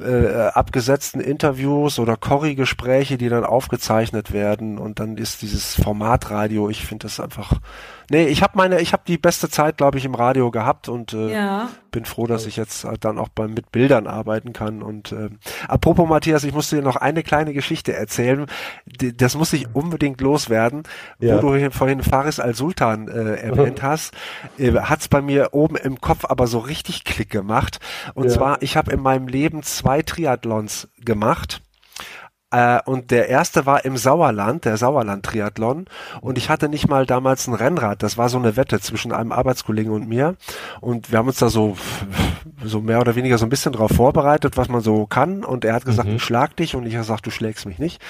[0.01, 6.85] äh, abgesetzten Interviews oder Corrie-Gespräche, die dann aufgezeichnet werden und dann ist dieses Formatradio, ich
[6.85, 7.61] finde das einfach
[8.10, 11.12] Nee, ich habe meine, ich habe die beste Zeit, glaube ich, im Radio gehabt und
[11.12, 11.68] äh, ja.
[11.90, 14.82] bin froh, dass ich jetzt halt dann auch beim mit Bildern arbeiten kann.
[14.82, 15.31] Und äh,
[15.68, 18.47] apropos Matthias, ich musste dir noch eine kleine Geschichte erzählen.
[18.86, 20.82] Die, das muss ich unbedingt loswerden,
[21.18, 21.43] ja.
[21.43, 24.14] wo du vorhin Faris al-Sultan äh, erwähnt hast.
[24.59, 27.81] Äh, hat's bei mir oben im Kopf aber so richtig Klick gemacht.
[28.14, 28.31] Und ja.
[28.31, 31.62] zwar, ich habe in meinem Leben zwei Triathlons gemacht
[32.55, 35.86] äh, und der erste war im Sauerland, der Sauerland-Triathlon.
[36.20, 38.02] Und ich hatte nicht mal damals ein Rennrad.
[38.02, 40.36] Das war so eine Wette zwischen einem Arbeitskollegen und mir.
[40.81, 41.76] Und wir haben uns da so,
[42.62, 45.44] so mehr oder weniger so ein bisschen drauf vorbereitet, was man so kann.
[45.44, 46.16] Und er hat gesagt, mhm.
[46.16, 46.76] ich schlag dich.
[46.76, 48.01] Und ich habe gesagt, du schlägst mich nicht.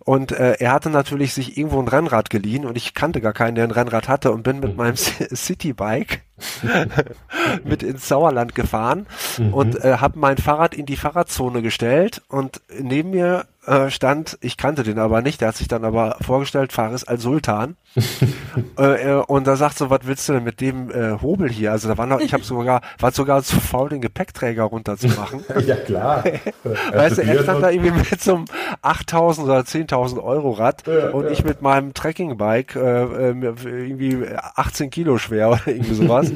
[0.00, 2.64] Und äh, er hatte natürlich sich irgendwo ein Rennrad geliehen.
[2.64, 4.32] Und ich kannte gar keinen, der ein Rennrad hatte.
[4.32, 4.76] Und bin mit mhm.
[4.76, 6.22] meinem Citybike
[7.64, 9.06] mit ins Sauerland gefahren
[9.38, 9.54] mhm.
[9.54, 14.56] und äh, habe mein Fahrrad in die Fahrradzone gestellt und neben mir äh, stand, ich
[14.56, 17.76] kannte den aber nicht, der hat sich dann aber vorgestellt, Faris al-Sultan.
[18.78, 21.72] äh, äh, und da sagt so, was willst du denn mit dem äh, Hobel hier?
[21.72, 25.44] Also da war noch, ich habe sogar, war sogar zu faul, den Gepäckträger runterzumachen.
[25.66, 26.24] ja klar.
[26.92, 28.44] weißt du, er stand da irgendwie mit so einem
[28.80, 31.30] 8000 oder 10.000 Euro Rad ja, und ja.
[31.30, 36.32] ich mit meinem Trekkingbike äh, äh irgendwie 18 Kilo schwer oder irgendwie sowas.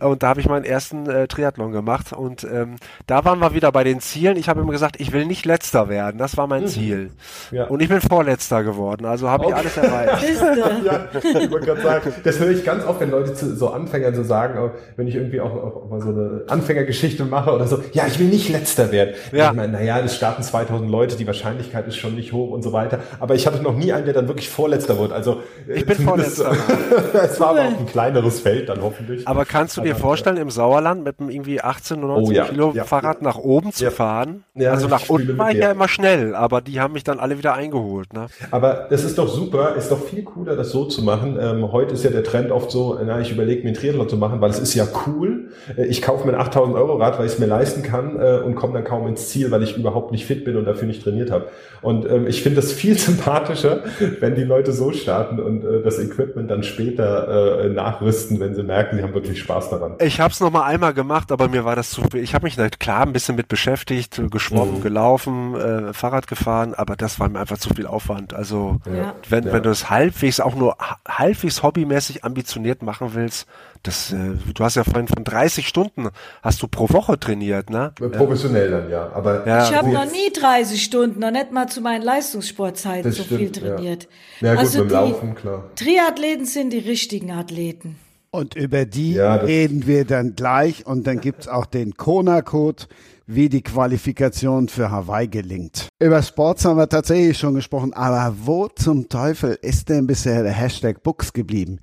[0.00, 2.76] und da habe ich meinen ersten äh, Triathlon gemacht und ähm,
[3.06, 4.36] da waren wir wieder bei den Zielen.
[4.36, 6.18] Ich habe immer gesagt, ich will nicht letzter werden.
[6.18, 7.10] Das war mein Ziel.
[7.50, 7.66] Ja.
[7.66, 9.04] Und ich bin vorletzter geworden.
[9.06, 9.52] Also habe okay.
[9.52, 10.24] ich alles erreicht.
[11.22, 14.22] ich wollte gerade sagen, das höre ich ganz oft, wenn Leute zu so Anfängern so
[14.22, 18.18] sagen, wenn ich irgendwie auch, auch mal so eine Anfängergeschichte mache oder so, ja, ich
[18.18, 19.14] will nicht letzter werden.
[19.32, 19.50] Ja.
[19.50, 22.72] Ich meine, naja, es starten 2000 Leute, die Wahrscheinlichkeit ist schon nicht hoch und so
[22.72, 23.00] weiter.
[23.20, 25.12] Aber ich hatte noch nie einen, der dann wirklich Vorletzter wird.
[25.12, 26.52] Also ich bin Vorletzter.
[27.12, 29.26] es war aber auch ein kleineres Feld dann hoffentlich.
[29.26, 32.44] Aber kannst du dir vorstellen, im Sauerland mit einem irgendwie 18 oder 19 oh, ja.
[32.44, 32.84] Kilo ja.
[32.84, 34.44] Fahrrad nach oben zu fahren?
[34.58, 37.54] also nach unten war ich ja immer schnell, aber die haben mich dann alle wieder
[37.54, 38.12] eingeholt.
[38.12, 38.26] Ne?
[38.50, 41.38] Aber das ist doch super, ist doch viel cooler, das so zu machen.
[41.40, 44.16] Ähm, heute ist ja der Trend oft so, na, ich überlege mir einen Triathlon zu
[44.16, 45.50] machen, weil es ist ja cool.
[45.76, 48.40] Äh, ich kaufe mir ein 8000 Euro Rad, weil ich es mir leisten kann äh,
[48.44, 51.02] und komme dann kaum ins Ziel, weil ich überhaupt nicht fit bin und dafür nicht
[51.02, 51.48] trainiert habe.
[51.82, 53.84] Und ähm, ich finde das viel sympathischer,
[54.20, 58.62] wenn die Leute so starten und äh, das Equipment dann später äh, nachrüsten, wenn sie
[58.62, 59.94] merken, sie haben wirklich Spaß daran.
[60.00, 62.22] Ich habe es noch mal einmal gemacht, aber mir war das zu viel.
[62.22, 64.82] Ich habe mich klar ein bisschen mit beschäftigt, geschwommen, mhm.
[64.82, 68.34] gelaufen, äh, Fahrrad gefahren, aber das war mir einfach zu viel Aufwand.
[68.34, 69.14] Also ja.
[69.28, 69.52] wenn, ja.
[69.52, 70.76] wenn du es halbwegs auch nur
[71.06, 73.46] halbwegs hobbymäßig ambitioniert machen willst,
[73.82, 76.08] das, äh, du hast ja vorhin von 30 Stunden
[76.42, 77.92] hast du pro Woche trainiert, ne?
[77.94, 79.10] Professionell dann, ja.
[79.12, 83.24] Aber ja, ich habe noch nie 30 Stunden, noch nicht mal zu meinen Leistungssportzeiten so
[83.24, 84.08] stimmt, viel trainiert.
[84.40, 85.64] Ja, ja gut, also beim Laufen, klar.
[85.76, 87.96] Triathleten sind die richtigen Athleten.
[88.30, 92.86] Und über die ja, reden wir dann gleich und dann gibt's auch den Kona-Code,
[93.26, 95.88] wie die Qualifikation für Hawaii gelingt.
[95.98, 100.52] Über Sports haben wir tatsächlich schon gesprochen, aber wo zum Teufel ist denn bisher der
[100.52, 101.80] Hashtag Books geblieben?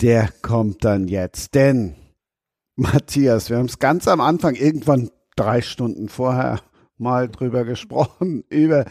[0.00, 1.94] Der kommt dann jetzt, denn
[2.76, 6.60] Matthias, wir haben es ganz am Anfang, irgendwann drei Stunden vorher
[6.96, 8.84] mal drüber gesprochen, über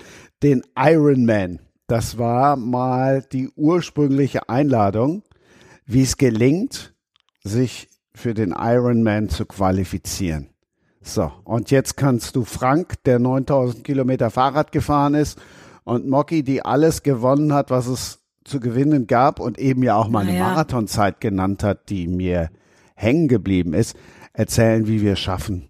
[0.44, 1.60] den Ironman.
[1.88, 5.24] Das war mal die ursprüngliche Einladung,
[5.86, 6.94] wie es gelingt,
[7.44, 10.49] sich für den Ironman zu qualifizieren.
[11.08, 15.40] So, und jetzt kannst du Frank, der 9000 Kilometer Fahrrad gefahren ist,
[15.86, 20.10] und Mocky, die alles gewonnen hat, was es zu gewinnen gab und eben ja auch
[20.10, 20.50] mal eine ja.
[20.50, 22.50] Marathonzeit genannt hat, die mir
[22.96, 23.96] hängen geblieben ist,
[24.34, 25.70] erzählen, wie wir es schaffen,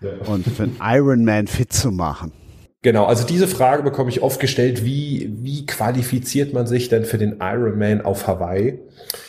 [0.00, 0.10] ja.
[0.26, 2.32] und für einen Ironman fit zu machen.
[2.82, 7.18] Genau, also diese Frage bekomme ich oft gestellt, wie, wie qualifiziert man sich denn für
[7.18, 8.80] den Ironman auf Hawaii?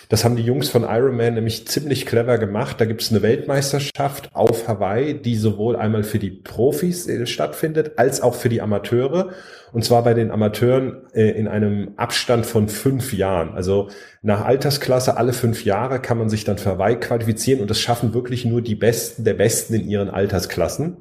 [0.09, 2.79] Das haben die Jungs von Ironman nämlich ziemlich clever gemacht.
[2.79, 7.93] Da gibt es eine Weltmeisterschaft auf Hawaii, die sowohl einmal für die Profis äh, stattfindet,
[7.97, 9.31] als auch für die Amateure.
[9.73, 13.53] Und zwar bei den Amateuren äh, in einem Abstand von fünf Jahren.
[13.53, 13.89] Also
[14.21, 18.13] nach Altersklasse alle fünf Jahre kann man sich dann für Hawaii qualifizieren und das schaffen
[18.13, 20.97] wirklich nur die Besten der Besten in ihren Altersklassen.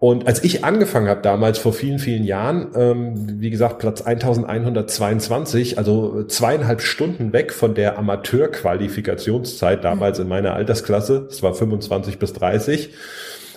[0.00, 5.76] Und als ich angefangen habe damals vor vielen, vielen Jahren, ähm, wie gesagt, Platz 1122,
[5.76, 12.32] also zweieinhalb Stunden weg von der Amateurqualifikationszeit damals in meiner Altersklasse, es war 25 bis
[12.32, 12.90] 30,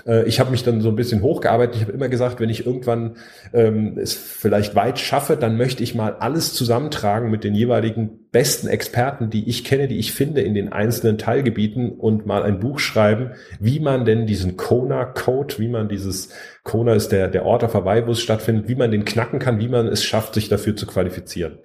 [0.06, 1.76] äh, ich habe mich dann so ein bisschen hochgearbeitet.
[1.76, 3.18] Ich habe immer gesagt, wenn ich irgendwann
[3.54, 8.68] ähm, es vielleicht weit schaffe, dann möchte ich mal alles zusammentragen mit den jeweiligen besten
[8.68, 12.80] Experten, die ich kenne, die ich finde in den einzelnen Teilgebieten und mal ein Buch
[12.80, 16.30] schreiben, wie man denn diesen Kona-Code, wie man dieses,
[16.64, 19.60] Kona ist der, der Ort auf Hawaii, wo es stattfindet, wie man den knacken kann,
[19.60, 21.60] wie man es schafft, sich dafür zu qualifizieren.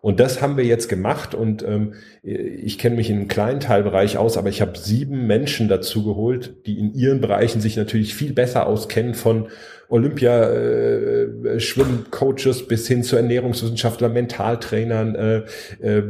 [0.00, 4.16] Und das haben wir jetzt gemacht und ähm, ich kenne mich in einem kleinen Teilbereich
[4.16, 8.32] aus, aber ich habe sieben Menschen dazu geholt, die in ihren Bereichen sich natürlich viel
[8.32, 9.48] besser auskennen von
[9.90, 11.26] Olympia äh,
[12.68, 15.42] bis hin zu Ernährungswissenschaftlern, Mentaltrainern, äh,
[15.80, 16.02] äh,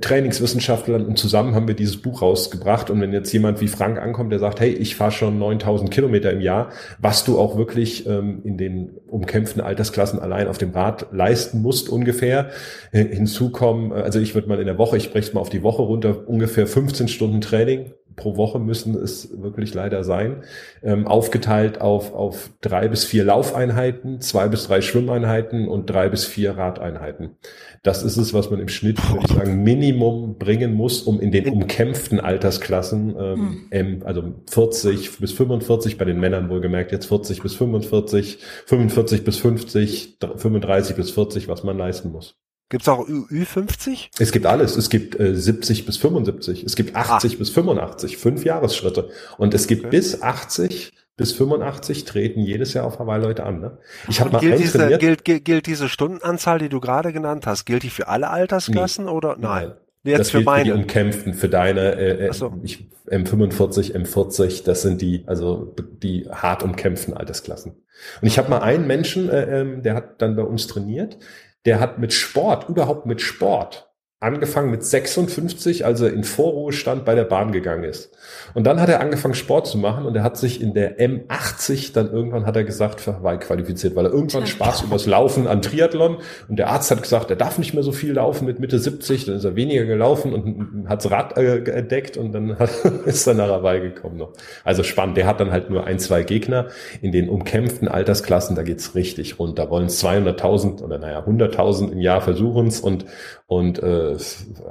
[0.00, 1.04] Trainingswissenschaftlern.
[1.04, 2.88] Und zusammen haben wir dieses Buch rausgebracht.
[2.88, 6.32] Und wenn jetzt jemand wie Frank ankommt, der sagt, hey, ich fahre schon 9000 Kilometer
[6.32, 11.08] im Jahr, was du auch wirklich ähm, in den umkämpften Altersklassen allein auf dem Rad
[11.12, 12.48] leisten musst ungefähr,
[12.92, 15.62] äh, hinzukommen, also ich würde mal in der Woche, ich spreche es mal auf die
[15.62, 20.42] Woche runter, ungefähr 15 Stunden Training pro Woche müssen es wirklich leider sein,
[20.82, 26.24] ähm, aufgeteilt auf, auf drei bis vier Laufeinheiten, zwei bis drei Schwimmeinheiten und drei bis
[26.24, 27.36] vier Radeinheiten.
[27.82, 31.30] Das ist es, was man im Schnitt, würde ich sagen, Minimum bringen muss, um in
[31.30, 34.02] den umkämpften Altersklassen, ähm, hm.
[34.04, 40.18] also 40 bis 45 bei den Männern wohlgemerkt, jetzt 40 bis 45, 45 bis 50,
[40.36, 42.36] 35 bis 40, was man leisten muss.
[42.68, 44.08] Gibt's auch Ü50?
[44.18, 44.76] Es gibt alles.
[44.76, 46.64] Es gibt äh, 70 bis 75.
[46.64, 47.38] Es gibt 80 ah.
[47.38, 48.16] bis 85.
[48.16, 49.10] Fünf Jahresschritte.
[49.38, 49.96] Und es gibt okay.
[49.96, 53.60] bis 80 bis 85 treten jedes Jahr auf Hawaii Leute an.
[53.60, 53.78] Ne?
[54.08, 57.64] Ich habe mal gilt diese, gilt, gilt, gilt diese Stundenanzahl, die du gerade genannt hast,
[57.64, 59.10] gilt die für alle Altersklassen nee.
[59.10, 59.72] oder nein?
[60.02, 60.70] Jetzt das für meine.
[60.70, 62.52] Für die Umkämpften, für deine äh, äh so.
[62.62, 67.72] ich, M45, M40, das sind die, also die hart umkämpften Altersklassen.
[68.20, 71.18] Und ich habe mal einen Menschen, äh, ähm, der hat dann bei uns trainiert,
[71.66, 73.85] der hat mit Sport, überhaupt mit Sport,
[74.18, 78.10] angefangen mit 56, als er in Vorruhestand bei der Bahn gegangen ist.
[78.54, 81.92] Und dann hat er angefangen Sport zu machen und er hat sich in der M80
[81.92, 85.60] dann irgendwann hat er gesagt für Hawaii qualifiziert, weil er irgendwann Spaß übers Laufen an
[85.60, 86.16] Triathlon
[86.48, 89.26] und der Arzt hat gesagt, er darf nicht mehr so viel laufen mit Mitte 70,
[89.26, 92.70] dann ist er weniger gelaufen und hat's Rad äh, entdeckt und dann hat,
[93.04, 94.32] ist er nach Hawaii gekommen noch.
[94.64, 96.68] Also spannend, der hat dann halt nur ein, zwei Gegner
[97.02, 99.58] in den umkämpften Altersklassen, da geht's richtig rund.
[99.58, 103.04] Da wollen 200.000 oder naja 100.000 im Jahr versuchen's und
[103.48, 104.05] und äh,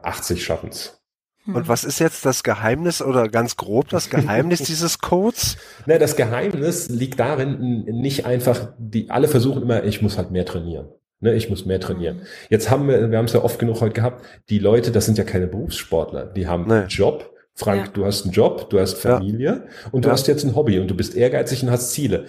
[0.03, 0.99] 80 schaffen's.
[1.47, 5.57] Und was ist jetzt das Geheimnis oder ganz grob das Geheimnis dieses Codes?
[5.85, 10.45] Ne, das Geheimnis liegt darin, nicht einfach, die alle versuchen immer, ich muss halt mehr
[10.45, 10.87] trainieren.
[11.19, 12.23] Ne, ich muss mehr trainieren.
[12.49, 15.17] Jetzt haben wir, wir haben es ja oft genug heute gehabt, die Leute, das sind
[15.17, 16.73] ja keine Berufssportler, die haben nee.
[16.73, 17.31] einen Job.
[17.57, 17.91] Frank, ja.
[17.93, 19.89] du hast einen Job, du hast Familie ja.
[19.93, 20.13] und du ja.
[20.13, 22.25] hast jetzt ein Hobby und du bist ehrgeizig und hast Ziele.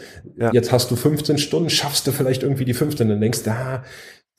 [0.52, 3.82] Jetzt hast du 15 Stunden, schaffst du vielleicht irgendwie die 15 und denkst, ah,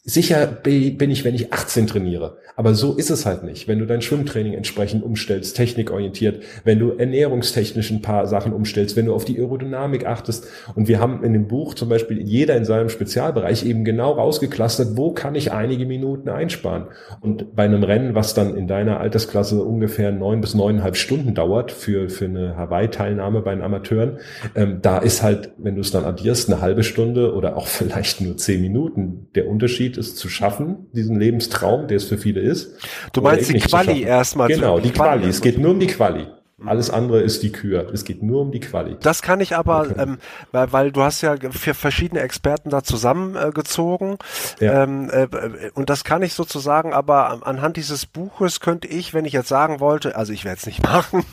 [0.04, 2.38] Sicher bin ich, wenn ich 18 trainiere.
[2.56, 3.68] Aber so ist es halt nicht.
[3.68, 9.06] Wenn du dein Schwimmtraining entsprechend umstellst, technikorientiert, wenn du ernährungstechnisch ein paar Sachen umstellst, wenn
[9.06, 10.48] du auf die Aerodynamik achtest.
[10.74, 14.96] Und wir haben in dem Buch zum Beispiel jeder in seinem Spezialbereich eben genau rausgeklustert,
[14.96, 16.88] wo kann ich einige Minuten einsparen.
[17.20, 21.72] Und bei einem Rennen, was dann in deiner Altersklasse ungefähr neun bis neuneinhalb Stunden dauert
[21.72, 24.20] für, für eine Hawaii-Teilnahme bei den Amateuren,
[24.56, 28.22] ähm, da ist halt, wenn du es dann addierst, eine halbe Stunde oder auch vielleicht
[28.22, 32.76] nur zehn Minuten der Unterschied es zu schaffen, diesen Lebenstraum, der es für viele ist.
[33.14, 34.48] Du meinst die Quali erstmal.
[34.48, 35.28] Genau, die Quali.
[35.28, 36.28] Es geht nur um die Quali.
[36.66, 37.88] Alles andere ist die Kür.
[37.94, 38.98] Es geht nur um die Quali.
[39.02, 39.94] Das kann ich aber, okay.
[40.00, 40.18] ähm,
[40.52, 44.18] weil, weil du hast ja für verschiedene Experten da zusammengezogen.
[44.60, 44.84] Äh, ja.
[44.84, 45.28] ähm, äh,
[45.76, 49.80] und das kann ich sozusagen, aber anhand dieses Buches könnte ich, wenn ich jetzt sagen
[49.80, 51.24] wollte, also ich werde es nicht machen,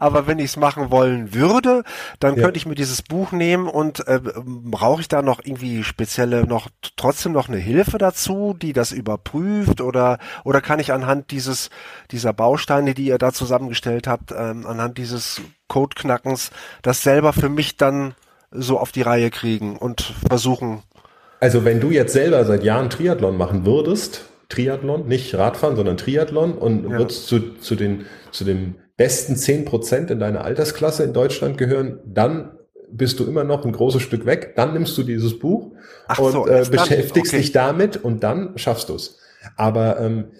[0.00, 1.84] aber wenn ich es machen wollen würde,
[2.18, 2.42] dann ja.
[2.42, 6.68] könnte ich mir dieses Buch nehmen und äh, brauche ich da noch irgendwie spezielle, noch
[6.96, 11.70] trotzdem noch eine Hilfe dazu, die das überprüft oder oder kann ich anhand dieses
[12.10, 16.50] dieser Bausteine, die ihr da zusammengestellt habt, äh, ähm, anhand dieses Codeknackens
[16.82, 18.14] das selber für mich dann
[18.50, 20.82] so auf die Reihe kriegen und versuchen.
[21.40, 26.56] Also wenn du jetzt selber seit Jahren Triathlon machen würdest, Triathlon, nicht Radfahren, sondern Triathlon
[26.56, 26.98] und ja.
[26.98, 32.00] würdest zu, zu den, zu den besten zehn Prozent in deiner Altersklasse in Deutschland gehören,
[32.04, 32.52] dann
[32.90, 35.72] bist du immer noch ein großes Stück weg, dann nimmst du dieses Buch
[36.08, 37.42] Ach und so, äh, beschäftigst okay.
[37.42, 39.18] dich damit und dann schaffst du es.
[39.56, 40.30] Aber ähm,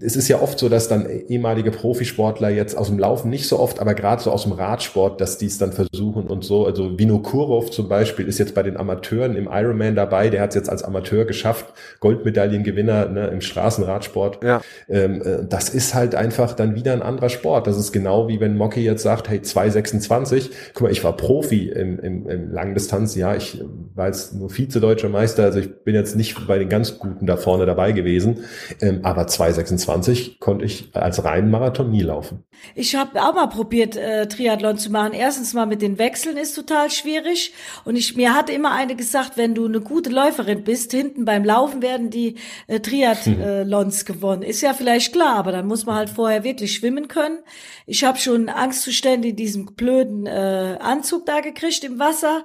[0.00, 3.58] es ist ja oft so, dass dann ehemalige Profisportler jetzt aus dem Laufen nicht so
[3.58, 6.66] oft, aber gerade so aus dem Radsport, dass die es dann versuchen und so.
[6.66, 10.30] Also Vino Kurov zum Beispiel ist jetzt bei den Amateuren im Ironman dabei.
[10.30, 14.44] Der hat es jetzt als Amateur geschafft, Goldmedaillengewinner ne, im Straßenradsport.
[14.44, 14.60] Ja.
[14.88, 17.66] Ähm, äh, das ist halt einfach dann wieder ein anderer Sport.
[17.66, 21.68] Das ist genau wie wenn Mocky jetzt sagt, hey 226, guck mal, ich war Profi
[21.68, 23.62] im, im, im Langdistanz, ja, ich
[23.94, 27.36] war jetzt nur Vize-Deutscher Meister, also ich bin jetzt nicht bei den ganz Guten da
[27.36, 28.38] vorne dabei gewesen,
[28.80, 32.44] ähm, aber 226 20 konnte ich als reinen Marathon nie laufen.
[32.74, 35.14] Ich habe auch mal probiert, äh, Triathlon zu machen.
[35.14, 37.54] Erstens mal mit den Wechseln ist total schwierig.
[37.86, 41.42] Und ich mir hatte immer eine gesagt, wenn du eine gute Läuferin bist, hinten beim
[41.42, 42.34] Laufen werden die
[42.66, 44.04] äh, Triathlons hm.
[44.14, 44.42] gewonnen.
[44.42, 47.38] Ist ja vielleicht klar, aber dann muss man halt vorher wirklich schwimmen können.
[47.86, 52.44] Ich habe schon Angstzustände in diesem blöden äh, Anzug da gekriegt im Wasser.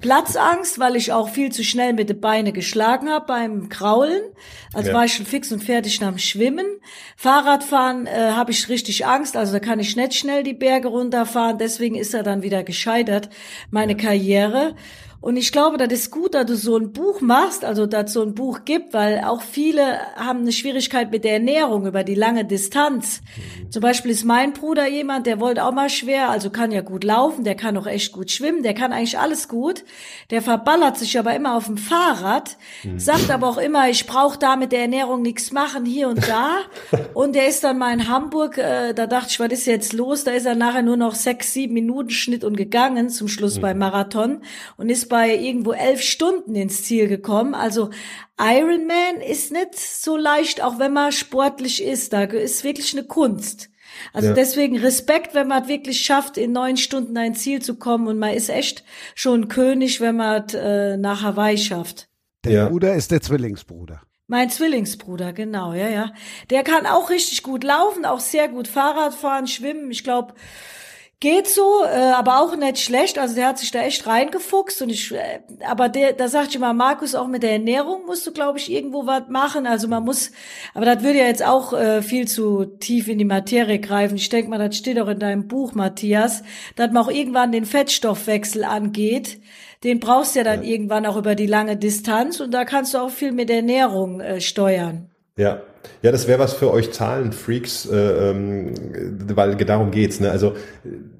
[0.00, 4.22] Platzangst, weil ich auch viel zu schnell mit den Beinen geschlagen habe beim Kraulen.
[4.72, 4.96] Also Ja.
[4.96, 6.66] war ich schon fix und fertig nach dem Schwimmen.
[7.16, 11.58] Fahrradfahren äh, habe ich richtig Angst, also da kann ich nicht schnell die Berge runterfahren.
[11.58, 13.28] Deswegen ist er dann wieder gescheitert,
[13.70, 14.74] meine Karriere.
[15.24, 18.20] Und ich glaube, das ist gut, dass du so ein Buch machst, also dass so
[18.20, 22.44] ein Buch gibt, weil auch viele haben eine Schwierigkeit mit der Ernährung über die lange
[22.44, 23.22] Distanz.
[23.70, 27.04] Zum Beispiel ist mein Bruder jemand, der wollte auch mal schwer, also kann ja gut
[27.04, 29.84] laufen, der kann auch echt gut schwimmen, der kann eigentlich alles gut.
[30.28, 32.58] Der verballert sich aber immer auf dem Fahrrad,
[32.98, 36.50] sagt aber auch immer, ich brauche da mit der Ernährung nichts machen, hier und da.
[37.14, 40.24] und der ist dann mal in Hamburg, äh, da dachte ich, was ist jetzt los?
[40.24, 43.78] Da ist er nachher nur noch sechs, sieben Minuten Schnitt und gegangen zum Schluss beim
[43.78, 44.42] Marathon
[44.76, 47.54] und ist bei irgendwo elf Stunden ins Ziel gekommen.
[47.54, 47.90] Also
[48.36, 52.12] Ironman ist nicht so leicht, auch wenn man sportlich ist.
[52.12, 53.70] Da ist wirklich eine Kunst.
[54.12, 54.34] Also Ja.
[54.34, 58.08] deswegen Respekt, wenn man es wirklich schafft, in neun Stunden ein Ziel zu kommen.
[58.08, 58.82] Und man ist echt
[59.14, 62.08] schon König, wenn man es äh, nach Hawaii schafft.
[62.42, 62.68] Der Ja.
[62.68, 64.02] Bruder ist der Zwillingsbruder.
[64.26, 66.12] Mein Zwillingsbruder, genau, ja, ja.
[66.50, 69.92] Der kann auch richtig gut laufen, auch sehr gut Fahrrad fahren, schwimmen.
[69.92, 70.34] Ich glaube,
[71.20, 73.18] geht so, äh, aber auch nicht schlecht.
[73.18, 76.56] Also der hat sich da echt reingefuchst und ich, äh, aber der, da sagt ich
[76.56, 79.66] immer, Markus, auch mit der Ernährung musst du, glaube ich, irgendwo was machen.
[79.66, 80.32] Also man muss,
[80.74, 84.16] aber das würde ja jetzt auch äh, viel zu tief in die Materie greifen.
[84.16, 86.42] Ich denke mal, das steht auch in deinem Buch, Matthias,
[86.76, 89.40] dass man auch irgendwann den Fettstoffwechsel angeht.
[89.82, 92.98] Den brauchst du ja dann irgendwann auch über die lange Distanz und da kannst du
[92.98, 95.10] auch viel mit Ernährung äh, steuern.
[95.36, 95.62] Ja,
[96.02, 98.74] ja, das wäre was für euch Zahlenfreaks, äh, ähm,
[99.34, 100.20] weil darum geht's.
[100.20, 100.30] Ne?
[100.30, 100.54] Also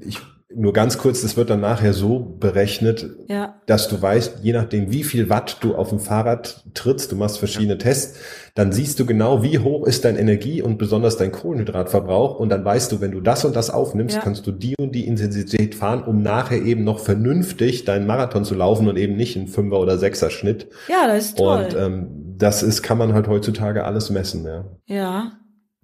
[0.00, 0.20] ich
[0.56, 3.56] nur ganz kurz, das wird dann nachher so berechnet, Ja.
[3.66, 7.38] dass du weißt, je nachdem, wie viel Watt du auf dem Fahrrad trittst, du machst
[7.38, 8.18] verschiedene Tests,
[8.54, 12.64] dann siehst du genau, wie hoch ist dein Energie und besonders dein Kohlenhydratverbrauch und dann
[12.64, 14.22] weißt du, wenn du das und das aufnimmst, Ja.
[14.22, 18.54] kannst du die und die Intensität fahren, um nachher eben noch vernünftig deinen Marathon zu
[18.54, 20.68] laufen und eben nicht einen Fünfer- oder Sechser-Schnitt.
[20.88, 21.64] Ja, das ist toll.
[21.64, 22.06] Und ähm,
[22.38, 24.64] das ist, kann man halt heutzutage alles messen, ja.
[24.86, 25.32] ja.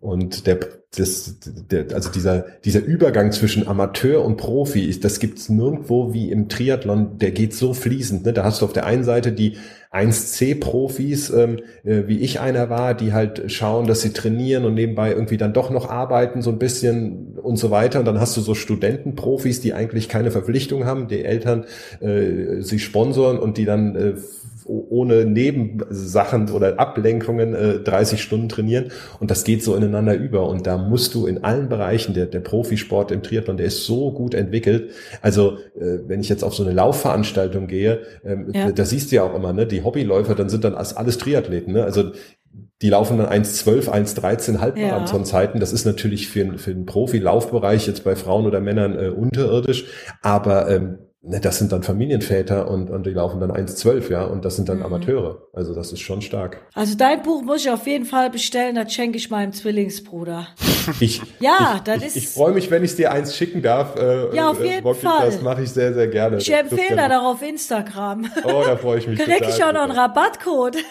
[0.00, 0.58] Und der,
[0.96, 6.30] das, der, also dieser, dieser Übergang zwischen Amateur und Profi, ist, das gibt's nirgendwo wie
[6.30, 8.24] im Triathlon, der geht so fließend.
[8.24, 8.32] Ne?
[8.32, 9.58] Da hast du auf der einen Seite die
[9.92, 15.10] 1C-Profis, ähm, äh, wie ich einer war, die halt schauen, dass sie trainieren und nebenbei
[15.10, 17.98] irgendwie dann doch noch arbeiten, so ein bisschen und so weiter.
[17.98, 21.66] Und dann hast du so Studentenprofis, die eigentlich keine Verpflichtung haben, die Eltern
[22.00, 24.14] äh, sie sponsoren und die dann äh,
[24.70, 30.66] ohne Nebensachen oder Ablenkungen äh, 30 Stunden trainieren und das geht so ineinander über und
[30.66, 34.34] da musst du in allen Bereichen der, der Profisport im Triathlon, der ist so gut
[34.34, 34.90] entwickelt.
[35.22, 38.70] Also äh, wenn ich jetzt auf so eine Laufveranstaltung gehe, ähm, Ja.
[38.70, 41.84] da siehst du ja auch immer, ne, die Hobbyläufer, dann sind dann alles Triathleten, ne?
[41.84, 42.12] Also
[42.82, 45.60] die laufen dann 1,12, 1,13 Halbmarathonzeiten.
[45.60, 49.84] Das ist natürlich für, für den Profi-Laufbereich jetzt bei Frauen oder Männern äh, unterirdisch,
[50.22, 54.56] aber ähm, das sind dann Familienväter und, und die laufen dann 1,12, ja, und das
[54.56, 54.84] sind dann Mhm.
[54.86, 55.42] Amateure.
[55.52, 56.62] Also das ist schon stark.
[56.74, 60.48] Also dein Buch muss ich auf jeden Fall bestellen, das schenke ich meinem Zwillingsbruder.
[60.98, 63.96] Ich, Ja, ich, das ich, ist- ich freue mich, wenn ich dir eins schicken darf.
[63.96, 65.26] Äh, Ja, auf äh, jeden Rocky, Fall.
[65.26, 66.38] Das mache ich sehr, sehr gerne.
[66.38, 68.24] Ich empfehle da auf Instagram.
[68.44, 69.92] Oh, da freue ich mich Krieg total ich auch noch einen.
[69.92, 70.78] Rabattcode.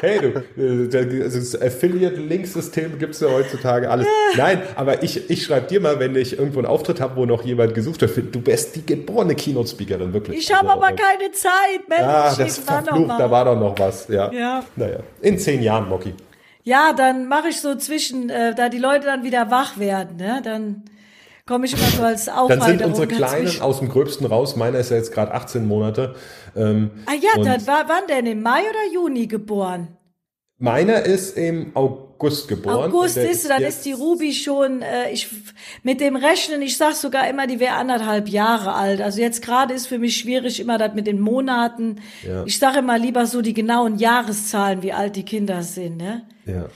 [0.00, 4.06] Hey du, äh, der- das Affiliate-Link-System gibt's ja heutzutage alles.
[4.36, 7.44] Nein, aber ich, ich schreibe dir mal, wenn ich irgendwo einen Auftritt habe, wo noch
[7.44, 10.38] jemand gesucht wird, du bist die geborene Keynote-Speakerin, wirklich.
[10.38, 12.02] Ich habe Also, aber äh, keine Zeit, Mensch.
[12.02, 14.08] Ah, das noch verflucht, da war doch noch was.
[14.08, 14.32] Ja.
[14.32, 14.64] Ja.
[14.76, 16.14] Naja, in zehn Jahren, Mocky.
[16.64, 20.40] Ja, dann mache ich so zwischen, äh, da die Leute dann wieder wach werden, ne?
[20.44, 20.84] Dann
[21.44, 23.62] komme ich immer so als Dann Aufhalterung sind unsere Kleinen dazwischen.
[23.62, 24.54] aus dem Gröbsten raus.
[24.56, 26.14] Meiner ist ja jetzt gerade 18 Monate.
[26.54, 28.26] Ähm, Ah ja, dann war wann denn?
[28.26, 29.96] Im Mai oder Juni geboren?
[30.58, 32.01] meiner ist im August
[32.48, 32.90] geboren.
[32.90, 35.28] August ist, dann ist die Ruby schon, äh, ich
[35.82, 39.00] mit dem Rechnen, ich sag sogar immer, die wäre anderthalb Jahre alt.
[39.00, 42.00] Also jetzt gerade ist für mich schwierig immer das mit den Monaten.
[42.26, 42.44] Ja.
[42.44, 46.22] Ich sage immer lieber so die genauen Jahreszahlen, wie alt die Kinder sind, ne?
[46.46, 46.68] Ja.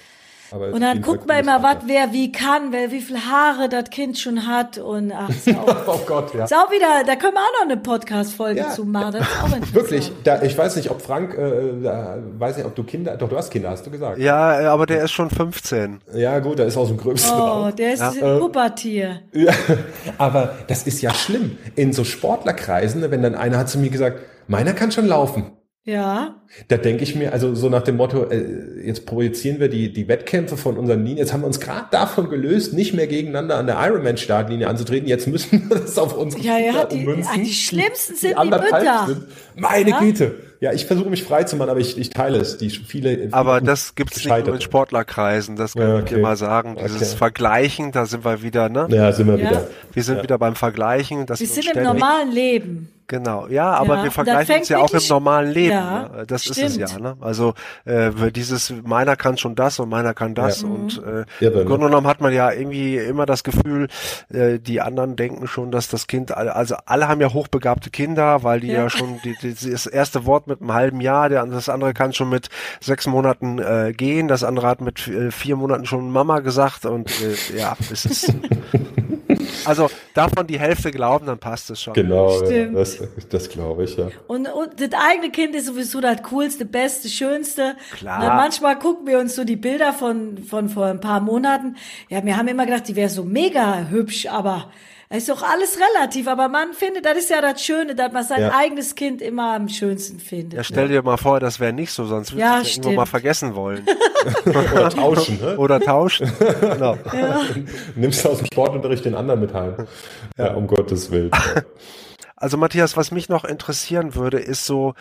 [0.52, 3.90] Aber Und dann guckt man immer, was wer wie kann, wer wie viel Haare das
[3.90, 6.44] Kind schon hat und ach, ist auch, Oh Gott, ja.
[6.44, 9.12] ist auch wieder, da können wir auch noch eine Podcast-Folge Ja, zu machen.
[9.12, 9.74] Das ist auch interessant.
[9.74, 13.28] Wirklich, da, ich weiß nicht, ob Frank, äh, da, weiß nicht, ob du Kinder, doch
[13.28, 14.18] du hast Kinder, hast du gesagt.
[14.18, 16.01] Ja, äh, aber der ist schon 15.
[16.14, 19.20] Ja, gut, da ist aus dem Gröbsten Oh, der ist Äh, ein Pubertier.
[19.32, 19.52] Ja,
[20.18, 21.59] aber das ist ja schlimm.
[21.74, 25.52] In so Sportlerkreisen, wenn dann einer hat zu mir gesagt, meiner kann schon laufen.
[25.89, 26.35] Ja.
[26.67, 30.09] Da denke ich mir, also so nach dem Motto, äh, jetzt projizieren wir die, die
[30.09, 33.67] Wettkämpfe von unseren Linien, jetzt haben wir uns gerade davon gelöst, nicht mehr gegeneinander an
[33.69, 37.53] der Ironman-Startlinie anzutreten, jetzt müssen wir das auf unsere Ja, ja, Kinder die- ummünzen, die
[37.53, 39.07] schlimmsten sind die anderthalb Mütter.
[39.07, 39.27] sind.
[39.55, 39.99] Meine Ja?
[40.01, 40.35] Güte.
[40.59, 42.57] Ja, ich versuche mich frei zu machen, aber ich, ich teile es.
[42.57, 44.61] Die viele, viele Aber das gibt's nicht nur in.
[44.63, 46.15] Sportlerkreisen, das kann Ja, ich okay.
[46.17, 46.77] dir mal sagen.
[46.83, 47.19] Dieses Okay.
[47.19, 48.89] Vergleichen, da sind wir wieder, ne?
[48.91, 49.51] Ja, sind wir Ja.
[49.51, 49.69] wieder.
[49.93, 51.27] Wir sind wieder beim Vergleichen.
[51.27, 52.89] Das Wir wir sind im normalen Leben.
[53.09, 55.73] Genau, ja, aber ja, wir vergleichen uns ja auch im normalen Leben.
[55.73, 56.24] Ja, ne?
[56.27, 56.59] Das stimmt.
[56.59, 56.99] ist es ja.
[56.99, 57.16] Ne?
[57.20, 57.55] Also
[57.85, 60.69] äh, dieses meiner kann schon das und meiner kann das ja.
[60.69, 63.89] und äh, ja, im Grunde genommen hat man ja irgendwie immer das Gefühl,
[64.28, 68.61] äh, die anderen denken schon, dass das Kind, also alle haben ja hochbegabte Kinder, weil
[68.61, 71.95] die ja, schon die, die, das erste Wort mit einem halben Jahr, der, das andere
[71.95, 72.49] kann schon mit
[72.81, 77.09] sechs Monaten äh, gehen, das andere hat mit äh, vier Monaten schon Mama gesagt und
[77.23, 78.35] äh, ja, es ist
[79.65, 81.95] Also davon die Hälfte glauben, dann passt es schon.
[81.95, 82.95] Genau, ja, das,
[83.31, 84.09] das glaube ich, ja.
[84.27, 87.77] Und, und das eigene Kind ist sowieso das coolste, beste, schönste.
[87.97, 88.18] Klar.
[88.20, 91.77] Na, manchmal gucken wir uns so die Bilder von, von vor ein paar Monaten.
[92.09, 94.70] Ja, wir haben immer gedacht, die wäre so mega hübsch, aber
[95.09, 98.24] es ist doch alles relativ, aber man findet, das ist ja das Schöne, dass man
[98.24, 98.52] sein ja.
[98.56, 100.55] eigenes Kind immer am schönsten findet.
[100.55, 102.93] Ja, stell dir mal vor, das wäre nicht so, sonst würdest ja, du es irgendwo
[102.97, 103.86] mal vergessen wollen.
[104.47, 105.56] Oder tauschen, ne?
[105.59, 106.32] Oder tauschen.
[106.60, 106.98] genau.
[107.12, 107.40] Ja.
[107.94, 109.86] Nimmst aus dem Sportunterricht den anderen mit heim.
[110.36, 111.31] Ja, um Gottes Willen.
[112.37, 114.95] Also Matthias, was mich noch interessieren würde, ist so,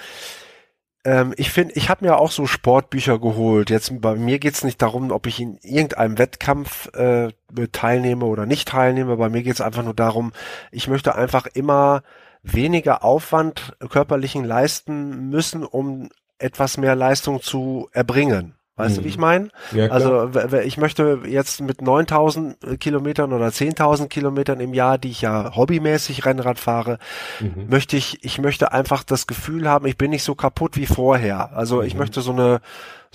[1.03, 3.69] ähm, ich finde, ich habe mir auch so Sportbücher geholt.
[3.69, 7.31] Jetzt bei mir geht's nicht darum, ob ich in irgendeinem Wettkampf äh,
[7.71, 9.17] teilnehme oder nicht teilnehme.
[9.17, 10.33] Bei mir geht's einfach nur darum,
[10.71, 12.01] ich möchte einfach immer
[12.41, 18.55] weniger Aufwand körperlichen leisten müssen, um etwas mehr Leistung zu erbringen.
[18.77, 18.99] Weißt mhm.
[18.99, 19.21] du, wie ich mhm.
[19.21, 19.47] meine?
[19.71, 20.29] Ja, also
[20.63, 25.55] ich möchte jetzt mit 9000 äh, Kilometern oder 10.000 Kilometern im Jahr, die ich ja
[25.55, 26.99] hobbymäßig Rennrad fahre,
[27.39, 27.67] mhm.
[27.69, 31.55] möchte ich, ich möchte einfach das Gefühl haben, ich bin nicht so kaputt wie vorher.
[31.55, 31.83] Also mhm.
[31.83, 32.59] ich möchte so eine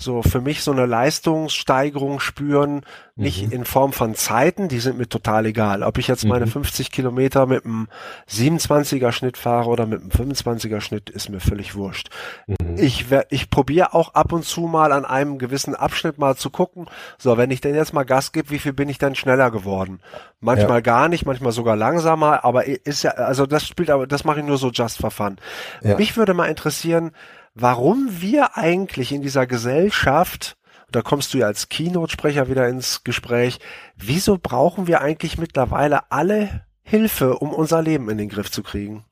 [0.01, 2.81] so für mich so eine Leistungssteigerung spüren,
[3.15, 3.51] nicht mhm.
[3.51, 5.83] in Form von Zeiten, die sind mir total egal.
[5.83, 6.91] Ob ich jetzt meine 50 mhm.
[6.91, 7.87] Kilometer mit einem
[8.29, 12.09] 27er Schnitt fahre oder mit einem 25er Schnitt, ist mir völlig wurscht.
[12.47, 12.77] Mhm.
[12.77, 16.87] Ich, ich probiere auch ab und zu mal an einem gewissen Abschnitt mal zu gucken,
[17.17, 19.99] so, wenn ich denn jetzt mal Gas gebe, wie viel bin ich denn schneller geworden?
[20.39, 20.81] Manchmal ja.
[20.81, 24.45] gar nicht, manchmal sogar langsamer, aber ist ja, also das spielt aber, das mache ich
[24.45, 25.37] nur so just for fun.
[25.83, 25.97] Ja.
[25.97, 27.11] Mich würde mal interessieren,
[27.53, 30.57] warum wir eigentlich in dieser Gesellschaft,
[30.91, 33.59] da kommst du ja als Keynote-Sprecher wieder ins Gespräch,
[33.95, 39.05] wieso brauchen wir eigentlich mittlerweile alle Hilfe, um unser Leben in den Griff zu kriegen?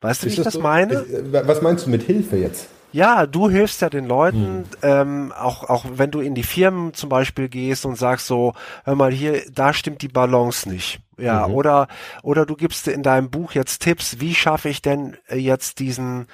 [0.00, 0.60] Weißt du, wie ich das so?
[0.60, 0.94] meine?
[0.94, 2.68] Äh, was meinst du mit Hilfe jetzt?
[2.92, 4.64] Ja, du hilfst ja den Leuten, hm.
[4.82, 8.52] ähm, auch, auch wenn du in die Firmen zum Beispiel gehst und sagst so,
[8.84, 11.00] hör mal hier, da stimmt die Balance nicht.
[11.18, 11.54] Ja, mhm.
[11.54, 11.88] oder,
[12.22, 16.26] oder du gibst in deinem Buch jetzt Tipps, wie schaffe ich denn jetzt diesen,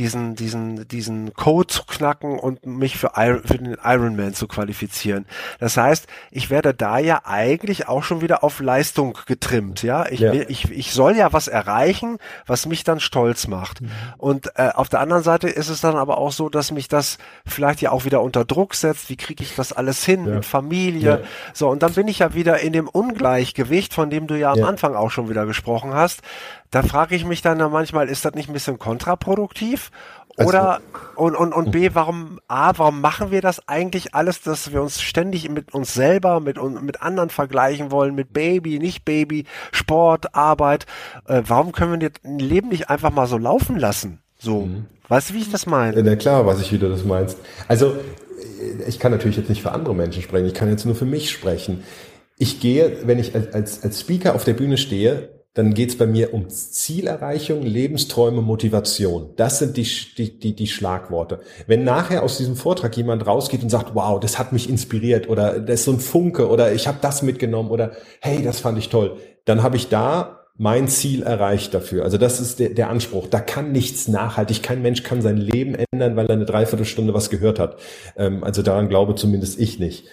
[0.00, 5.26] diesen, diesen, diesen Code zu knacken und mich für, Iron, für den Ironman zu qualifizieren.
[5.58, 10.06] Das heißt, ich werde da ja eigentlich auch schon wieder auf Leistung getrimmt, ja.
[10.08, 10.32] Ich, ja.
[10.32, 12.16] Will, ich, ich soll ja was erreichen,
[12.46, 13.82] was mich dann stolz macht.
[13.82, 13.90] Mhm.
[14.16, 17.18] Und äh, auf der anderen Seite ist es dann aber auch so, dass mich das
[17.44, 19.10] vielleicht ja auch wieder unter Druck setzt.
[19.10, 20.36] Wie kriege ich das alles hin ja.
[20.36, 21.10] mit Familie?
[21.10, 21.18] Ja.
[21.52, 24.64] So, und dann bin ich ja wieder in dem Ungleichgewicht, von dem du ja am
[24.64, 26.22] Anfang auch schon wieder gesprochen hast.
[26.70, 29.90] Da frage ich mich dann manchmal, ist das nicht ein bisschen kontraproduktiv?
[30.36, 30.82] Also Oder also,
[31.16, 35.02] und, und, und B, warum A, warum machen wir das eigentlich alles, dass wir uns
[35.02, 40.86] ständig mit uns selber, mit, mit anderen vergleichen wollen, mit Baby, nicht Baby, Sport, Arbeit?
[41.26, 44.20] Äh, warum können wir das Leben nicht einfach mal so laufen lassen?
[44.38, 44.62] So.
[44.62, 44.86] Mhm.
[45.08, 46.00] Weißt du, wie ich das meine?
[46.00, 47.36] Ja, klar, was ich wieder das meinst.
[47.66, 47.96] Also,
[48.86, 51.30] ich kann natürlich jetzt nicht für andere Menschen sprechen, ich kann jetzt nur für mich
[51.30, 51.82] sprechen.
[52.38, 55.98] Ich gehe, wenn ich als, als, als Speaker auf der Bühne stehe, dann geht es
[55.98, 59.30] bei mir um Zielerreichung, Lebensträume, Motivation.
[59.34, 59.86] Das sind die,
[60.16, 61.40] die, die, die Schlagworte.
[61.66, 65.58] Wenn nachher aus diesem Vortrag jemand rausgeht und sagt, wow, das hat mich inspiriert oder
[65.58, 68.90] das ist so ein Funke oder ich habe das mitgenommen oder hey, das fand ich
[68.90, 72.04] toll, dann habe ich da mein Ziel erreicht dafür.
[72.04, 73.26] Also das ist der, der Anspruch.
[73.28, 74.62] Da kann nichts nachhaltig.
[74.62, 77.76] Kein Mensch kann sein Leben ändern, weil er eine Dreiviertelstunde was gehört hat.
[78.16, 80.04] Ähm, also daran glaube zumindest ich nicht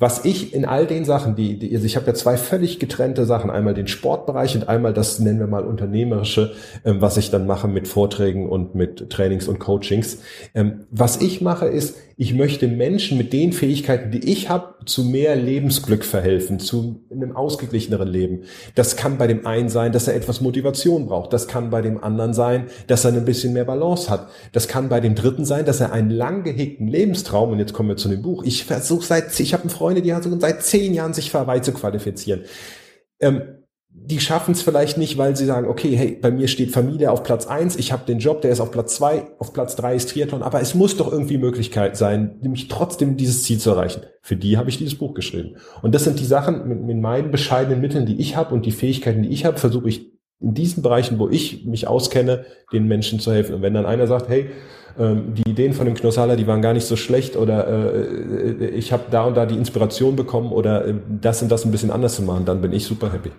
[0.00, 3.26] was ich in all den Sachen, die, die also ich habe ja zwei völlig getrennte
[3.26, 6.54] Sachen, einmal den Sportbereich und einmal das nennen wir mal unternehmerische,
[6.86, 10.22] ähm, was ich dann mache mit Vorträgen und mit Trainings und Coachings.
[10.54, 15.04] Ähm, was ich mache ist, ich möchte Menschen mit den Fähigkeiten, die ich habe, zu
[15.04, 18.42] mehr Lebensglück verhelfen, zu einem ausgeglicheneren Leben.
[18.74, 21.32] Das kann bei dem einen sein, dass er etwas Motivation braucht.
[21.32, 24.28] Das kann bei dem anderen sein, dass er ein bisschen mehr Balance hat.
[24.52, 27.88] Das kann bei dem dritten sein, dass er einen lang gehegten Lebenstraum, und jetzt kommen
[27.88, 30.92] wir zu dem Buch, ich versuche seit, ich habe einen Freund, die hat seit zehn
[30.92, 32.42] Jahren sich für Hawaii zu qualifizieren.
[33.18, 33.59] Ähm,
[33.92, 37.22] die schaffen es vielleicht nicht, weil sie sagen, okay, hey, bei mir steht Familie auf
[37.22, 40.10] Platz eins, ich habe den Job, der ist auf Platz zwei, auf Platz drei ist
[40.10, 44.02] Triathlon, aber es muss doch irgendwie Möglichkeit sein, nämlich trotzdem dieses Ziel zu erreichen.
[44.22, 45.56] Für die habe ich dieses Buch geschrieben.
[45.82, 48.72] Und das sind die Sachen mit, mit meinen bescheidenen Mitteln, die ich habe und die
[48.72, 53.20] Fähigkeiten, die ich habe, versuche ich in diesen Bereichen, wo ich mich auskenne, den Menschen
[53.20, 53.56] zu helfen.
[53.56, 54.50] Und wenn dann einer sagt, hey,
[54.98, 58.66] ähm, die Ideen von dem Knossaler, die waren gar nicht so schlecht oder äh, äh
[58.70, 61.90] ich habe da und da die Inspiration bekommen oder äh, das und das ein bisschen
[61.90, 63.30] anders zu machen, dann bin ich super happy.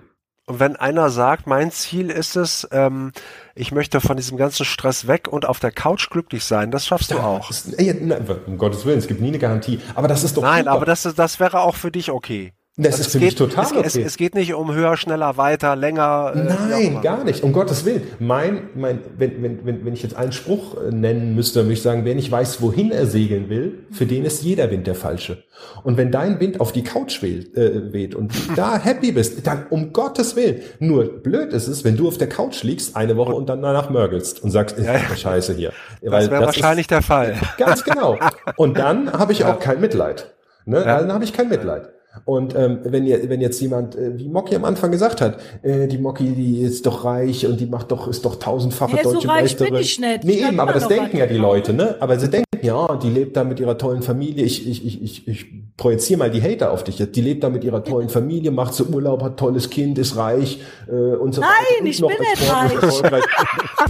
[0.52, 3.14] Und wenn einer sagt, mein Ziel ist es, ähm,
[3.56, 7.11] ich möchte von diesem ganzen Stress weg und auf der Couch glücklich sein, das schaffst
[7.11, 7.49] du auch.
[7.49, 9.80] Ist, ey, nein, um Gottes Willen, es gibt nie eine Garantie.
[9.95, 10.72] Aber das ist doch Nein, super.
[10.76, 12.52] aber das, ist- das wäre auch für dich okay.
[12.77, 13.81] Das Also ist es für mich geht, total es, okay.
[13.85, 16.31] es, es geht nicht um höher, schneller, weiter, länger.
[16.34, 16.39] äh,
[16.69, 17.02] Nein, immer.
[17.02, 17.43] gar nicht.
[17.43, 18.03] Um Gottes Willen.
[18.19, 21.73] Mein, mein, wenn, wenn, wenn, wenn ich jetzt einen Spruch äh, nennen müsste, dann würde
[21.73, 24.95] ich sagen, wer nicht weiß, wohin er segeln will, für den ist jeder Wind der
[24.95, 25.43] falsche.
[25.84, 29.45] Und wenn dein Wind auf die Couch weht, äh, weht und du da happy bist,
[29.45, 30.61] dann um Gottes Willen.
[30.80, 33.89] Nur blöd ist es, wenn du auf der Couch liegst eine Woche und dann danach
[33.89, 34.99] mörgelst und sagst, ist Ja, ja.
[35.10, 35.15] ja.
[35.18, 35.73] Scheiße hier.
[36.02, 37.35] Das wäre wahrscheinlich der Fall.
[37.57, 38.18] Ganz genau.
[38.56, 40.34] Und dann habe ich auch kein Mitleid.
[40.65, 40.77] Ne?
[40.77, 40.99] Ja.
[41.02, 41.89] Dann habe ich kein Mitleid.
[42.26, 45.88] Und ähm, wenn, ihr, wenn jetzt jemand, äh, wie Mocky am Anfang gesagt hat, äh,
[45.88, 49.14] die Mocky, die ist doch reich und die macht doch, ist doch tausendfache Ja, so
[49.14, 49.76] deutsche reich bin Meisterin.
[49.82, 50.24] ich nicht.
[50.26, 51.38] Nee, Ich eben, aber das denken ja die.
[51.38, 51.96] Leute, ne?
[52.00, 54.44] Aber sie denken, ja, die lebt da mit ihrer tollen Familie.
[54.46, 55.46] Ich, ich, ich, ich, ich
[55.82, 57.16] projiziere mal die Hater auf dich jetzt.
[57.16, 60.62] Die lebt da mit ihrer tollen Familie, macht so Urlaub, hat tolles Kind, ist reich
[60.88, 61.82] äh, und so Nein, weiter.
[61.82, 63.26] Und ich bin nicht reich.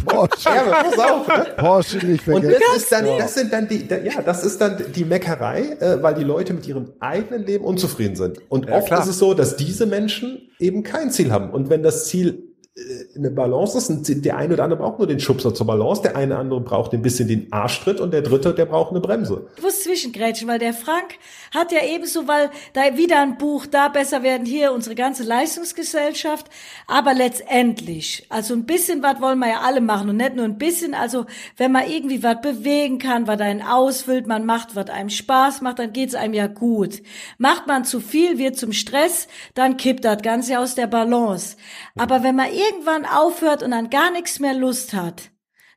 [0.06, 1.46] Porsche, Ja, pass auf, ne?
[1.58, 2.62] Porsche nicht Und vergessen.
[2.74, 6.02] das ist dann, das sind dann die, da- ja, das ist dann die Meckerei, äh,
[6.02, 8.40] weil die Leute mit ihrem eigenen Leben unzufrieden sind.
[8.50, 9.02] Und Ja, oft klar.
[9.02, 11.50] ist es so, dass diese Menschen eben kein Ziel haben.
[11.52, 15.08] Und wenn das Ziel äh, eine Balance ist, und der eine oder andere braucht nur
[15.08, 18.22] den Schubser zur Balance, der eine oder andere braucht ein bisschen den Arschtritt und der
[18.22, 19.48] dritte, der braucht eine Bremse.
[19.58, 21.16] Ich muss zwischengrätschen, weil der Frank
[21.54, 26.48] hat ja ebenso, weil da wieder ein Buch, da besser werden hier unsere ganze Leistungsgesellschaft.
[26.88, 30.58] Aber letztendlich, also ein bisschen was wollen wir ja alle machen und nicht nur ein
[30.58, 30.94] bisschen.
[30.94, 31.26] Also
[31.58, 35.80] wenn man irgendwie was bewegen kann, was einen ausfüllt, man macht, was einem Spaß macht,
[35.80, 37.02] dann geht's einem ja gut.
[37.38, 41.58] Macht man zu viel, wird zum Stress, dann kippt das Ganze aus der Balance.
[41.98, 45.32] Aber wenn man irgendwann aufhört und an gar nichts mehr Lust hat,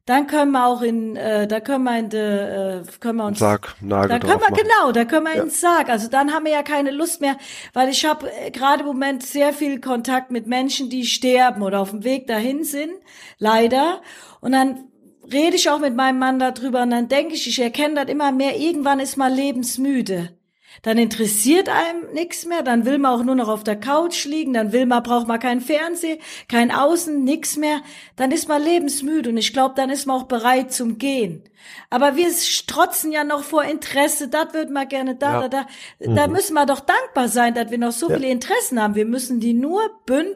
[0.06, 3.38] dann können wir auch in, äh, da können wir in de, äh, können wir uns
[3.38, 4.62] Sarg, Nagel da können wir machen.
[4.62, 5.88] genau, da können wir ins Sarg.
[5.88, 7.38] Also dann haben wir ja keine Lust mehr,
[7.72, 11.80] weil ich habe äh, gerade im Moment sehr viel Kontakt mit Menschen, die sterben oder
[11.80, 12.92] auf dem Weg dahin sind,
[13.38, 14.02] leider.
[14.40, 14.88] Und dann
[15.32, 18.30] rede ich auch mit meinem Mann darüber und dann denke ich, ich erkenne das immer
[18.30, 18.58] mehr.
[18.58, 20.36] Irgendwann ist man lebensmüde.
[20.82, 24.52] Dann interessiert einem nichts mehr, dann will man auch nur noch auf der Couch liegen,
[24.52, 26.18] dann will man, braucht man kein Fernsehen,
[26.48, 27.80] kein Außen, nichts mehr.
[28.16, 31.42] Dann ist man lebensmüde und ich glaube, dann ist man auch bereit zum Gehen.
[31.90, 35.48] Aber wir strotzen ja noch vor Interesse, das wird man gerne da, Ja.
[35.48, 35.66] da,
[36.00, 36.14] da.
[36.14, 38.94] Da müssen wir doch dankbar sein, dass wir noch so viele Interessen haben.
[38.94, 40.34] Wir müssen die nur bündeln,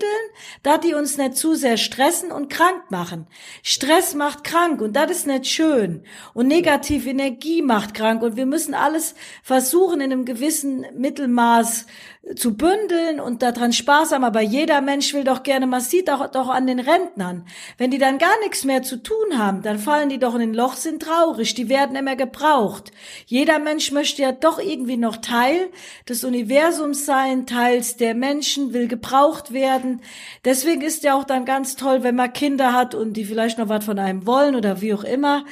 [0.62, 3.26] dass die uns nicht zu sehr stressen und krank machen.
[3.62, 6.04] Stress macht krank und das ist nicht schön.
[6.34, 11.86] Und negative Energie macht krank und wir müssen alles versuchen in einem gewissen Mittelmaß
[12.34, 14.24] zu bündeln und daran Spaß haben.
[14.24, 17.46] Aber jeder Mensch will doch gerne, man sieht doch, doch an den Rentnern.
[17.76, 20.54] Wenn die dann gar nichts mehr zu tun haben, dann fallen die doch in ein
[20.54, 22.90] Loch, sind traurig, die werden immer gebraucht.
[23.26, 25.68] Jeder Mensch möchte ja doch irgendwie noch Teil
[26.08, 30.02] des Universums sein, teils der Menschen, will gebraucht werden.
[30.44, 33.68] Deswegen ist ja auch dann ganz toll, wenn man Kinder hat und die vielleicht noch
[33.68, 35.44] was von einem wollen oder wie auch immer.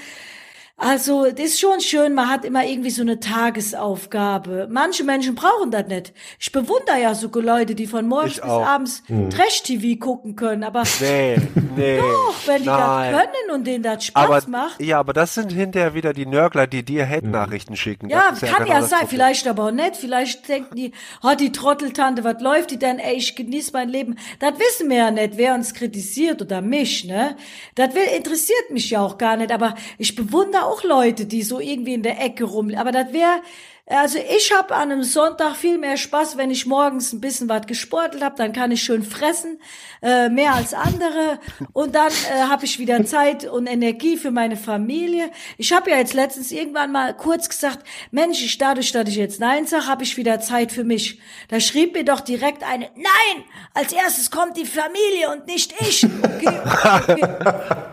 [0.79, 4.69] Also, das ist schon schön, man hat immer irgendwie so eine Tagesaufgabe.
[4.71, 6.13] Manche Menschen brauchen das nicht.
[6.39, 8.67] Ich bewundere ja sogar Leute, die von morgens Ich bis auch.
[8.67, 11.37] abends Trash-TV gucken können, aber Nee,
[11.77, 11.99] nee.
[11.99, 13.13] doch, wenn die nein.
[13.13, 14.83] das können und denen das Spaß aber, macht.
[14.83, 18.11] Ja, aber das sind hinterher wieder die Nörgler, die dir Hate-Nachrichten schicken.
[18.11, 19.97] Ja, Das ist kann genau ja sein, vielleicht aber auch nicht.
[19.97, 20.93] Vielleicht denken die,
[21.23, 22.99] oh, die Trotteltante, was läuft die denn?
[22.99, 24.17] Ey, ich genieße mein Leben.
[24.41, 27.35] Das wissen wir ja nicht, wer uns kritisiert oder mich, ne?
[27.77, 29.53] Das will, interessiert mich ja auch gar nicht.
[29.53, 32.73] Aber ich bewundere auch Leute, die so irgendwie in der Ecke rum.
[32.77, 33.41] Aber das wäre,
[33.89, 37.67] also ich habe an einem Sonntag viel mehr Spaß, wenn ich morgens ein bisschen was
[37.67, 39.61] gesportelt habe, dann kann ich schön fressen,
[40.03, 41.39] äh, mehr als andere
[41.73, 45.31] und dann äh, habe ich wieder Zeit und Energie für meine Familie.
[45.57, 49.39] Ich habe ja jetzt letztens irgendwann mal kurz gesagt, Mensch, ich dadurch, dass ich jetzt
[49.39, 51.21] Nein sage, habe ich wieder Zeit für mich.
[51.47, 56.05] Da schrieb mir doch direkt eine, nein, als erstes kommt die Familie und nicht ich.
[56.05, 57.21] Okay, okay.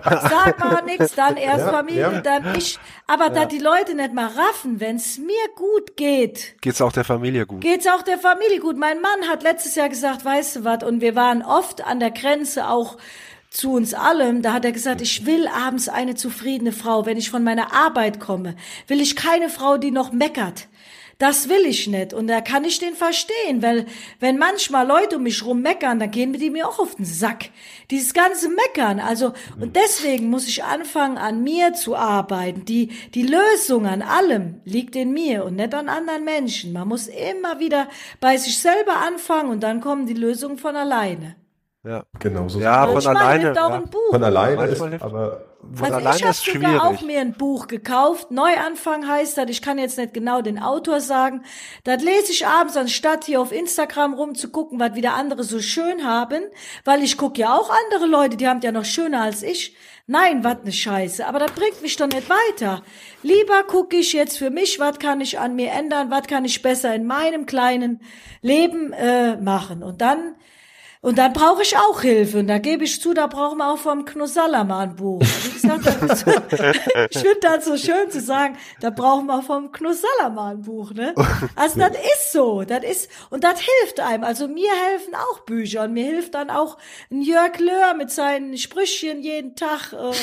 [0.03, 2.21] Sag mal nichts, dann erst Ja, Familie, ja.
[2.21, 2.79] dann ich.
[3.05, 7.03] Aber da die Leute nicht mal raffen, wenn es mir gut geht, Geht's auch der
[7.03, 7.61] Familie gut?
[7.61, 8.77] geht's auch der Familie gut.
[8.77, 12.11] Mein Mann hat letztes Jahr gesagt, weißt du was, und wir waren oft an der
[12.11, 12.97] Grenze auch
[13.49, 17.05] zu uns allem, da hat er gesagt, ich will abends eine zufriedene Frau.
[17.05, 18.55] Wenn ich von meiner Arbeit komme,
[18.87, 20.67] will ich keine Frau, die noch meckert.
[21.23, 22.13] Das will ich nicht.
[22.13, 23.85] Und da kann ich den verstehen, weil
[24.19, 27.45] wenn manchmal Leute um mich rum meckern, dann gehen die mir auch auf den Sack.
[27.91, 28.99] Dieses ganze Meckern.
[28.99, 32.65] Also, und deswegen muss ich anfangen, an mir zu arbeiten.
[32.65, 36.73] Die, die Lösung an allem liegt in mir und nicht an anderen Menschen.
[36.73, 37.87] Man muss immer wieder
[38.19, 41.37] bei sich selber anfangen und dann kommen die Lösungen von alleine.
[41.85, 42.03] Ja.
[42.19, 42.59] Genau so.
[42.59, 43.53] Ja, von alleine.
[43.55, 43.67] Ja.
[43.67, 44.09] ein Buch.
[44.11, 46.81] Von alleine ist, aber Von also alleine ich habe sogar schwierig.
[46.81, 48.31] auch mir ein Buch gekauft.
[48.31, 49.49] Neuanfang heißt das.
[49.49, 51.43] Ich kann jetzt nicht genau den Autor sagen.
[51.83, 56.43] Das lese ich abends, anstatt hier auf Instagram rumzugucken, was wieder andere so schön haben.
[56.83, 59.75] Weil ich gucke ja auch andere Leute, die haben ja noch schöner als ich.
[60.05, 61.25] Nein, was ne Scheiße.
[61.25, 62.83] Aber das bringt mich doch nicht weiter.
[63.21, 66.61] Lieber gucke ich jetzt für mich, was kann ich an mir ändern, was kann ich
[66.61, 68.01] besser in meinem kleinen
[68.41, 69.81] Leben äh, machen.
[69.81, 70.35] Und dann
[71.03, 72.39] und dann brauche ich auch Hilfe.
[72.39, 75.21] Und da gebe ich zu, da brauchen wir auch vom Knussalla mal ein Buch.
[75.21, 75.59] Ich
[77.19, 81.13] finde das so schön zu sagen, da brauchen wir vom Knussalla mal ein Buch, ne?
[81.55, 84.23] Also das ist so, das ist, und das hilft einem.
[84.23, 86.77] Also mir helfen auch Bücher und mir hilft dann auch
[87.11, 89.93] ein Jörg Löhr mit seinen Sprüchchen jeden Tag.
[89.93, 90.13] Äh,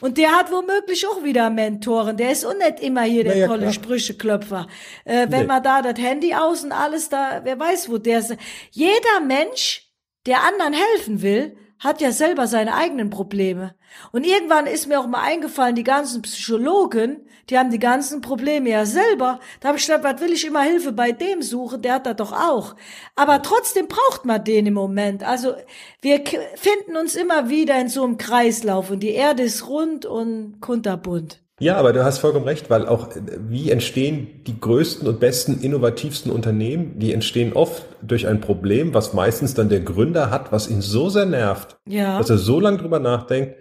[0.00, 2.16] und der hat womöglich auch wieder Mentoren.
[2.16, 3.72] Der ist auch nicht immer hier der ja, tolle klar.
[3.72, 4.66] Sprücheklöpfer.
[5.04, 5.46] Äh, wenn Nee.
[5.46, 8.36] man da das Handy aus und alles da, wer weiß, wo der ist.
[8.70, 9.91] Jeder Mensch,
[10.26, 13.74] der anderen helfen will, hat ja selber seine eigenen Probleme.
[14.12, 18.70] Und irgendwann ist mir auch mal eingefallen, die ganzen Psychologen, die haben die ganzen Probleme
[18.70, 19.40] ja selber.
[19.60, 21.82] Da habe ich gedacht, was will ich immer Hilfe bei dem suchen?
[21.82, 22.76] Der hat das doch auch.
[23.16, 25.24] Aber trotzdem braucht man den im Moment.
[25.24, 25.54] Also
[26.00, 26.22] wir
[26.54, 31.41] finden uns immer wieder in so einem Kreislauf und die Erde ist rund und kunterbunt.
[31.62, 35.60] Ja, aber du hast vollkommen recht, weil auch äh, wie entstehen die größten und besten,
[35.60, 36.98] innovativsten Unternehmen?
[36.98, 41.08] Die entstehen oft durch ein Problem, was meistens dann der Gründer hat, was ihn so
[41.08, 42.18] sehr nervt, Ja.
[42.18, 43.54] dass er so lange drüber nachdenkt,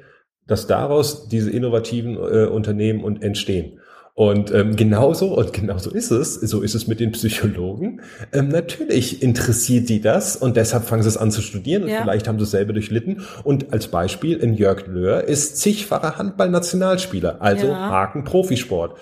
[0.48, 3.80] dass daraus diese innovativen äh, Unternehmen und entstehen.
[4.22, 8.02] Und ähm, genauso, und genauso ist es, so ist es mit den Psychologen.
[8.32, 12.04] Ähm, natürlich interessiert die das und deshalb fangen sie es an zu studieren und Ja.
[12.04, 13.22] vielleicht haben sie es selber durchlitten.
[13.44, 17.90] Und als Beispiel, in Jörg Löhr ist zigfacher Handball-Nationalspieler, also Ja.
[17.90, 18.96] Haken Profisport.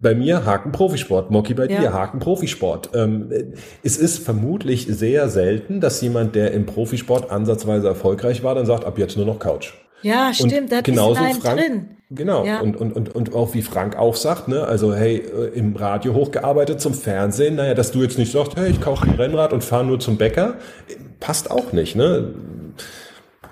[0.00, 1.80] Bei mir Haken Profisport, Mocky bei Ja.
[1.80, 2.92] dir Haken Profisport.
[2.94, 3.44] Ähm, äh,
[3.82, 8.86] es ist vermutlich sehr selten, dass jemand, der im Profisport ansatzweise erfolgreich war, dann sagt,
[8.86, 9.74] ab jetzt nur noch Couch.
[10.00, 11.86] Ja, stimmt, das ist genauso Frank, drin.
[12.14, 12.44] Genau.
[12.44, 12.60] Ja.
[12.60, 16.14] Und, und, und, und auch wie Frank auch sagt, ne, also hey, äh, im Radio
[16.14, 19.64] hochgearbeitet zum Fernsehen, naja, dass du jetzt nicht sagst, hey, ich kaufe ein Rennrad und
[19.64, 20.56] fahre nur zum Bäcker,
[20.88, 22.34] äh, passt auch nicht, ne?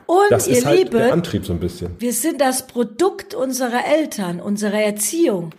[0.06, 1.94] Und Das ihr ist halt Lieben, der Antrieb so ein bisschen.
[1.98, 5.50] Wir sind das Produkt unserer Eltern, unserer Erziehung.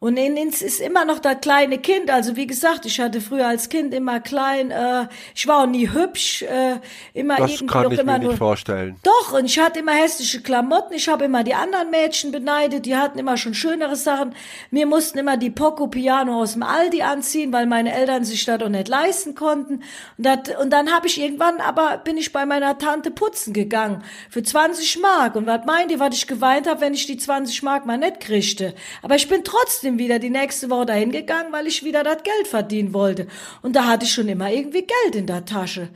[0.00, 2.08] Und in uns ist immer noch das kleine Kind.
[2.08, 5.90] Also wie gesagt, ich hatte früher als Kind immer klein, äh, ich war auch nie
[5.90, 6.76] hübsch, äh,
[7.14, 8.28] immer Das irgendwie kann ich mir nur.
[8.28, 8.96] nicht vorstellen.
[9.02, 10.94] Doch, und ich hatte immer hässliche Klamotten.
[10.94, 12.86] Ich habe immer die anderen Mädchen beneidet.
[12.86, 14.36] Die hatten immer schon schönere Sachen.
[14.70, 18.58] Mir mussten immer die Poco Piano aus dem Aldi anziehen, weil meine Eltern sich das
[18.58, 19.82] doch nicht leisten konnten.
[20.16, 24.04] Und, dat, und dann habe ich irgendwann, aber bin ich bei meiner Tante putzen gegangen
[24.30, 25.34] für 20 Mark.
[25.34, 28.20] Und was meint ihr, was ich geweint habe, wenn ich die 20 Mark mal nicht
[28.20, 28.76] kriegte?
[29.02, 32.48] Aber ich bin trotzdem wieder die nächste Woche dahin gegangen, weil ich wieder das Geld
[32.48, 33.28] verdienen wollte.
[33.62, 35.90] Und da hatte ich schon immer irgendwie Geld in der Tasche.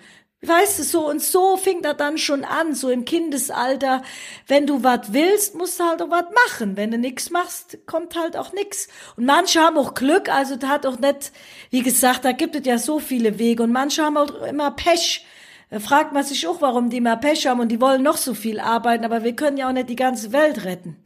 [0.44, 4.02] Weißt du, so und so fing das dann schon an, so im Kindesalter.
[4.48, 6.76] Wenn du was willst, musst du halt auch was machen.
[6.76, 8.88] Wenn du nix machst, kommt halt auch nix.
[9.16, 11.30] Und manche haben auch Glück, also da hat auch nicht,
[11.70, 13.62] wie gesagt, da gibt es ja so viele Wege.
[13.62, 15.24] Und manche haben auch immer Pech.
[15.70, 18.34] Da fragt man sich auch, warum die immer Pech haben und die wollen noch so
[18.34, 20.96] viel arbeiten, aber wir können ja auch nicht die ganze Welt retten.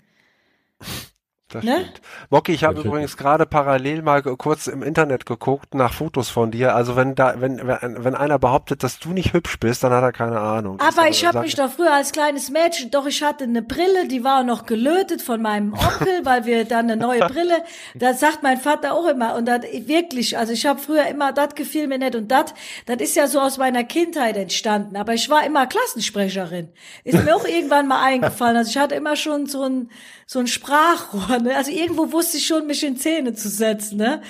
[1.48, 1.76] Das Ne?
[1.76, 2.00] stimmt.
[2.30, 6.74] Mocky, ich habe übrigens gerade parallel mal kurz im Internet geguckt nach Fotos von dir.
[6.74, 10.02] Also wenn da, wenn, wenn, wenn einer behauptet, dass du nicht hübsch bist, dann hat
[10.02, 10.78] er keine Ahnung.
[10.78, 13.62] Das Aber ist, ich habe mich doch früher als kleines Mädchen, doch ich hatte eine
[13.62, 17.62] Brille, die war noch gelötet von meinem Onkel, weil wir dann eine neue Brille,
[17.94, 21.54] da sagt mein Vater auch immer und das wirklich, also ich habe früher immer, das
[21.54, 22.54] gefiel mir nicht und das,
[22.86, 26.70] das ist ja so aus meiner Kindheit entstanden, aber ich war immer Klassensprecherin.
[27.04, 29.90] Ist mir auch irgendwann mal eingefallen, also ich hatte immer schon so ein
[30.28, 31.56] so ein Sprachrohr, ne?
[31.56, 34.22] also irgendwo wusste ich schon, mich in Szene zu setzen, ne?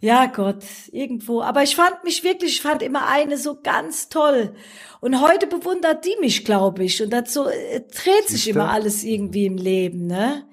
[0.00, 0.62] Ja Gott,
[0.92, 4.54] irgendwo, aber ich fand mich wirklich, ich fand immer eine so ganz toll.
[5.00, 7.02] Und heute bewundert die mich, glaube ich.
[7.02, 8.50] Und so äh, dreht sich Siehste?
[8.50, 10.46] immer alles irgendwie im Leben, ne?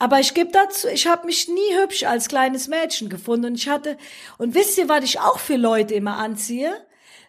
[0.00, 3.46] Aber ich gebe dazu, ich habe mich nie hübsch als kleines Mädchen gefunden.
[3.46, 3.96] Und ich hatte,
[4.38, 6.74] und wisst ihr, was ich auch für Leute immer anziehe?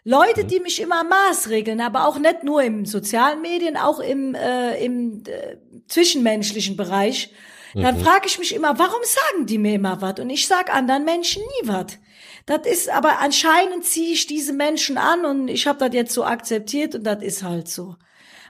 [0.08, 4.84] Leute, die mich immer maßregeln, aber auch nicht nur im sozialen Medien, auch im, äh,
[4.84, 5.56] im äh,
[5.88, 7.32] zwischenmenschlichen Bereich.
[7.74, 10.20] Dann frage ich mich immer, warum sagen die mir immer was?
[10.20, 11.98] Und ich sag anderen Menschen nie was.
[12.46, 16.24] Das ist, aber anscheinend ziehe ich diese Menschen an und ich habe das jetzt so
[16.24, 17.96] akzeptiert und das ist halt so.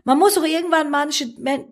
[0.07, 1.27] Man muss auch irgendwann manche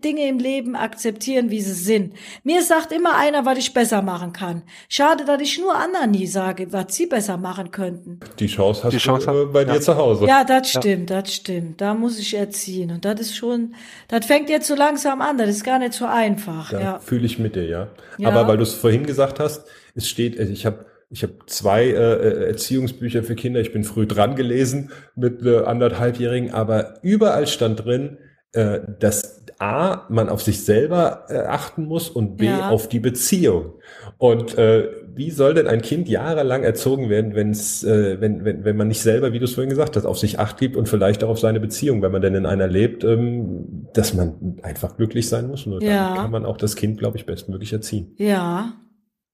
[0.04, 2.14] Dinge im Leben akzeptieren, wie sie sind.
[2.42, 4.62] Mir sagt immer einer, was ich besser machen kann.
[4.88, 8.18] Schade, dass ich nur anderen nie sage, was sie besser machen könnten.
[8.40, 9.72] Die Chance hast Die Chance du äh, hat- bei ja.
[9.74, 10.26] dir zu Hause.
[10.26, 11.80] Ja, das stimmt, das stimmt.
[11.80, 12.90] Da muss ich erziehen.
[12.90, 13.74] Und das ist schon,
[14.08, 16.70] das fängt jetzt so langsam an, das ist gar nicht so einfach.
[16.72, 16.98] Da Ja.
[16.98, 17.88] fühle ich mit dir, ja.
[18.18, 18.28] Ja.
[18.30, 21.84] Aber weil du es vorhin gesagt hast, es steht, also ich habe ich habe zwei
[21.90, 23.60] äh, Erziehungsbücher für Kinder.
[23.60, 28.18] Ich bin früh dran gelesen mit äh, anderthalbjährigen, aber überall stand drin,
[28.54, 32.70] äh, dass A, man auf sich selber äh, achten muss und B, ja.
[32.70, 33.74] auf die Beziehung.
[34.18, 38.76] Und äh, wie soll denn ein Kind jahrelang erzogen werden, wenn's, äh, wenn, wenn, wenn
[38.76, 41.22] man nicht selber, wie du es vorhin gesagt hast, auf sich acht gibt und vielleicht
[41.22, 45.28] auch auf seine Beziehung, wenn man denn in einer lebt, ähm, dass man einfach glücklich
[45.28, 45.66] sein muss.
[45.66, 46.08] Und ja.
[46.08, 48.14] dann kann man auch das Kind, glaube ich, bestmöglich erziehen.
[48.18, 48.74] Ja.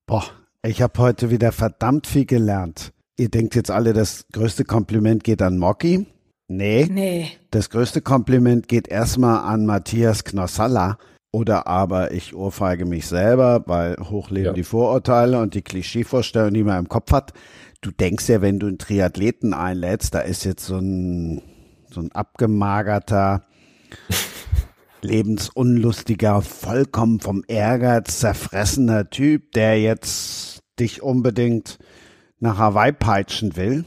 [0.07, 0.25] Boah,
[0.65, 2.93] ich habe heute wieder verdammt viel gelernt.
[3.19, 6.07] Ihr denkt jetzt alle, das größte Kompliment geht an Mocky.
[6.51, 6.89] Nee.
[6.91, 7.31] Nee.
[7.53, 10.99] Das größte Kompliment geht erstmal an Matthias Knossalla.
[11.31, 14.53] Oder aber ich ohrfeige mich selber, weil hochleben ja.
[14.53, 17.35] die Vorurteile und die Klischeevorstellungen, die man im Kopf hat.
[17.83, 21.41] Du denkst ja, wenn du einen Triathleten einlädst, da ist jetzt so ein,
[21.89, 23.45] so ein abgemagerter,
[25.03, 31.79] lebensunlustiger, vollkommen vom Ehrgeiz zerfressener Typ, der jetzt dich unbedingt
[32.41, 33.85] nach Hawaii peitschen will.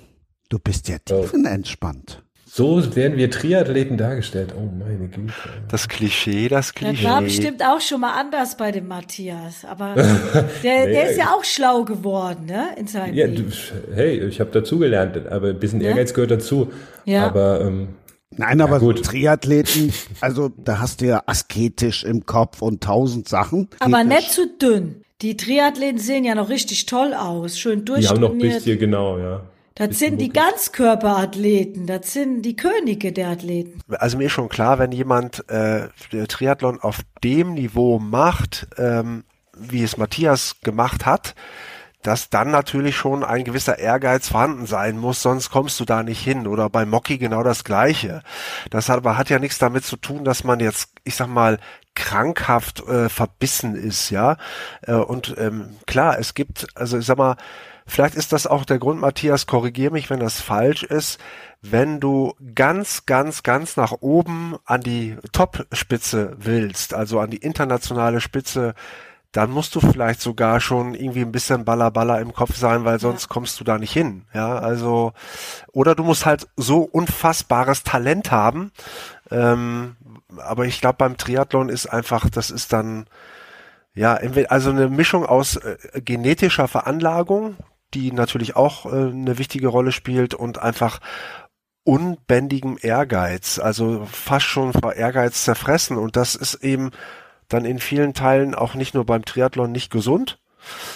[0.47, 2.22] Du bist ja tiefenentspannt.
[2.55, 4.53] So werden wir Triathleten dargestellt.
[4.55, 5.33] Oh meine Güte.
[5.71, 7.01] Das Klischee, das Klischee.
[7.01, 9.65] Das war bestimmt auch schon mal anders bei dem Matthias.
[9.65, 9.95] Aber
[10.63, 12.67] der, nee, der ist ja auch schlau geworden, ne?
[12.77, 13.51] In seinem ja, Leben.
[13.95, 16.15] hey, ich habe dazugelernt, aber ein bisschen Ehrgeiz ja?
[16.15, 16.71] gehört dazu.
[17.05, 17.25] Ja.
[17.25, 17.87] Aber ähm,
[18.37, 19.03] Nein, aber ja, gut.
[19.03, 23.67] Triathleten, also da hast du ja asketisch im Kopf und tausend Sachen.
[23.79, 25.01] Aber nicht zu dünn.
[25.23, 28.03] Die Triathleten sehen ja noch richtig toll aus, schön durchtrainiert.
[28.03, 29.41] Die haben noch ein bisschen, genau, ja.
[29.75, 33.79] Das sind die Ganzkörperathleten, das sind die Könige der Athleten.
[33.89, 35.87] Also mir ist schon klar, wenn jemand äh,
[36.27, 39.23] Triathlon auf dem Niveau macht, ähm,
[39.57, 41.33] wie es Matthias gemacht hat,
[42.03, 46.21] dass dann natürlich schon ein gewisser Ehrgeiz vorhanden sein muss, sonst kommst du da nicht
[46.21, 46.47] hin.
[46.47, 48.21] Oder bei Mocky genau das Gleiche.
[48.69, 51.59] Das hat, aber hat ja nichts damit zu tun, dass man jetzt, ich sag mal,
[51.95, 54.37] krankhaft äh, verbissen ist, ja.
[54.81, 57.37] Äh, und ähm, klar, es gibt, also ich sag mal,
[57.85, 61.19] Vielleicht ist das auch der Grund, Matthias, korrigier mich, wenn das falsch ist.
[61.61, 68.21] Wenn du ganz, ganz, ganz nach oben an die Top-Spitze willst, also an die internationale
[68.21, 68.73] Spitze,
[69.33, 73.23] dann musst du vielleicht sogar schon irgendwie ein bisschen Ballerballer im Kopf sein, weil sonst
[73.23, 73.27] ja.
[73.29, 74.25] kommst du da nicht hin.
[74.31, 75.13] Ja, also,
[75.71, 78.71] oder du musst halt so unfassbares Talent haben.
[79.31, 79.95] Ähm,
[80.37, 83.07] aber ich glaube, beim Triathlon ist einfach, das ist dann,
[83.95, 84.19] ja,
[84.49, 87.57] also eine Mischung aus äh, genetischer Veranlagung,
[87.93, 90.99] die natürlich auch äh, eine wichtige Rolle spielt und einfach
[91.83, 95.97] unbändigem Ehrgeiz, also fast schon vor Ehrgeiz zerfressen.
[95.97, 96.91] Und das ist eben
[97.49, 100.39] dann in vielen Teilen auch nicht nur beim Triathlon nicht gesund,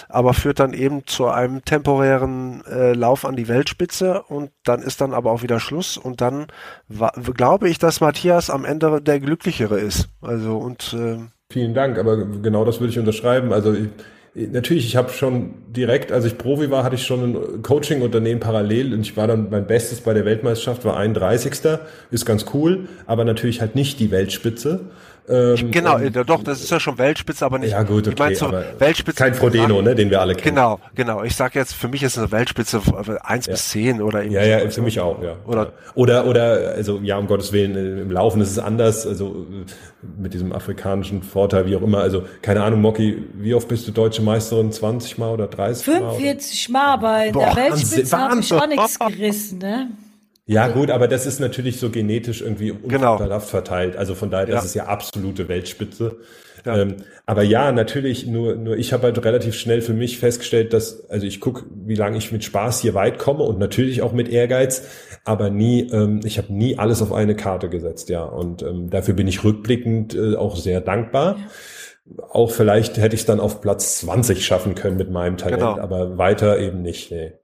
[0.08, 5.02] aber führt dann eben zu einem temporären äh, Lauf an die Weltspitze und dann ist
[5.02, 6.46] dann aber auch wieder Schluss und dann
[7.34, 10.08] glaube ich, dass Matthias am Ende der glücklichere ist.
[10.22, 11.18] Also und äh,
[11.52, 13.52] vielen Dank, aber genau das würde ich unterschreiben.
[13.52, 13.90] Also ich,
[14.52, 18.94] Natürlich, ich habe schon direkt, als ich Profi war, hatte ich schon ein Coaching-Unternehmen parallel
[18.94, 21.54] und ich war dann mein Bestes bei der Weltmeisterschaft, war 31.
[22.12, 24.82] Ist ganz cool, aber natürlich halt nicht die Weltspitze.
[25.28, 27.72] Ähm, genau, und, doch, das ist ja schon Weltspitze, aber nicht.
[27.72, 29.16] Ja gut, okay, ich mein, so Weltspitze.
[29.16, 30.56] Kein Frodeno, ne, den wir alle kennen.
[30.56, 31.22] Genau, genau.
[31.22, 32.80] Ich sag jetzt, für mich ist eine Weltspitze
[33.22, 33.52] eins ja.
[33.52, 34.36] bis zehn oder irgendwie.
[34.36, 35.36] Ja, ja, für mich auch, ja.
[35.46, 39.46] Oder, oder, oder, also ja, um Gottes Willen, äh, im Laufen ist es anders, also
[39.50, 41.98] äh, mit diesem afrikanischen Vorteil, wie auch immer.
[41.98, 44.72] Also keine Ahnung, Moki, wie oft bist du deutsche Meisterin?
[44.72, 45.98] 20 Mal oder 30 Mal?
[46.14, 49.88] 45 Mal, aber in der Weltspitze habe ich auch nichts gerissen, ne?
[50.48, 53.18] Ja, gut, aber das ist natürlich so genetisch irgendwie genau.
[53.38, 53.96] verteilt.
[53.96, 54.64] Also von daher, das ja.
[54.64, 56.16] ist ja absolute Weltspitze.
[56.64, 56.78] Ja.
[56.78, 56.96] Ähm,
[57.26, 61.26] aber ja, natürlich, nur, nur ich habe halt relativ schnell für mich festgestellt, dass, also
[61.26, 64.88] ich gucke, wie lange ich mit Spaß hier weit komme und natürlich auch mit Ehrgeiz,
[65.24, 68.24] aber nie, ähm, ich habe nie alles auf eine Karte gesetzt, ja.
[68.24, 71.36] Und ähm, dafür bin ich rückblickend äh, auch sehr dankbar.
[71.36, 72.24] Ja.
[72.30, 75.78] Auch vielleicht hätte ich es dann auf Platz 20 schaffen können mit meinem Talent, genau.
[75.78, 77.10] aber weiter eben nicht.
[77.10, 77.34] Nee.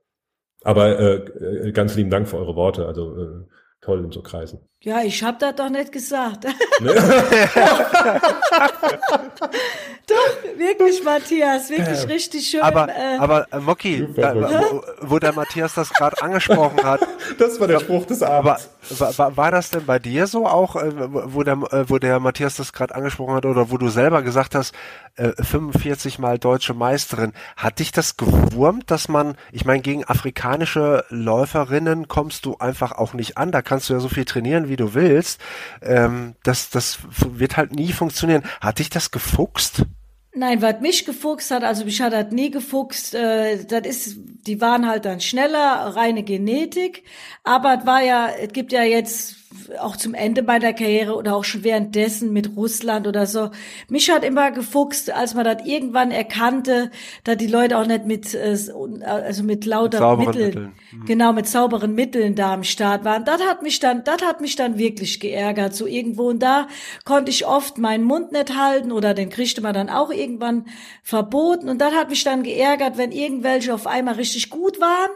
[0.65, 2.87] Aber äh, äh, ganz lieben Dank für eure Worte.
[2.87, 3.43] Also äh,
[3.81, 4.67] toll in so Kreisen.
[4.85, 6.45] Ja, ich habe das doch nicht gesagt.
[6.81, 6.93] Ne?
[10.07, 12.61] doch, wirklich, Matthias, wirklich richtig schön.
[12.61, 16.99] Aber, äh, aber äh, Moki, da, wo, wo, der Matthias das gerade angesprochen hat.
[17.39, 18.69] Das war der Spruch des Abends.
[18.99, 22.19] War, war, war das denn bei dir so auch, äh, wo der, äh, wo der
[22.19, 24.75] Matthias das gerade angesprochen hat oder wo du selber gesagt hast,
[25.15, 31.05] äh, 45 Mal deutsche Meisterin, hat dich das gewurmt, dass man, ich meine, gegen afrikanische
[31.09, 34.74] Läuferinnen kommst du einfach auch nicht an, da kannst du ja so viel trainieren, wie
[34.75, 35.39] wie du willst,
[35.81, 38.43] ähm, das, das wird halt nie funktionieren.
[38.59, 39.83] Hat dich das gefuchst?
[40.37, 44.59] Nein, was mich gefuchst hat, also mich hat das nie gefuchst, äh, das ist, die
[44.59, 47.03] waren halt dann schneller, reine Genetik,
[47.45, 49.37] aber es war ja, es gibt ja jetzt
[49.79, 53.49] auch zum Ende meiner Karriere oder auch schon währenddessen mit Russland oder so.
[53.89, 56.91] Mich hat immer gefuchst, als man das irgendwann erkannte,
[57.23, 58.57] dass die Leute auch nicht mit, äh,
[59.03, 60.73] also mit lauter mit Mitteln, Mitteln.
[60.91, 61.05] Mhm.
[61.05, 63.25] genau, mit sauberen Mitteln da am Start waren.
[63.25, 66.29] Das hat mich dann, das hat mich dann wirklich geärgert, so irgendwo.
[66.29, 66.67] Und da
[67.03, 70.65] konnte ich oft meinen Mund nicht halten oder den kriegte man dann auch irgendwann
[71.03, 71.69] verboten.
[71.69, 75.11] Und das hat mich dann geärgert, wenn irgendwelche auf einmal richtig gut waren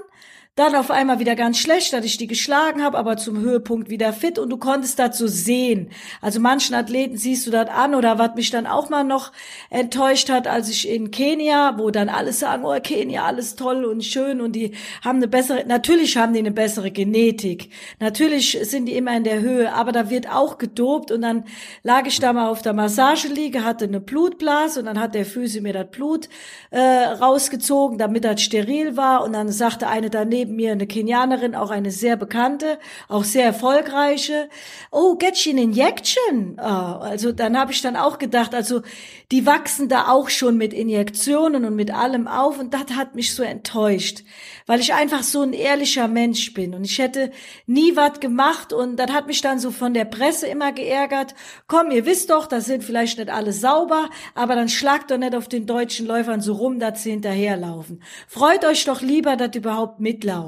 [0.59, 4.11] dann auf einmal wieder ganz schlecht, dass ich die geschlagen habe, aber zum Höhepunkt wieder
[4.11, 5.89] fit und du konntest das so sehen.
[6.21, 9.31] Also manchen Athleten siehst du das an oder was mich dann auch mal noch
[9.69, 14.03] enttäuscht hat, als ich in Kenia, wo dann alle sagen, oh Kenia, alles toll und
[14.03, 17.69] schön und die haben eine bessere, natürlich haben die eine bessere Genetik.
[18.01, 21.45] Natürlich sind die immer in der Höhe, aber da wird auch gedopt und dann
[21.83, 25.61] lag ich da mal auf der Massageliege, hatte eine Blutblase und dann hat der Füße
[25.61, 26.27] mir das Blut
[26.71, 31.55] äh, rausgezogen, damit das steril war und dann sagte eine daneben, neben mir eine Kenianerin,
[31.55, 34.49] auch eine sehr bekannte, auch sehr erfolgreiche.
[34.91, 36.57] Oh, get you an injection.
[36.59, 38.81] Oh, also dann habe ich dann auch gedacht, also
[39.31, 43.35] die wachsen da auch schon mit Injektionen und mit allem auf und das hat mich
[43.35, 44.23] so enttäuscht,
[44.65, 47.31] weil ich einfach so ein ehrlicher Mensch bin und ich hätte
[47.67, 51.35] nie was gemacht und das hat mich dann so von der Presse immer geärgert.
[51.67, 55.35] Komm, ihr wisst doch, das sind vielleicht nicht alle sauber, aber dann schlagt doch nicht
[55.35, 58.01] auf den deutschen Läufern so rum, dass sie hinterherlaufen.
[58.27, 60.38] Freut euch doch lieber, dass überhaupt mitlaufen.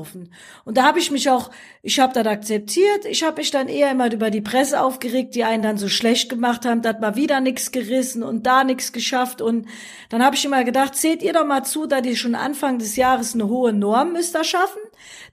[0.65, 1.51] Und da habe ich mich auch,
[1.81, 5.43] ich habe das akzeptiert, ich habe mich dann eher immer über die Presse aufgeregt, die
[5.43, 9.41] einen dann so schlecht gemacht haben, dass mal wieder nichts gerissen und da nichts geschafft.
[9.41, 9.67] Und
[10.09, 12.95] dann habe ich immer gedacht, seht ihr doch mal zu, dass ihr schon Anfang des
[12.95, 14.81] Jahres eine hohe Norm müsst ihr schaffen.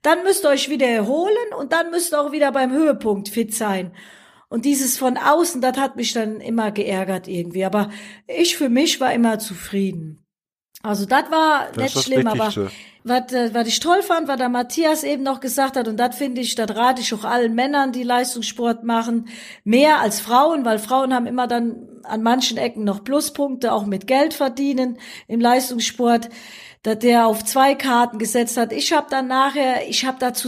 [0.01, 3.53] Dann müsst ihr euch wieder erholen und dann müsst ihr auch wieder beim Höhepunkt fit
[3.53, 3.91] sein.
[4.49, 7.65] Und dieses von außen, das hat mich dann immer geärgert irgendwie.
[7.65, 7.91] Aber
[8.27, 10.25] ich für mich war immer zufrieden.
[10.81, 12.53] Also das war das nicht schlimm, aber
[13.03, 16.15] was, äh, was ich toll fand, was der Matthias eben noch gesagt hat, und das
[16.15, 19.27] finde ich, das rate ich auch allen Männern, die Leistungssport machen,
[19.63, 24.07] mehr als Frauen, weil Frauen haben immer dann an manchen Ecken noch Pluspunkte, auch mit
[24.07, 24.97] Geld verdienen
[25.27, 26.29] im Leistungssport,
[26.83, 28.71] dass der auf zwei Karten gesetzt hat.
[28.71, 30.47] Ich habe dann nachher, ich habe dazu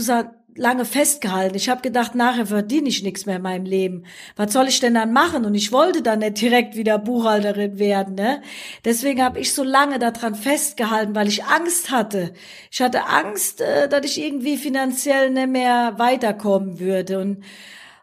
[0.55, 1.55] lange festgehalten.
[1.55, 4.03] Ich habe gedacht, nachher verdiene ich nichts mehr in meinem Leben.
[4.35, 5.45] Was soll ich denn dann machen?
[5.45, 8.15] Und ich wollte dann nicht direkt wieder Buchhalterin werden.
[8.15, 8.41] Ne?
[8.85, 12.33] Deswegen habe ich so lange daran festgehalten, weil ich Angst hatte.
[12.71, 17.19] Ich hatte Angst, äh, dass ich irgendwie finanziell nicht mehr weiterkommen würde.
[17.19, 17.43] Und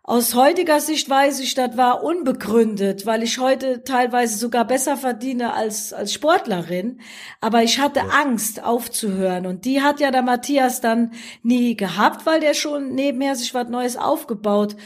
[0.09, 5.53] aus heutiger Sicht weiß ich, das war unbegründet, weil ich heute teilweise sogar besser verdiene
[5.53, 7.03] als, als Sportlerin.
[7.43, 9.45] Aber ich hatte Angst aufzuhören.
[9.45, 11.13] Und die hat ja der Matthias dann
[11.43, 14.77] nie gehabt, weil der schon nebenher sich was Neues aufgebaut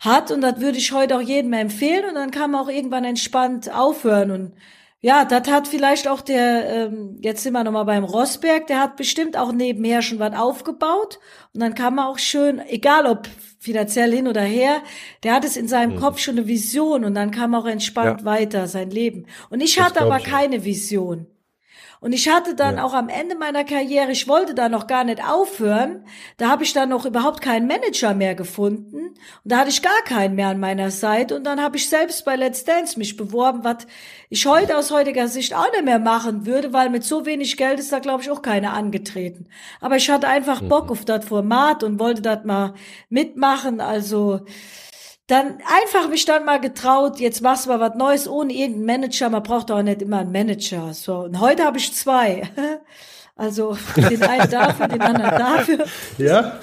[0.00, 0.30] hat.
[0.30, 2.08] Und das würde ich heute auch jedem empfehlen.
[2.08, 4.30] Und dann kann man auch irgendwann entspannt aufhören.
[4.30, 4.52] Und
[5.04, 8.96] ja, das hat vielleicht auch der, ähm, jetzt sind wir nochmal beim Rossberg, der hat
[8.96, 11.18] bestimmt auch nebenher schon was aufgebaut.
[11.52, 14.80] Und dann kann man auch schön, egal ob finanziell hin oder her,
[15.24, 16.00] der hat es in seinem mhm.
[16.00, 18.24] Kopf schon eine Vision und dann kam auch entspannt ja.
[18.24, 19.26] weiter sein Leben.
[19.50, 20.24] Und ich das hatte aber ich.
[20.24, 21.26] keine Vision.
[22.02, 22.84] Und ich hatte dann ja.
[22.84, 26.04] auch am Ende meiner Karriere, ich wollte da noch gar nicht aufhören,
[26.36, 30.02] da habe ich dann noch überhaupt keinen Manager mehr gefunden und da hatte ich gar
[30.04, 33.62] keinen mehr an meiner Seite und dann habe ich selbst bei Let's Dance mich beworben,
[33.62, 33.86] was
[34.30, 37.78] ich heute aus heutiger Sicht auch nicht mehr machen würde, weil mit so wenig Geld
[37.78, 39.46] ist da glaube ich auch keiner angetreten.
[39.80, 40.90] Aber ich hatte einfach Bock mhm.
[40.90, 42.74] auf das Format und wollte das mal
[43.10, 44.40] mitmachen, also
[45.32, 49.30] dann einfach mich dann mal getraut, jetzt machst du mal was Neues ohne irgendeinen Manager.
[49.30, 50.92] Man braucht auch nicht immer einen Manager.
[50.92, 51.20] So.
[51.20, 52.42] Und heute habe ich zwei.
[53.34, 55.86] Also den einen dafür, den anderen dafür.
[56.18, 56.60] Ja.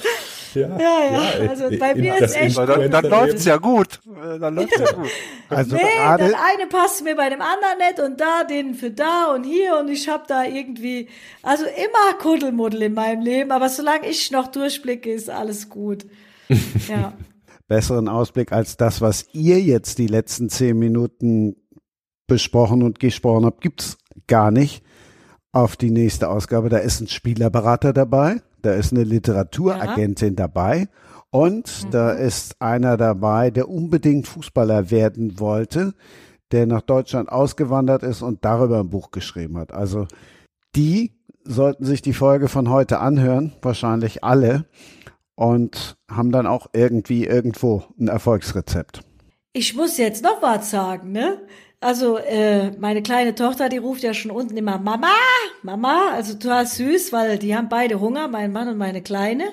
[0.54, 2.58] Ja, ja, ja, also bei mir ist echt.
[2.58, 4.00] Dann, dann läuft's ja gut.
[4.06, 5.10] Dann läuft's ja gut.
[5.50, 9.34] Also nee, der eine passt mir bei dem anderen nicht und da den für da
[9.34, 11.10] und hier und ich habe da irgendwie,
[11.42, 16.06] also immer Kuddelmuddel in meinem Leben, aber solange ich noch durchblicke, ist alles gut.
[16.88, 17.14] Ja
[17.70, 21.56] besseren Ausblick als das, was ihr jetzt die letzten zehn Minuten
[22.28, 23.98] besprochen und gesprochen habt, gibt's
[24.28, 24.84] gar nicht
[25.52, 26.68] auf die nächste Ausgabe.
[26.68, 30.48] Da ist ein Spielerberater dabei, da ist eine Literaturagentin ja.
[30.48, 30.90] dabei
[31.32, 31.92] und mhm.
[31.92, 35.94] da ist einer dabei, der unbedingt Fußballer werden wollte,
[36.52, 39.74] der nach Deutschland ausgewandert ist und darüber ein Buch geschrieben hat.
[39.74, 40.08] Also
[40.76, 41.14] die
[41.44, 44.66] sollten sich die Folge von heute anhören, wahrscheinlich alle
[45.40, 49.00] und haben dann auch irgendwie irgendwo ein Erfolgsrezept.
[49.54, 51.40] Ich muss jetzt noch was sagen, ne?
[51.80, 55.08] Also äh, meine kleine Tochter, die ruft ja schon unten immer Mama,
[55.64, 59.46] Mama, also total süß, weil die haben beide Hunger, mein Mann und meine Kleine.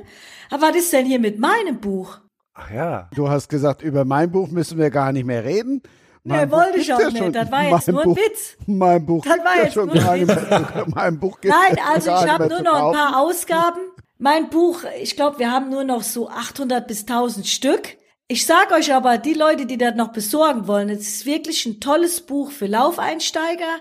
[0.50, 2.18] Aber was ist denn hier mit meinem Buch?
[2.54, 3.08] Ach ja.
[3.14, 5.82] Du hast gesagt, über mein Buch müssen wir gar nicht mehr reden.
[6.24, 7.18] Mein nee, wollte ich auch ja nicht.
[7.18, 7.32] Schon.
[7.32, 8.56] Das war jetzt nur ein Buch, Witz.
[8.66, 10.86] Mein Buch das war jetzt schon nur ein Witz.
[10.96, 13.78] mein Buch Nein, also ich habe nur noch ein paar Ausgaben
[14.18, 17.96] mein Buch, ich glaube, wir haben nur noch so 800 bis 1000 Stück.
[18.28, 21.80] Ich sag euch aber, die Leute, die das noch besorgen wollen, es ist wirklich ein
[21.80, 23.80] tolles Buch für Laufeinsteiger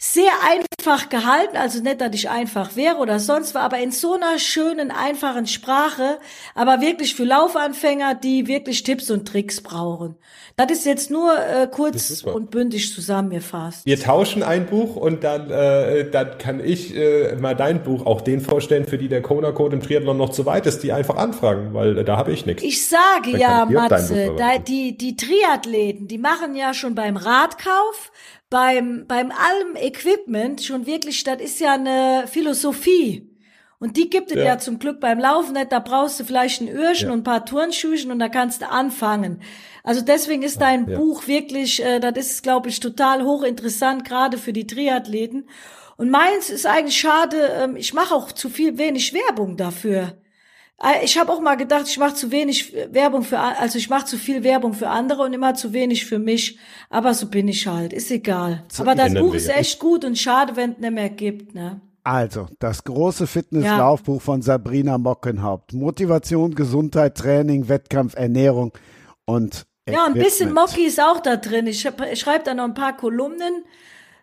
[0.00, 4.14] sehr einfach gehalten, also nicht, dass ich einfach wäre oder sonst was, aber in so
[4.14, 6.18] einer schönen, einfachen Sprache,
[6.54, 10.14] aber wirklich für Laufanfänger, die wirklich Tipps und Tricks brauchen.
[10.56, 13.86] Das ist jetzt nur äh, kurz und bündig zusammengefasst.
[13.86, 18.20] Wir tauschen ein Buch und dann, äh, dann kann ich äh, mal dein Buch auch
[18.20, 21.74] den vorstellen, für die der Kona-Code im Triathlon noch zu weit ist, die einfach anfragen,
[21.74, 22.62] weil äh, da habe ich nichts.
[22.62, 28.12] Ich sage dann ja, Matze, da, die, die Triathleten, die machen ja schon beim Radkauf
[28.50, 33.28] beim, beim allem Equipment schon wirklich, das ist ja eine Philosophie.
[33.80, 34.44] Und die gibt es ja.
[34.44, 34.58] ja.
[34.58, 35.70] zum Glück beim Laufen nicht.
[35.70, 37.12] Da brauchst du vielleicht ein Öhrchen ja.
[37.12, 39.40] und ein paar Turnschuhen und da kannst du anfangen.
[39.84, 40.98] Also deswegen ist dein ja.
[40.98, 45.48] Buch wirklich, äh, das ist, glaube ich, total hochinteressant, gerade für die Triathleten.
[45.96, 50.18] Und meins ist eigentlich schade, ähm, ich mache auch zu viel wenig Werbung dafür.
[50.82, 54.06] Äh, ich habe auch mal gedacht, ich mache zu wenig Werbung für, also ich mache
[54.06, 56.58] zu viel Werbung für andere und immer zu wenig für mich.
[56.90, 58.64] Aber so bin ich halt, ist egal.
[58.70, 61.80] So Aber das Buch ist echt gut und schade, wenn es nicht mehr gibt, ne?
[62.04, 64.20] Also, das große Fitnesslaufbuch ja.
[64.20, 65.74] von Sabrina Mockenhaupt.
[65.74, 68.72] Motivation, Gesundheit, Training, Wettkampf, Ernährung
[69.26, 71.66] und Ja, ein bisschen Mocki ist auch da drin.
[71.66, 73.64] Ich, ich schreibe da noch ein paar Kolumnen.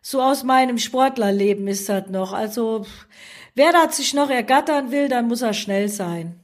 [0.02, 2.34] So aus meinem Sportlerleben ist das noch.
[2.34, 2.86] Also,
[3.53, 6.40] wer da sich noch ergattern will, dann muss er schnell sein.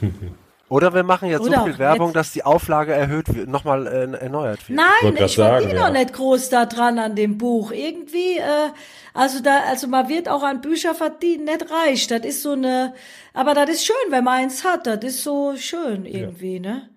[0.68, 4.16] Oder wir machen jetzt Oder so viel Werbung, dass die Auflage erhöht wird, nochmal äh,
[4.16, 4.80] erneuert wird.
[4.80, 5.86] Nein, ich, ich verdiene ja.
[5.86, 7.70] noch nicht groß da dran an dem Buch.
[7.70, 8.70] Irgendwie, äh,
[9.14, 12.08] also da, also man wird auch an Bücher verdienen, nicht reich.
[12.08, 12.94] Das ist so eine,
[13.32, 14.88] aber das ist schön, wenn man eins hat.
[14.88, 16.62] Das ist so schön irgendwie, ja.
[16.62, 16.88] ne?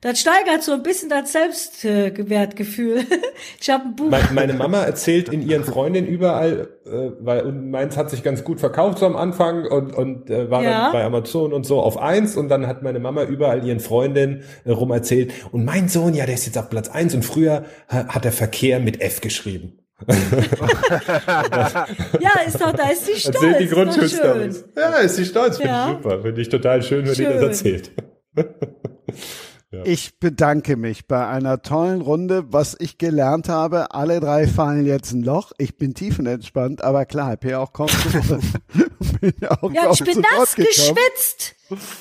[0.00, 3.04] Das steigert so ein bisschen das Selbstwertgefühl.
[3.60, 4.10] ich habe ein Buch.
[4.32, 8.60] Meine Mama erzählt in ihren Freundinnen überall, äh, weil und meins hat sich ganz gut
[8.60, 10.84] verkauft so am Anfang und, und äh, war ja.
[10.84, 14.44] dann bei Amazon und so auf eins und dann hat meine Mama überall ihren Freundinnen
[14.64, 17.64] äh, rum erzählt und mein Sohn, ja, der ist jetzt auf Platz eins und früher
[17.88, 19.78] hat er Verkehr mit F geschrieben.
[20.08, 20.16] ja,
[22.46, 23.34] ist doch, da ist sie stolz.
[23.34, 24.50] Erzählt die Grundschulstory.
[24.76, 25.88] Ja, ist sie stolz, finde ja.
[25.90, 26.22] ich super.
[26.22, 27.26] Finde ich total schön, wenn schön.
[27.26, 27.90] die das erzählt.
[29.70, 29.82] Ja.
[29.84, 32.46] Ich bedanke mich bei einer tollen Runde.
[32.48, 35.52] Was ich gelernt habe, alle drei fallen jetzt ein Loch.
[35.58, 38.08] Ich bin tiefenentspannt, aber klar, ich bin auch kaum zu,
[39.20, 41.54] bin auch Ja, ich bin nass geschwitzt.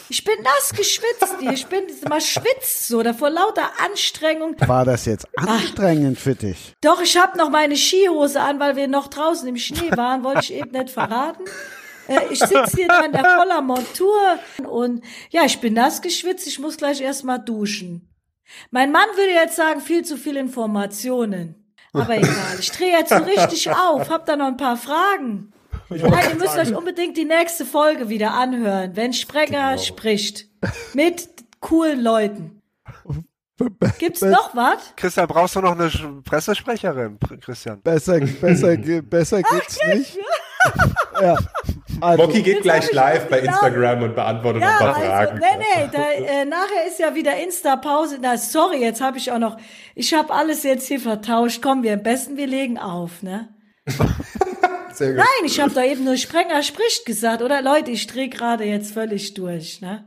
[0.07, 1.35] Ich bin nass geschwitzt.
[1.51, 4.55] Ich bin mal schwitzt so, da vor lauter Anstrengung.
[4.65, 6.73] War das jetzt anstrengend Ach, für dich?
[6.79, 10.39] Doch, ich habe noch meine Skihose an, weil wir noch draußen im Schnee waren, wollte
[10.39, 11.43] ich eben nicht verraten.
[12.07, 14.39] Äh, ich sitze hier in der voller Montur
[14.69, 18.09] und ja, ich bin nass geschwitzt, ich muss gleich erstmal duschen.
[18.71, 21.55] Mein Mann würde jetzt sagen, viel zu viele Informationen.
[21.93, 25.53] Aber egal, ich drehe jetzt so richtig auf, hab da noch ein paar Fragen.
[25.89, 26.69] Nein, ihr müsst sagen.
[26.69, 29.81] euch unbedingt die nächste Folge wieder anhören, wenn Sprenger genau.
[29.81, 30.47] spricht.
[30.93, 31.29] Mit
[31.59, 32.61] coolen Leuten.
[33.99, 34.93] Gibt's noch was?
[34.95, 35.89] Christian, brauchst du noch eine
[36.23, 37.81] Pressesprecherin, Christian?
[37.81, 40.17] Besser, besser, besser geht's Ach, nicht.
[41.21, 41.37] ja.
[42.01, 45.39] Also, Mocky geht gleich live bei Instagram und beantwortet ja, ein paar also, Fragen.
[45.39, 48.19] Nee, nee, da, äh, nachher ist ja wieder Insta-Pause.
[48.21, 49.57] Na, sorry, jetzt habe ich auch noch,
[49.95, 51.61] ich habe alles jetzt hier vertauscht.
[51.61, 53.49] Komm, wir am besten, wir legen auf, ne?
[54.99, 58.93] Nein, ich habe da eben nur Sprenger spricht gesagt, oder Leute, ich drehe gerade jetzt
[58.93, 60.03] völlig durch, ne?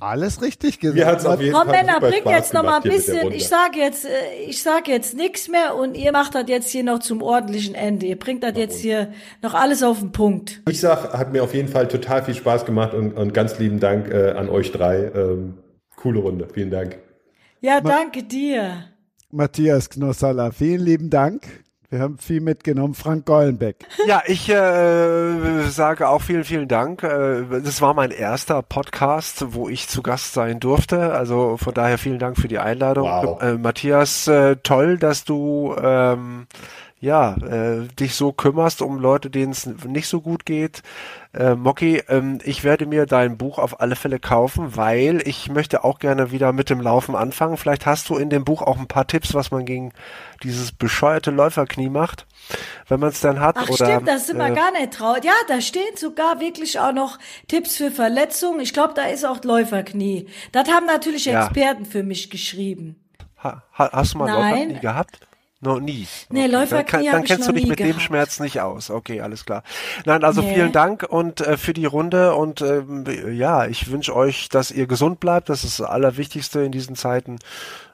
[0.00, 1.24] Alles richtig gesagt.
[1.24, 3.32] Komm, Männer, bringt jetzt noch mal ein bisschen.
[3.32, 4.08] Ich sage jetzt, äh,
[4.46, 8.06] ich sage jetzt nichts mehr und ihr macht das jetzt hier noch zum ordentlichen Ende.
[8.06, 10.62] Ihr bringt das jetzt hier noch alles auf den Punkt.
[10.68, 13.80] Ich sag, hat mir auf jeden Fall total viel Spaß gemacht und, und ganz lieben
[13.80, 15.10] Dank äh, an euch drei.
[15.14, 15.58] Ähm,
[15.96, 16.48] coole Runde.
[16.52, 16.98] Vielen Dank.
[17.60, 18.84] Ja, danke dir.
[19.30, 21.42] Matthias Knossalla, vielen lieben Dank.
[21.90, 22.92] Wir haben viel mitgenommen.
[22.92, 23.76] Frank Gollenbeck.
[24.06, 27.02] Ja, ich äh, sage auch vielen, vielen Dank.
[27.02, 31.12] Äh, das war mein erster Podcast, wo ich zu Gast sein durfte.
[31.12, 33.08] Also von daher vielen Dank für die Einladung.
[33.08, 33.42] Wow.
[33.42, 36.46] Äh, Matthias, äh, toll, dass du ähm,
[37.00, 40.82] ja, äh, dich so kümmerst um Leute, denen es nicht so gut geht.
[41.34, 45.84] Äh, Mocky, ähm, ich werde mir dein Buch auf alle Fälle kaufen, weil ich möchte
[45.84, 47.58] auch gerne wieder mit dem Laufen anfangen.
[47.58, 49.92] Vielleicht hast du in dem Buch auch ein paar Tipps, was man gegen
[50.42, 52.26] dieses bescheuerte Läuferknie macht,
[52.88, 53.56] wenn man es dann hat.
[53.58, 55.22] Ach, oder, stimmt, das sind wir äh, gar nicht traut.
[55.22, 58.60] Ja, da stehen sogar wirklich auch noch Tipps für Verletzungen.
[58.60, 60.26] Ich glaube, da ist auch Läuferknie.
[60.52, 61.44] Das haben natürlich ja.
[61.44, 62.96] Experten für mich geschrieben.
[63.44, 64.50] Ha, hast du mal Nein.
[64.50, 65.27] Läuferknie gehabt?
[65.60, 66.06] Noch nie.
[66.30, 66.52] Nee, okay.
[66.52, 67.94] Läuferknie Dann, dann kennst du dich mit gehabt.
[67.96, 68.90] dem Schmerz nicht aus.
[68.90, 69.64] Okay, alles klar.
[70.04, 70.54] Nein, also nee.
[70.54, 74.86] vielen Dank und äh, für die Runde und ähm, ja, ich wünsche euch, dass ihr
[74.86, 75.48] gesund bleibt.
[75.48, 77.38] Das ist das Allerwichtigste in diesen Zeiten.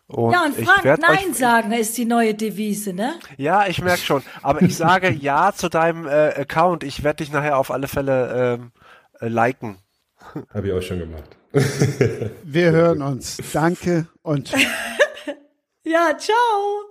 [0.07, 3.15] Und ja, und Frank, Nein euch, sagen ist die neue Devise, ne?
[3.39, 4.23] Ja, ich merke schon.
[4.43, 6.85] Aber ich sage Ja zu deinem äh, Account.
[6.85, 8.73] Ich werde dich nachher auf alle Fälle ähm,
[9.21, 9.79] äh, liken.
[10.53, 11.39] Habe ich auch schon gemacht.
[12.43, 13.39] Wir hören uns.
[13.55, 14.53] Danke und
[15.85, 16.91] Ja, ciao.